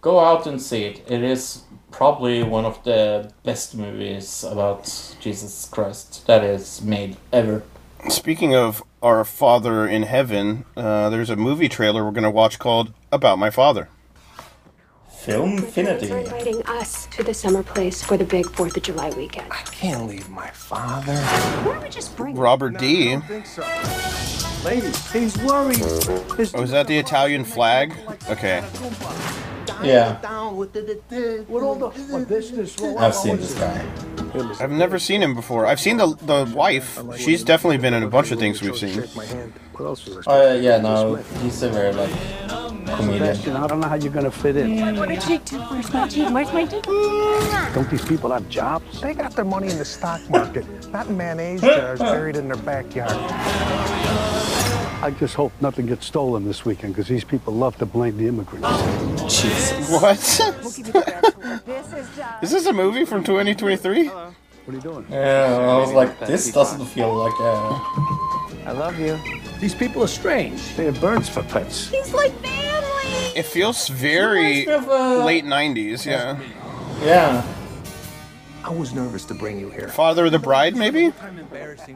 [0.00, 1.02] go out and see it.
[1.08, 7.62] It is probably one of the best movies about Jesus Christ that is made ever.
[8.08, 12.58] Speaking of our Father in Heaven, uh, there's a movie trailer we're going to watch
[12.58, 13.88] called About My Father.
[15.10, 16.08] Filmfinity.
[16.08, 19.52] They're inviting us to the summer place for the big 4th of July weekend.
[19.52, 21.14] I can't leave my father.
[21.14, 23.16] Why don't we just bring Robert D.
[24.64, 25.76] Ladies, he's worried.
[26.38, 27.92] His Oh, is that the Italian flag?
[28.30, 28.64] Okay.
[29.82, 30.18] Yeah.
[30.20, 33.54] down with the, the, the with all the what, this this roll I've seen this
[33.54, 33.84] guy.
[34.60, 35.66] I've never seen him before.
[35.66, 36.98] I've seen the the wife.
[37.16, 39.00] She's definitely been in a bunch of things we've seen.
[39.00, 42.10] What else was Uh, yeah, no, he's a very, like,
[42.98, 43.56] comedian.
[43.56, 44.96] I don't know how you're gonna fit in.
[44.96, 45.58] What did you do?
[45.58, 46.34] Where's my team?
[46.34, 46.82] Where's my team?
[47.74, 49.00] Don't these people have jobs?
[49.00, 52.58] They got their money in the stock market, not in mayonnaise jars buried in their
[52.58, 53.16] backyard.
[55.02, 58.28] I just hope nothing gets stolen this weekend because these people love to blame the
[58.28, 58.68] immigrants.
[59.90, 60.18] What?
[62.42, 64.08] Is this a movie from 2023?
[64.08, 64.34] What
[64.68, 65.06] are you doing?
[65.10, 68.68] Yeah, I was like, this doesn't feel like a.
[68.68, 69.18] I love you.
[69.58, 70.76] These people are strange.
[70.76, 71.88] They have birds for pets.
[71.88, 73.32] He's like family.
[73.34, 76.38] It feels very Reminds me of, uh, late 90s, yeah.
[77.02, 77.42] Yeah.
[78.62, 79.88] I was nervous to bring you here.
[79.88, 81.12] Father of the Bride, maybe?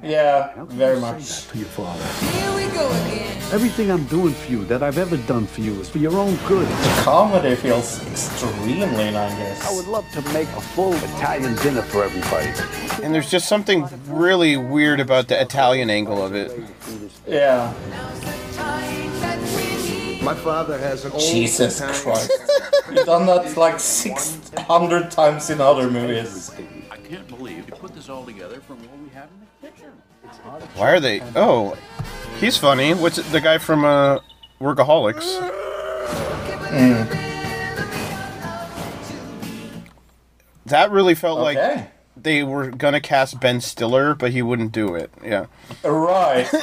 [0.03, 1.47] Yeah, very much.
[1.49, 2.05] To your father.
[2.37, 3.43] Here we go again.
[3.53, 6.37] Everything I'm doing for you, that I've ever done for you, is for your own
[6.47, 6.67] good.
[6.67, 9.65] The Comedy feels extremely 90s.
[9.65, 12.51] I would love to make a full Italian dinner for everybody.
[13.05, 16.51] And there's just something really weird about the Italian angle of it.
[17.27, 17.73] Yeah.
[20.25, 22.31] My father has an old Jesus Italian- Christ.
[22.91, 26.51] You've done that like 600 times in other movies.
[26.91, 29.93] I can't believe you put this all together from what we have in the kitchen.
[30.77, 31.21] Why are they?
[31.37, 31.77] Oh,
[32.41, 32.95] he's funny.
[32.95, 34.19] What's it, the guy from uh,
[34.61, 35.41] Workaholics?
[40.67, 41.55] That really felt Okay.
[41.77, 45.11] like they were gonna cast Ben Stiller, but he wouldn't do it.
[45.23, 45.47] Yeah.
[45.83, 46.49] Right.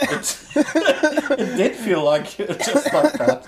[0.54, 3.48] It, it did feel like just like that.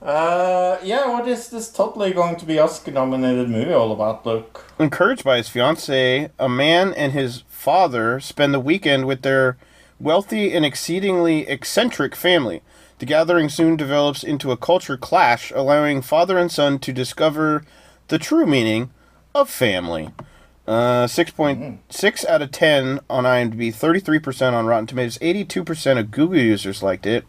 [0.00, 4.64] Uh, yeah, what is this totally going to be Oscar-nominated movie all about, Luke?
[4.78, 9.58] Encouraged by his fiance, a man and his father spend the weekend with their
[9.98, 12.62] wealthy and exceedingly eccentric family.
[12.98, 17.64] The gathering soon develops into a culture clash, allowing father and son to discover
[18.08, 18.90] the true meaning
[19.34, 20.10] of family.
[20.70, 26.80] Uh, 6.6 out of 10 on IMDb, 33% on Rotten Tomatoes, 82% of Google users
[26.80, 27.24] liked it.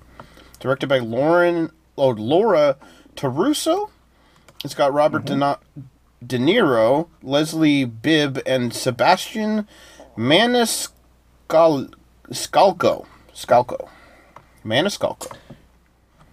[0.60, 2.78] Directed by Lauren, oh, Laura
[3.16, 3.90] Terruso.
[4.64, 5.56] It's got Robert De, Na-
[6.24, 9.68] De Niro, Leslie Bibb, and Sebastian
[10.16, 10.92] Maniscal-
[11.50, 13.08] Scalco.
[13.34, 13.90] Scalco.
[14.64, 15.36] Maniscalco.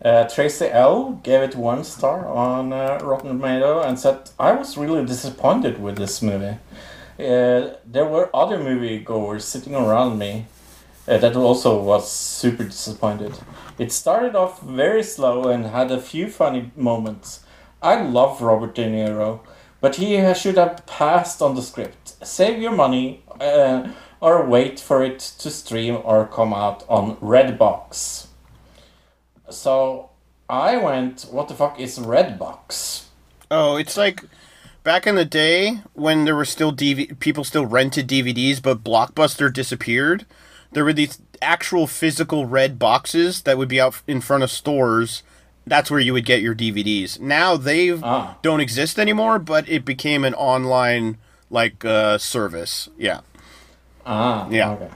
[0.04, 4.76] Uh, Tracy L gave it one star on uh, Rotten Tomato and said, I was
[4.76, 6.58] really disappointed with this movie.
[7.18, 10.46] Uh, there were other moviegoers sitting around me
[11.08, 13.36] uh, that also was super disappointed.
[13.78, 17.40] It started off very slow and had a few funny moments.
[17.82, 19.40] I love Robert De Niro,
[19.80, 22.14] but he should have passed on the script.
[22.26, 23.88] Save your money uh,
[24.20, 28.26] or wait for it to stream or come out on Redbox.
[29.50, 30.10] So
[30.48, 33.04] I went, what the fuck is Redbox?
[33.50, 34.24] Oh, it's like
[34.84, 39.52] back in the day when there were still DV- people still rented DVDs, but Blockbuster
[39.52, 40.24] disappeared.
[40.72, 45.22] There were these actual physical red boxes that would be out in front of stores.
[45.66, 47.20] That's where you would get your DVDs.
[47.20, 47.88] Now they
[48.42, 51.18] don't exist anymore, but it became an online
[51.50, 52.88] like uh, service.
[52.98, 53.20] Yeah.
[54.06, 54.70] Ah, Yeah.
[54.72, 54.90] okay.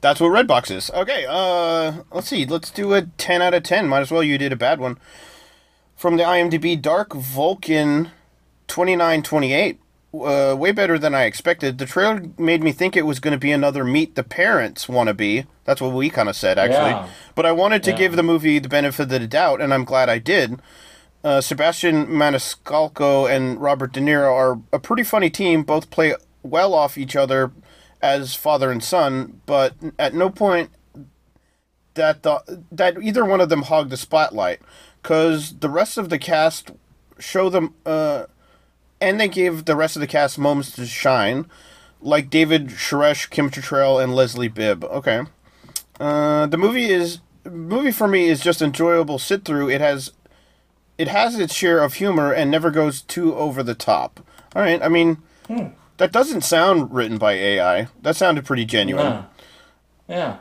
[0.00, 0.90] That's what Redbox is.
[0.90, 2.44] Okay, uh, let's see.
[2.44, 3.86] Let's do a 10 out of 10.
[3.86, 4.22] Might as well.
[4.22, 4.98] You did a bad one.
[6.02, 8.10] From the IMDb, Dark Vulcan
[8.66, 9.78] 2928.
[10.12, 11.78] Uh, way better than I expected.
[11.78, 15.46] The trailer made me think it was going to be another Meet the Parents wannabe.
[15.64, 16.90] That's what we kind of said, actually.
[16.90, 17.08] Yeah.
[17.36, 17.98] But I wanted to Yeah.
[17.98, 20.60] give the movie the benefit of the doubt, and I'm glad I did.
[21.22, 25.62] Uh, Sebastian Maniscalco and Robert De Niro are a pretty funny team.
[25.62, 27.52] Both play well off each other
[28.02, 30.70] as father and son, but at no point
[31.94, 34.60] that the that either one of them hog the spotlight,
[35.02, 36.70] because the rest of the cast
[37.18, 38.26] show them, uh,
[39.00, 41.46] and they gave the rest of the cast moments to shine,
[42.00, 44.84] like David Rasche, Kim Cattrall, and Leslie Bibb.
[44.84, 45.22] Okay,
[46.00, 49.68] uh, the movie is movie for me is just enjoyable sit through.
[49.68, 50.12] It has
[50.98, 54.20] it has its share of humor and never goes too over the top.
[54.54, 55.18] All right, I mean.
[55.98, 57.86] That doesn't sound written by AI.
[58.00, 59.06] That sounded pretty genuine.
[59.06, 59.24] Yeah.
[60.08, 60.36] Yeah.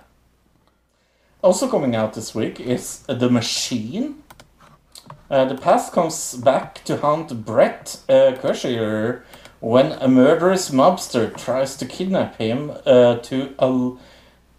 [1.44, 4.21] Also coming out this week is The Machine.
[5.32, 9.22] Uh, the past comes back to haunt Brett uh, Kreischer
[9.62, 13.98] when a murderous mobster tries to kidnap him uh, to al-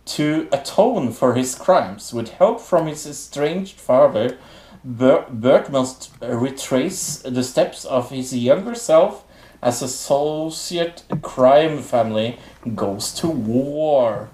[0.07, 2.15] to atone for his crimes.
[2.15, 4.39] With help from his estranged father,
[4.83, 9.27] Ber- Bert must retrace the steps of his younger self
[9.61, 12.39] as a associate crime family
[12.75, 14.31] goes to war.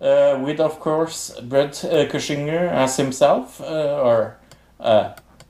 [0.00, 4.36] Uh, with, of course, Brett uh, Kershinger as himself, uh, or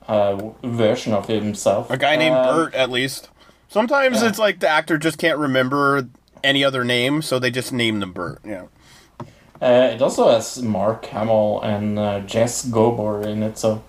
[0.07, 1.89] uh, version of himself.
[1.89, 3.29] A guy named Um, Bert, at least.
[3.69, 4.29] Sometimes yeah.
[4.29, 6.07] it's like the actor just can't remember
[6.43, 8.39] any other name, so they just name them Bert.
[8.45, 8.65] Yeah.
[9.61, 13.83] Uh, it also has Mark Hamill and uh, Jess Gabor in it, so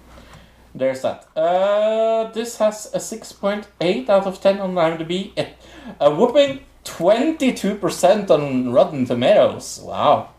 [0.75, 1.27] there's that.
[1.37, 5.55] Uh, this has a 6.8 out of 10 on IMDb, a-
[6.01, 9.81] a whooping 22% on Rotten Tomatoes.
[9.85, 10.31] Wow,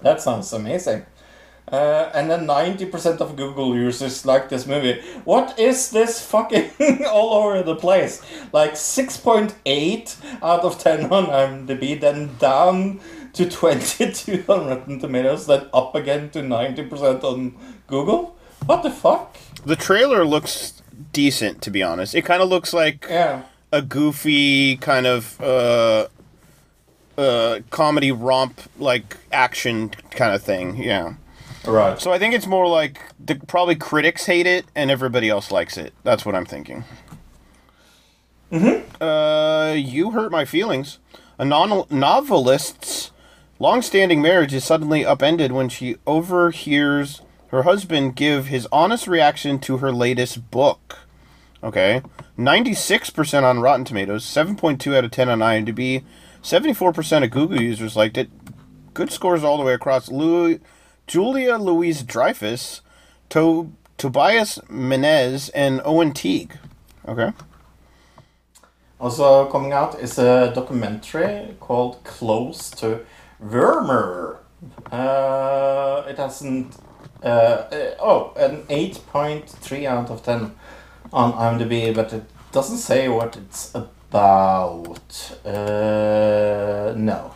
[0.00, 1.04] that sounds amazing.
[1.74, 5.00] Uh, and then 90% of Google users like this movie.
[5.24, 6.70] What is this fucking
[7.06, 8.22] all over the place?
[8.52, 13.00] Like 6.8 out of 10 on IMDb, then down
[13.32, 17.56] to 22 on Rotten Tomatoes, then up again to 90% on
[17.88, 18.36] Google?
[18.66, 19.36] What the fuck?
[19.66, 20.80] The trailer looks
[21.12, 22.14] decent, to be honest.
[22.14, 23.42] It kind of looks like Yeah.
[23.72, 26.06] a goofy kind of uh,
[27.18, 30.76] uh, comedy romp, like action kind of thing.
[30.76, 31.14] Yeah.
[31.66, 32.00] Right.
[32.00, 35.76] So I think it's more like the probably critics hate it and everybody else likes
[35.76, 35.94] it.
[36.02, 36.84] That's what I'm thinking.
[38.52, 39.02] Mm-hmm.
[39.02, 40.98] Uh, you hurt my feelings.
[41.38, 43.10] A non- novelist's
[43.58, 49.78] long-standing marriage is suddenly upended when she overhears her husband give his honest reaction to
[49.78, 50.98] her latest book.
[51.62, 52.02] Okay,
[52.36, 56.04] ninety-six percent on Rotten Tomatoes, seven point two out of ten on IMDb,
[56.42, 58.28] seventy-four percent of Google users liked it.
[58.92, 60.10] Good scores all the way across.
[60.10, 60.60] Louis,
[61.06, 62.80] Julia Louise Dreyfus,
[63.30, 66.58] to, Tobias Menzies, and Owen Teague.
[67.06, 67.32] Okay.
[68.98, 73.00] Also coming out is a documentary called Close to
[73.40, 74.38] Vermeer.
[74.90, 76.74] Uh, it hasn't
[77.22, 77.26] Uh,
[77.72, 80.54] uh, oh, an 8.3 out of 10
[81.10, 85.32] on IMDb, but it doesn't say what it's about.
[85.44, 87.32] Uh, no.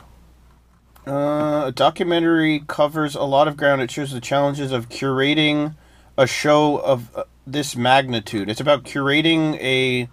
[1.09, 3.80] Uh, a documentary covers a lot of ground.
[3.80, 5.74] It shows the challenges of curating
[6.18, 8.51] a show of uh, this magnitude.
[8.51, 10.10] It's about curating a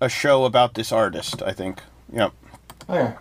[0.00, 1.42] a show about this artist.
[1.42, 1.82] I think.
[2.12, 2.32] Yep.
[2.88, 3.14] Okay.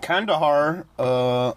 [0.00, 1.52] Kandahar, uh,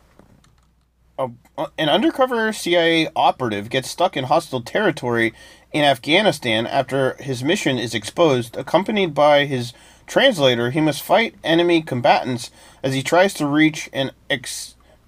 [1.17, 1.29] a,
[1.77, 5.33] an undercover CIA operative gets stuck in hostile territory
[5.71, 8.57] in Afghanistan after his mission is exposed.
[8.57, 9.71] Accompanied by his
[10.05, 12.51] translator, he must fight enemy combatants
[12.83, 14.11] as he tries to reach an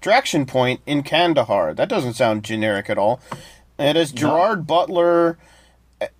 [0.04, 1.72] extraction point in Kandahar.
[1.72, 3.20] That doesn't sound generic at all.
[3.78, 5.38] It is Gerard Butler,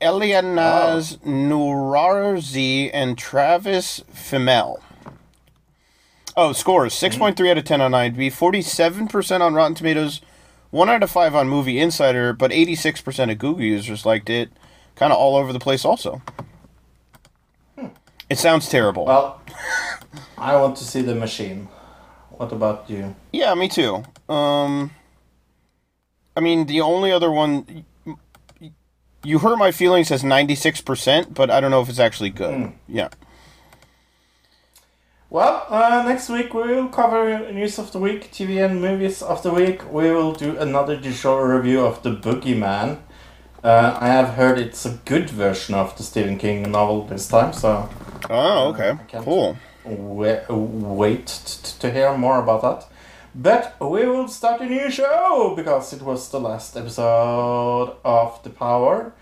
[0.00, 1.28] Elnaaz oh.
[1.28, 4.80] Norouzi, and Travis Fimmel.
[6.34, 7.04] Oh, scores hmm.
[7.04, 10.22] 6.3 out of 10 on IMDb, 47% on Rotten Tomatoes,
[10.70, 14.48] 1 out of 5 on Movie Insider, but 86% of Google users liked it.
[14.96, 16.22] Kind of all over the place, also.
[17.78, 17.88] Hmm.
[18.30, 19.04] It sounds terrible.
[19.04, 19.42] Well,
[20.38, 21.68] I want to see the machine.
[22.36, 23.14] What about you?
[23.32, 24.02] Yeah, me too.
[24.28, 24.90] Um,
[26.36, 27.84] I mean, the only other one.
[29.26, 32.72] You hurt my feelings as 96%, but I don't know if it's actually good.
[32.86, 33.08] Yeah.
[35.30, 39.42] Well, uh, next week we will cover news of the week, TV and movies of
[39.42, 39.90] the week.
[39.90, 42.98] We will do another digital review of The Boogeyman.
[43.64, 47.54] Uh, I have heard it's a good version of the Stephen King novel this time,
[47.54, 47.88] so.
[48.28, 48.92] Oh, okay.
[49.08, 49.56] Can't Cool.
[49.84, 51.26] Wa- wait
[51.80, 52.86] to hear more about that.
[53.34, 58.50] But we will start a new show because it was the last episode of The
[58.50, 59.12] Power.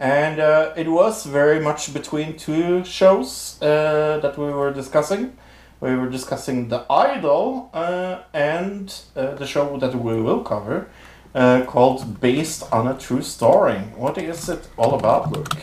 [0.00, 5.36] And uh, it was very much between two shows uh, that we were discussing.
[5.80, 10.88] We were discussing The Idol uh, and uh, the show that we will cover
[11.34, 13.78] uh, called Based on a True Story.
[13.96, 15.54] What is it all about, Luke?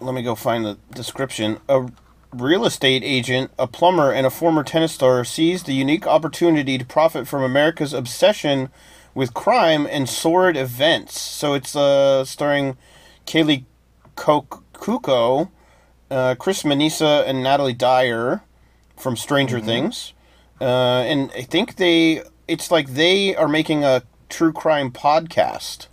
[0.00, 1.58] Let me go find the description.
[1.68, 1.88] A
[2.32, 6.84] real estate agent, a plumber, and a former tennis star seized the unique opportunity to
[6.84, 8.68] profit from America's obsession
[9.14, 11.18] with crime and sordid events.
[11.18, 12.76] So it's uh, starring
[13.26, 13.64] Kaley
[14.16, 15.50] Cuoco,
[16.10, 18.42] uh, Chris Messina, and Natalie Dyer
[18.96, 20.12] from Stranger Things.
[20.60, 25.86] Uh, and I think they, it's like they are making a true crime podcast.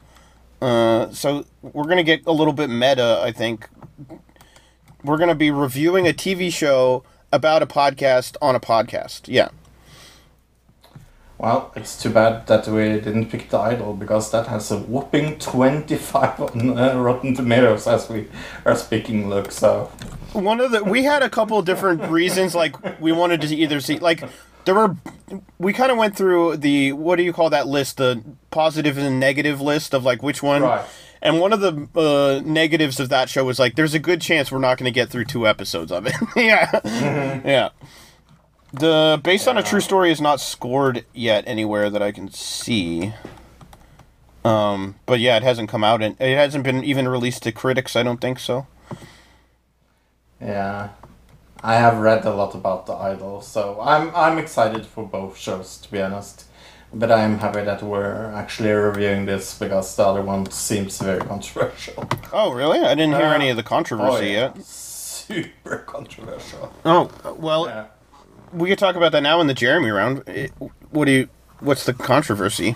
[0.63, 3.67] Uh, so we're gonna get a little bit meta, I think.
[5.03, 7.03] We're gonna be reviewing a TV show
[7.33, 9.23] about a podcast on a podcast.
[9.25, 9.49] Yeah.
[11.37, 15.37] Well, it's too bad that we didn't pick the idol because that has a whopping
[15.39, 18.27] 25 on uh, Rotten Tomatoes as we
[18.63, 19.51] are speaking, look.
[19.51, 19.91] So,
[20.31, 23.99] One of the we had a couple different reasons like we wanted to either see
[23.99, 24.23] like
[24.65, 24.95] there were
[25.59, 27.97] we kind of went through the what do you call that list?
[27.97, 30.61] The positive and negative list of like which one?
[30.63, 30.85] Right.
[31.21, 34.51] and one of the uh, negatives of that show was like there's a good chance
[34.51, 36.13] we're not going to get through two episodes of it.
[36.35, 36.79] Yeah.
[37.45, 37.69] Yeah.
[38.71, 43.13] The based on a true story is not scored yet anywhere that I can see.
[44.45, 47.95] Um but yeah it hasn't come out and it hasn't been even released to critics
[47.95, 48.67] I don't think so.
[50.41, 50.89] Yeah.
[51.63, 55.77] I have read a lot about the idol, so I'm I'm excited for both shows
[55.77, 56.45] to be honest.
[56.95, 62.07] But I'm happy that we're actually reviewing this because the other one seems very controversial.
[62.31, 62.79] Oh, really?
[62.81, 64.51] I didn't hear Uh, any of the controversy oh, yeah.
[64.55, 64.63] yet.
[64.63, 66.71] Super controversial.
[66.85, 67.09] Oh,
[67.39, 67.85] well, Yeah.
[68.53, 70.21] we could talk about that now in the Jeremy round.
[70.91, 71.29] What do you?
[71.61, 72.75] What's the controversy?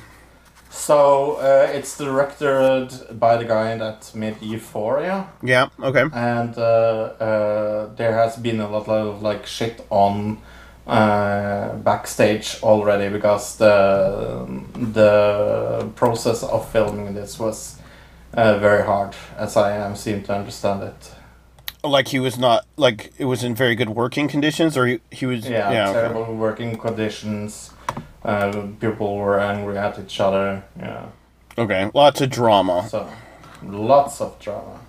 [0.70, 2.90] So uh, it's directed
[3.20, 5.28] by the guy that made Euphoria.
[5.42, 5.70] Yeah.
[5.82, 6.06] Okay.
[6.14, 10.38] and uh, uh, there has been a lot of like shit on
[10.86, 14.48] uh, backstage already because the
[14.94, 17.78] the process of filming this was
[18.34, 21.12] uh, very hard, as I am seem to understand it.
[21.84, 25.26] Like he was not like it was in very good working conditions, or he, he
[25.26, 25.90] was Yeah, yeah.
[25.90, 26.00] okay.
[26.02, 27.72] terrible working conditions.
[28.24, 30.64] Uh, people were angry at each other.
[30.78, 31.06] Yeah,
[31.58, 32.88] Okay, lots of drama.
[32.90, 33.10] so
[33.64, 34.80] lots of drama.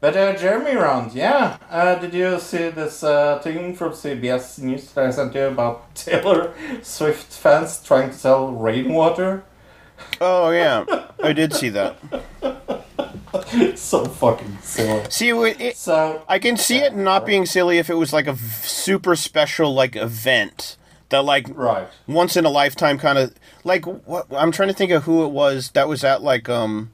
[0.00, 1.58] But uh, Jeremy Round, yeah.
[1.68, 5.94] Uh, did you see this uh, thing from CBS News that I sent you about
[5.94, 9.42] Taylor Swift fans trying to sell rainwater?
[10.20, 10.84] Oh yeah,
[11.22, 11.98] I did see that.
[13.76, 15.04] so fucking silly.
[15.10, 18.26] See, it, it- So I can see it not being silly if it was like
[18.26, 20.76] a v- super special like event
[21.10, 23.34] that like right, once in a lifetime kind of
[23.64, 26.90] like what I'm trying to think of who it was that was at like um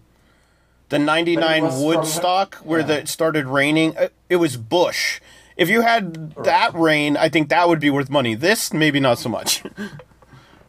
[0.88, 3.04] the 99 was from- Woodstock where yeah.
[3.04, 5.20] started raining Uh, it was Bush
[5.56, 9.18] if you had that rain I think that would be worth money this maybe not
[9.18, 9.62] so much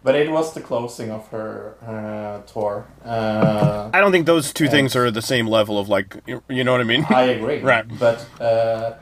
[0.04, 2.86] But it was the closing of her uh, tour.
[3.04, 6.64] Uh, I don't think those two things are the same level of like, you you
[6.64, 7.06] know what I mean?
[7.10, 7.60] I agree.
[7.62, 7.86] Right.
[8.00, 8.94] But uh,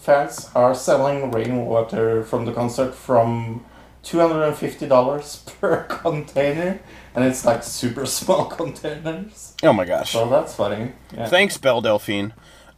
[0.00, 3.64] fans are selling rainwater from the concert from
[4.02, 6.80] two hundred and fifty dollars per container,
[7.14, 9.54] and it's like super small containers.
[9.62, 10.12] Oh my gosh.
[10.12, 10.92] So that's funny.
[11.14, 11.26] Yeah.
[11.28, 12.32] Thanks, Belle Delphine.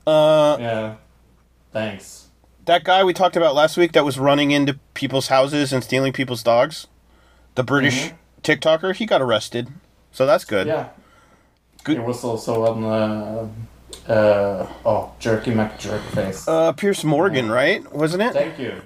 [0.07, 0.95] Uh, Yeah.
[1.73, 2.27] Thanks.
[2.67, 6.13] that guy we talked about last week that was running into people's houses and stealing
[6.13, 6.87] people's dogs,
[7.55, 8.13] the British Mhm.
[8.43, 9.69] TikToker, he got arrested.
[10.13, 10.67] So that's good.
[10.67, 10.89] Yeah.
[11.85, 11.97] Good.
[11.99, 13.49] It was also on uh,
[14.09, 16.47] uh, oh Jerky McJerkface.
[16.49, 17.81] Uh, Piers Morgan, right?
[17.93, 18.33] Wasn't it?
[18.33, 18.83] Thank you.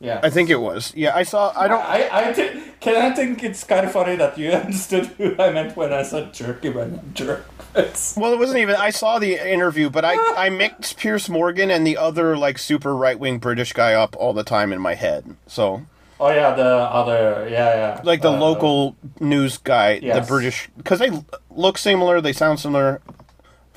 [0.00, 0.20] Yeah.
[0.22, 0.92] I think it was.
[0.94, 1.52] Yeah, I saw.
[1.56, 1.82] I don't.
[1.82, 5.50] I, I thi- can I think it's kind of funny that you understood who I
[5.50, 8.16] meant when I said jerky McJerkface.
[8.18, 8.76] Well, it wasn't even.
[8.76, 12.94] I saw the interview, but I I mixed Piers Morgan and the other like super
[12.94, 15.36] right wing British guy up all the time in my head.
[15.46, 15.86] So
[16.20, 18.00] Oh yeah, the other yeah yeah.
[18.04, 21.10] like the Uh, local news guy, the British, because they
[21.50, 23.00] look similar, they sound similar.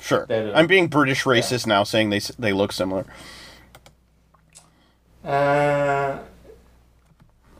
[0.00, 0.52] Sure, They do.
[0.54, 3.04] I'm being British racist now, saying they they look similar.
[5.24, 6.18] Uh,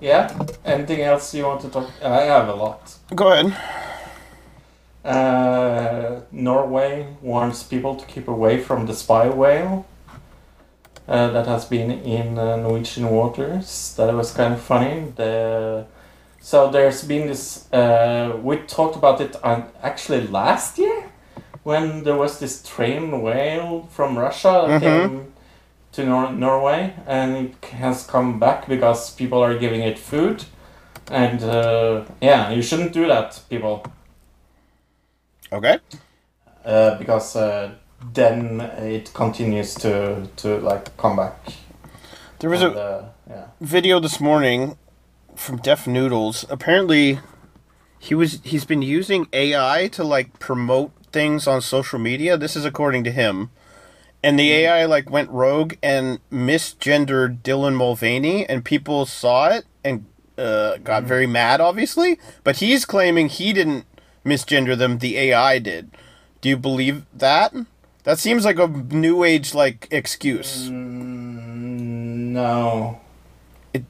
[0.00, 0.46] yeah.
[0.64, 1.90] Anything else you want to talk?
[2.02, 2.94] I have a lot.
[3.14, 3.56] Go ahead.
[5.04, 9.86] Uh, Norway warns people to keep away from the spy whale
[11.08, 13.94] uh, that has been in uh, Norwegian waters.
[13.96, 15.12] That was kind of funny.
[15.16, 15.86] The
[16.40, 17.70] so there's been this.
[17.72, 21.10] Uh, we talked about it on actually last year
[21.68, 24.80] when there was this train whale from Russia Mhm.
[24.80, 25.32] came
[25.92, 30.44] to Nor- Norway and it has come back because people are giving it food.
[31.10, 33.82] And uh, yeah, you shouldn't do that, people.
[35.52, 35.78] Okay.
[36.64, 37.70] Uh, because uh,
[38.14, 41.36] then it continues to to like come back.
[42.38, 43.44] There was And, a uh, yeah.
[43.60, 44.76] video this morning
[45.36, 46.44] from Def Noodles.
[46.50, 47.18] Apparently,
[47.98, 52.36] he was he's been using AI to like promote things on social media.
[52.36, 53.50] This is according to him.
[54.22, 60.06] And the AI like went rogue and misgendered Dylan Mulvaney, and people saw it and
[60.36, 62.18] uh, got very mad, obviously.
[62.42, 63.86] But he's claiming he didn't
[64.24, 65.90] misgender them; the AI did.
[66.40, 67.54] Do you believe that?
[68.04, 70.68] That seems like a new age like excuse.
[70.68, 73.00] Mm, no.
[73.72, 73.84] It.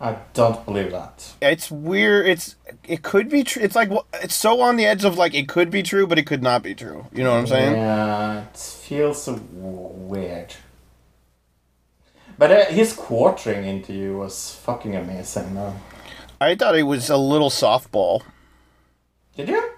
[0.00, 1.32] I don't believe that.
[1.40, 2.28] It's weird.
[2.28, 2.56] It's
[2.88, 3.62] it could be true.
[3.62, 3.90] It's like
[4.22, 6.62] it's so on the edge of like it could be true, but it could not
[6.62, 7.06] be true.
[7.12, 7.74] You know what I'm saying?
[7.74, 10.54] Yeah, it feels so weird.
[12.38, 15.74] But uh, his quartering into you was fucking amazing, though.
[16.40, 18.22] I thought it was a little softball.
[19.36, 19.70] Did you?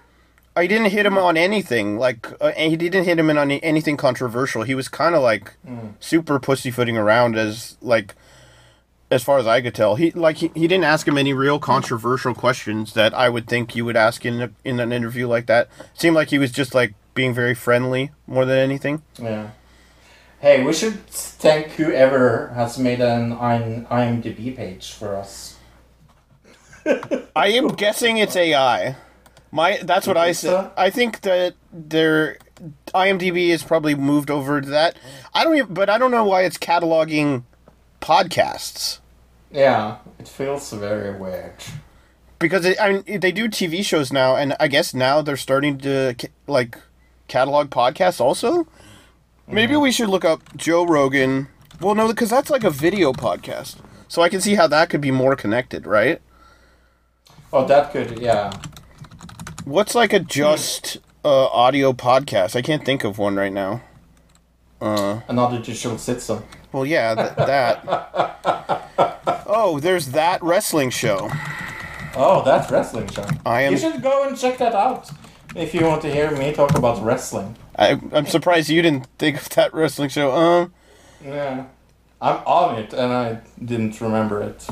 [0.55, 3.95] I didn't hit him on anything like uh, he didn't hit him in on anything
[3.97, 4.63] controversial.
[4.63, 5.93] He was kind of like Mm.
[5.99, 8.13] super pussyfooting around as like
[9.11, 9.95] as far as I could tell.
[9.95, 13.75] He like he, he didn't ask him any real controversial questions that I would think
[13.75, 15.67] you would ask in a, in an interview like that.
[15.93, 19.03] seemed like he was just like being very friendly more than anything.
[19.21, 19.51] Yeah.
[20.39, 25.57] Hey, we should thank whoever has made an IMDb page for us.
[27.35, 28.95] I am guessing it's AI.
[29.51, 30.71] My that's what I said.
[30.77, 32.37] I think that their
[32.95, 34.95] IMDb is probably moved over to that.
[35.33, 37.43] I don't even, but I don't know why it's cataloging
[37.99, 39.00] podcasts
[39.51, 41.53] Yeah, it feels very weird.
[42.39, 45.77] because it, I mean they do TV shows now, and I guess now they're starting
[45.79, 46.15] to
[46.47, 46.77] like
[47.27, 48.67] catalog podcasts also.
[49.47, 51.47] Maybe we should look up Joe Rogan.
[51.81, 55.01] Well, no, because that's like a video podcast, so I can see how that could
[55.01, 56.21] be more connected, right?
[57.51, 58.53] Oh, that could, yeah.
[59.65, 62.55] What's like a just uh, audio podcast?
[62.55, 63.81] I can't think of one right now.
[64.79, 66.43] Uh, Another digital citizen.
[66.71, 67.83] Well, yeah, th- that.
[69.53, 71.29] Oh, there's that wrestling show.
[72.15, 73.25] Oh, that wrestling show.
[73.45, 75.09] I am- You should go and check that out
[75.55, 77.55] if you want to hear me talk about wrestling.
[77.77, 80.31] I, I'm surprised you didn't think of that wrestling show.
[80.31, 80.73] Um,
[81.23, 81.65] Yeah.
[82.21, 84.67] I'm on it and I didn't remember it.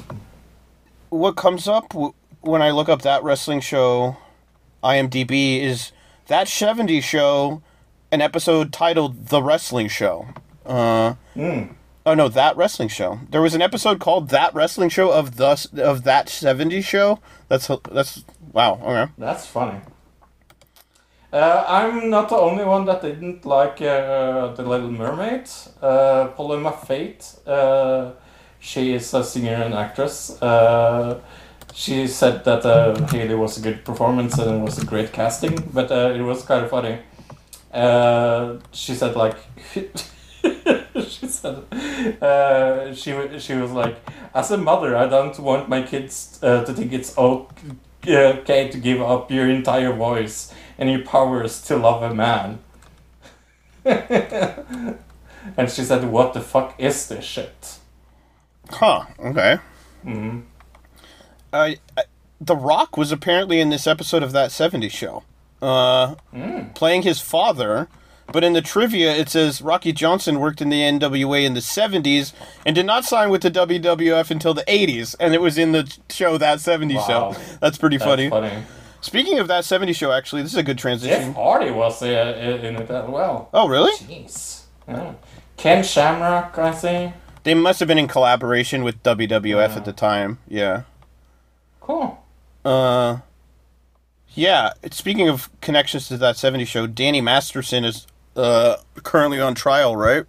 [1.10, 4.18] what comes up w- when I look up that wrestling show,
[4.84, 5.92] IMDb is
[6.28, 7.62] that 70 show,
[8.12, 10.28] an episode titled "The Wrestling Show."
[10.66, 11.70] Uh, Mm.
[12.06, 13.20] Oh no, that wrestling show.
[13.30, 17.20] There was an episode called "That Wrestling Show" of the of that 70 show.
[17.50, 18.24] That's that's
[18.54, 18.80] wow.
[18.84, 19.12] Okay.
[19.18, 19.82] That's funny.
[21.32, 25.48] Uh, I'm not the only one that didn't like uh, The Little Mermaid.
[25.80, 28.14] Uh, Paloma Faith, uh,
[28.60, 30.42] she is a singer and actress.
[30.42, 31.22] Uh,
[31.72, 35.56] she said that uh, Halle was a good performance and it was a great casting,
[35.72, 36.98] but uh, it was kind of funny.
[38.72, 39.36] She said like,
[41.20, 41.64] she said,
[42.22, 43.98] uh, she she was like,
[44.34, 49.02] as a mother, I don't want my kids uh, to think it's okay to give
[49.02, 52.60] up your entire voice and your powers to love a man.
[53.86, 57.78] and she said, "What the fuck is this shit?"
[58.70, 59.06] Huh.
[59.20, 59.58] Okay.
[60.06, 60.44] Mhm.
[61.52, 62.04] I, I,
[62.40, 65.24] The Rock was apparently in this episode of that '70s show,
[65.62, 66.16] uh,
[66.76, 67.88] playing his father.
[68.32, 72.34] But in the trivia, it says Rocky Johnson worked in the NWA in the '70s
[72.66, 75.92] and did not sign with the WWF until the '80s, and it was in the
[76.10, 77.34] show that '70s Wow.
[77.34, 77.42] show.
[77.60, 78.30] That's pretty That's funny.
[78.30, 78.52] funny.
[79.02, 81.28] Speaking of that '70s show, actually, this is a good transition.
[81.30, 82.06] Jeff Hardy was uh,
[82.62, 83.50] in it as well.
[83.54, 83.92] Oh, really?
[83.94, 84.62] Jeez.
[84.88, 85.14] Yeah.
[85.58, 87.14] Ken Shamrock, I see.
[87.44, 90.40] They must have been in collaboration with WWF at the time.
[90.48, 90.84] Yeah.
[91.82, 92.22] Cool.
[92.64, 93.18] Uh,
[94.36, 94.74] yeah.
[94.92, 100.26] Speaking of connections to that '70s show, Danny Masterson is uh currently on trial, right?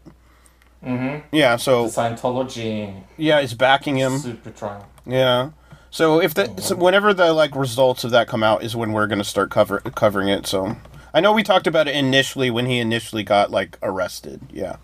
[0.85, 1.27] Mm-hmm.
[1.35, 1.57] Yeah.
[1.57, 4.19] So The Scientology yeah, is backing him.
[4.19, 4.89] super trial.
[5.07, 5.51] Yeah.
[5.91, 9.07] So if the so whenever the like results of that come out is when we're
[9.07, 10.47] gonna start cover covering it.
[10.47, 10.77] So
[11.13, 14.41] I know we talked about it initially when he initially got like arrested.
[14.53, 14.77] Yeah.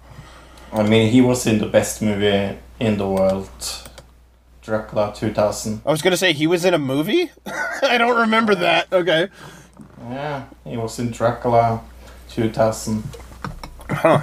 [0.73, 3.49] I mean, he was in the best movie in the world,
[4.61, 5.81] Dracula 2000.
[5.87, 7.31] I was gonna say he was in a movie.
[7.83, 8.93] I don't remember that.
[8.93, 9.29] Okay.
[10.11, 11.81] Yeah, he was in Dracula
[12.37, 13.03] 2000.
[13.89, 14.21] Huh.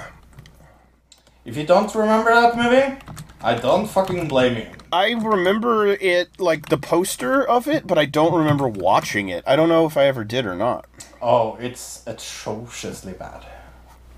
[1.44, 2.96] If you don't remember that movie,
[3.42, 4.68] I don't fucking blame you.
[4.92, 9.42] I remember it like the poster of it, but I don't remember watching it.
[9.48, 10.86] I don't know if I ever did or not.
[11.20, 13.44] Oh, it's atrociously bad.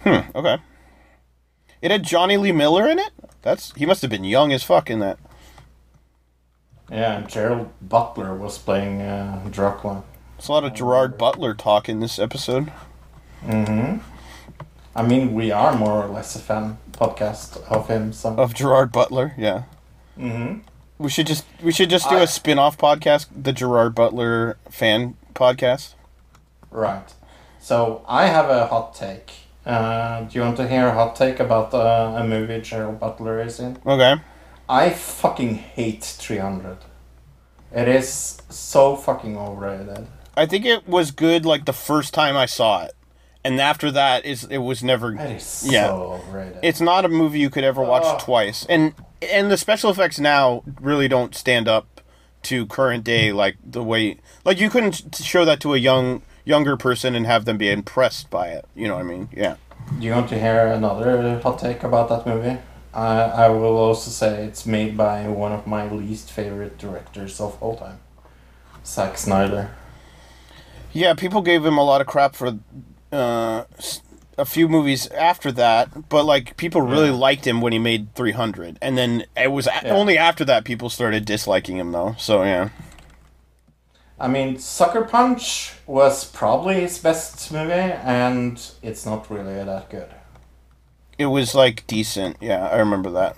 [0.02, 0.30] Hmm.
[0.36, 0.58] Okay.
[1.80, 3.12] It had Jonny Lee Miller in it.
[3.40, 5.18] That's he must have been young as fuck in that.
[6.90, 10.04] Yeah, and Gerald Butler was playing uh, Dracula.
[10.36, 12.70] There's a lot of Gerard Butler talk in this episode.
[13.44, 13.98] Mm-hmm.
[14.94, 18.34] I mean, we are more or less a fan podcast of him, so.
[18.36, 19.64] Of Gerard Butler, yeah.
[20.18, 20.60] Mm-hmm.
[20.98, 25.16] We should just we should just do I- a spin-off podcast, the Gerard Butler fan
[25.34, 25.94] podcast.
[26.70, 27.12] Right.
[27.60, 29.32] So I have a hot take.
[29.66, 33.40] Uh, do you want to hear a hot take about uh, a movie Gerald Butler
[33.42, 33.76] is in?
[33.84, 34.14] Okay.
[34.68, 36.78] I fucking hate 300.
[37.72, 40.06] It is so fucking overrated.
[40.36, 42.95] I think it was good like the first time I saw it.
[43.46, 45.86] And after that is it was never It is yeah.
[45.86, 46.58] so overrated.
[46.62, 48.18] It's not a movie you could ever watch Oh.
[48.20, 48.66] twice.
[48.68, 52.00] And and the special effects now really don't stand up
[52.42, 53.36] to current day mm-hmm.
[53.38, 57.44] like the way like you couldn't show that to a young younger person and have
[57.44, 58.64] them be impressed by it.
[58.74, 59.28] You know what I mean?
[59.32, 59.56] Yeah.
[59.98, 62.58] Do you want to hear another hot take about that movie?
[62.92, 67.62] I, I will also say it's made by one of my least favorite directors of
[67.62, 68.00] all time,
[68.84, 69.70] Zack Snyder.
[70.92, 72.58] Yeah, people gave him a lot of crap for
[73.16, 73.64] uh,
[74.38, 78.78] a few movies after that, but like people really liked him when he made 300,
[78.82, 79.94] and then it was Yeah.
[79.94, 82.14] only after that people started disliking him though.
[82.18, 82.68] So yeah,
[84.18, 90.08] I mean, Sucker Punch was probably his best movie, and it's not really that good.
[91.18, 92.36] it was like decent.
[92.40, 93.36] Yeah, I remember that.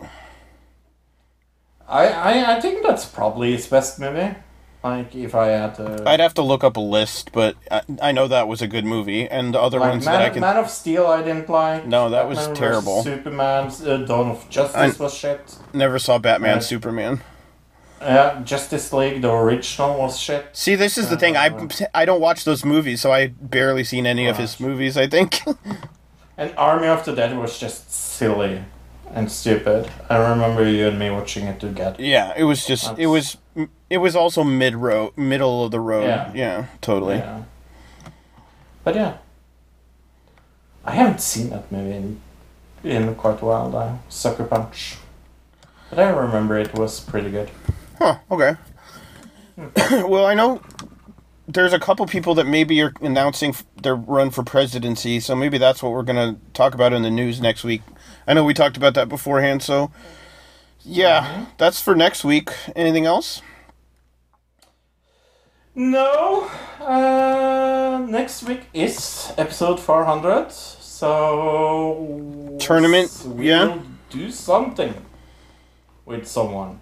[1.89, 4.35] I, I, I think that's probably his best movie.
[4.83, 6.05] Like, if I had to.
[6.07, 8.85] I'd have to look up a list, but I, I know that was a good
[8.85, 10.41] movie, and the other like, ones Man, that I can.
[10.41, 11.87] Man of Steel, I didn't like.
[11.87, 13.03] No, that was Batman versus terrible.
[13.03, 15.57] Superman, uh, Dawn of Justice I- was shit.
[15.73, 16.61] Never saw Batman.
[16.61, 17.21] Superman.
[18.01, 20.47] Yeah, Justice League, the original was shit.
[20.53, 21.37] See, this is the thing.
[21.37, 24.97] I I don't watch those movies, so I barely seen any of his movies.
[24.97, 25.41] I think.
[26.39, 28.63] And Army of the Dead was just silly
[29.15, 29.91] and stupid.
[30.09, 32.03] I remember you and me watching it together.
[32.03, 32.99] yeah, it was just.
[32.99, 33.37] It was.
[33.91, 36.05] It was also mid road, middle of the road.
[36.05, 36.33] Yeah.
[36.35, 37.17] Yeah, totally.
[37.17, 37.43] Yeah.
[38.85, 39.19] But yeah.
[40.85, 42.21] I haven't seen that movie in,
[42.83, 44.01] in quite a while now.
[44.09, 44.97] Sucker Punch.
[45.91, 47.51] But I remember it was pretty good.
[47.99, 48.19] Huh.
[48.31, 48.57] Okay.
[50.07, 50.63] well, I know
[51.47, 55.83] there's a couple people that maybe are announcing their run for presidency, so maybe that's
[55.83, 57.83] what we're gonna talk about in the news next week.
[58.29, 59.91] I know we talked about that beforehand, so
[60.83, 62.51] yeah, that's for next week.
[62.77, 63.41] Anything else?
[65.75, 66.51] No.
[66.79, 70.53] Uh, next week is episode 400.
[70.53, 72.57] So.
[72.61, 73.67] Tournament, We yeah.
[73.67, 74.95] will do something
[76.05, 76.81] with someone.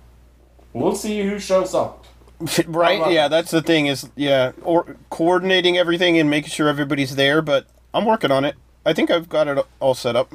[0.73, 2.06] We'll see who shows up.
[2.66, 3.12] right?
[3.12, 7.40] Yeah, that's the thing is yeah, or coordinating everything and making sure everybody's there.
[7.40, 8.56] But I'm working on it.
[8.85, 10.32] I think I've got it all set up.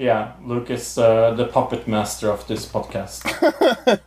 [0.00, 3.20] Yeah, Luke is uh, the puppet master of this podcast.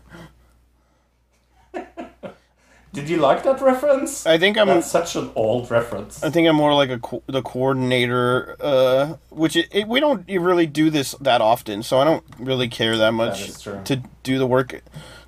[2.93, 4.25] Did you like that reference?
[4.25, 4.65] I think I'm.
[4.65, 6.23] That's such an old reference.
[6.23, 10.27] I think I'm more like a co- the coordinator, uh, which it, it, we don't
[10.27, 13.79] really do this that often, so I don't really care that much true.
[13.85, 14.81] to do the work,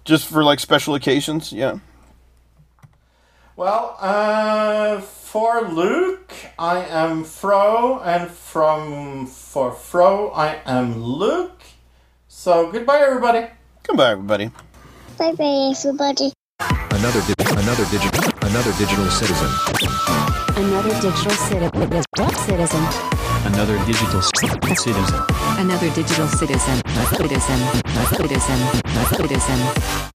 [0.03, 1.53] just for like special occasions.
[1.53, 1.77] Yeah.
[3.55, 5.01] Well, uh,
[5.35, 11.59] for Luke, I am Fro, and from for Fro, I am Luke.
[12.29, 13.47] So goodbye, everybody.
[13.83, 14.45] Goodbye, everybody.
[15.19, 16.31] Bye bye, everybody.
[16.95, 19.51] Another di- another digital another digital citizen.
[20.55, 21.91] Another digital citi-
[22.47, 22.83] citizen.
[23.43, 25.19] Another digital citizen.
[25.59, 26.79] Another digital citizen.
[27.19, 27.59] Citizen.
[28.15, 28.59] Citizen.
[29.19, 29.95] Citizen.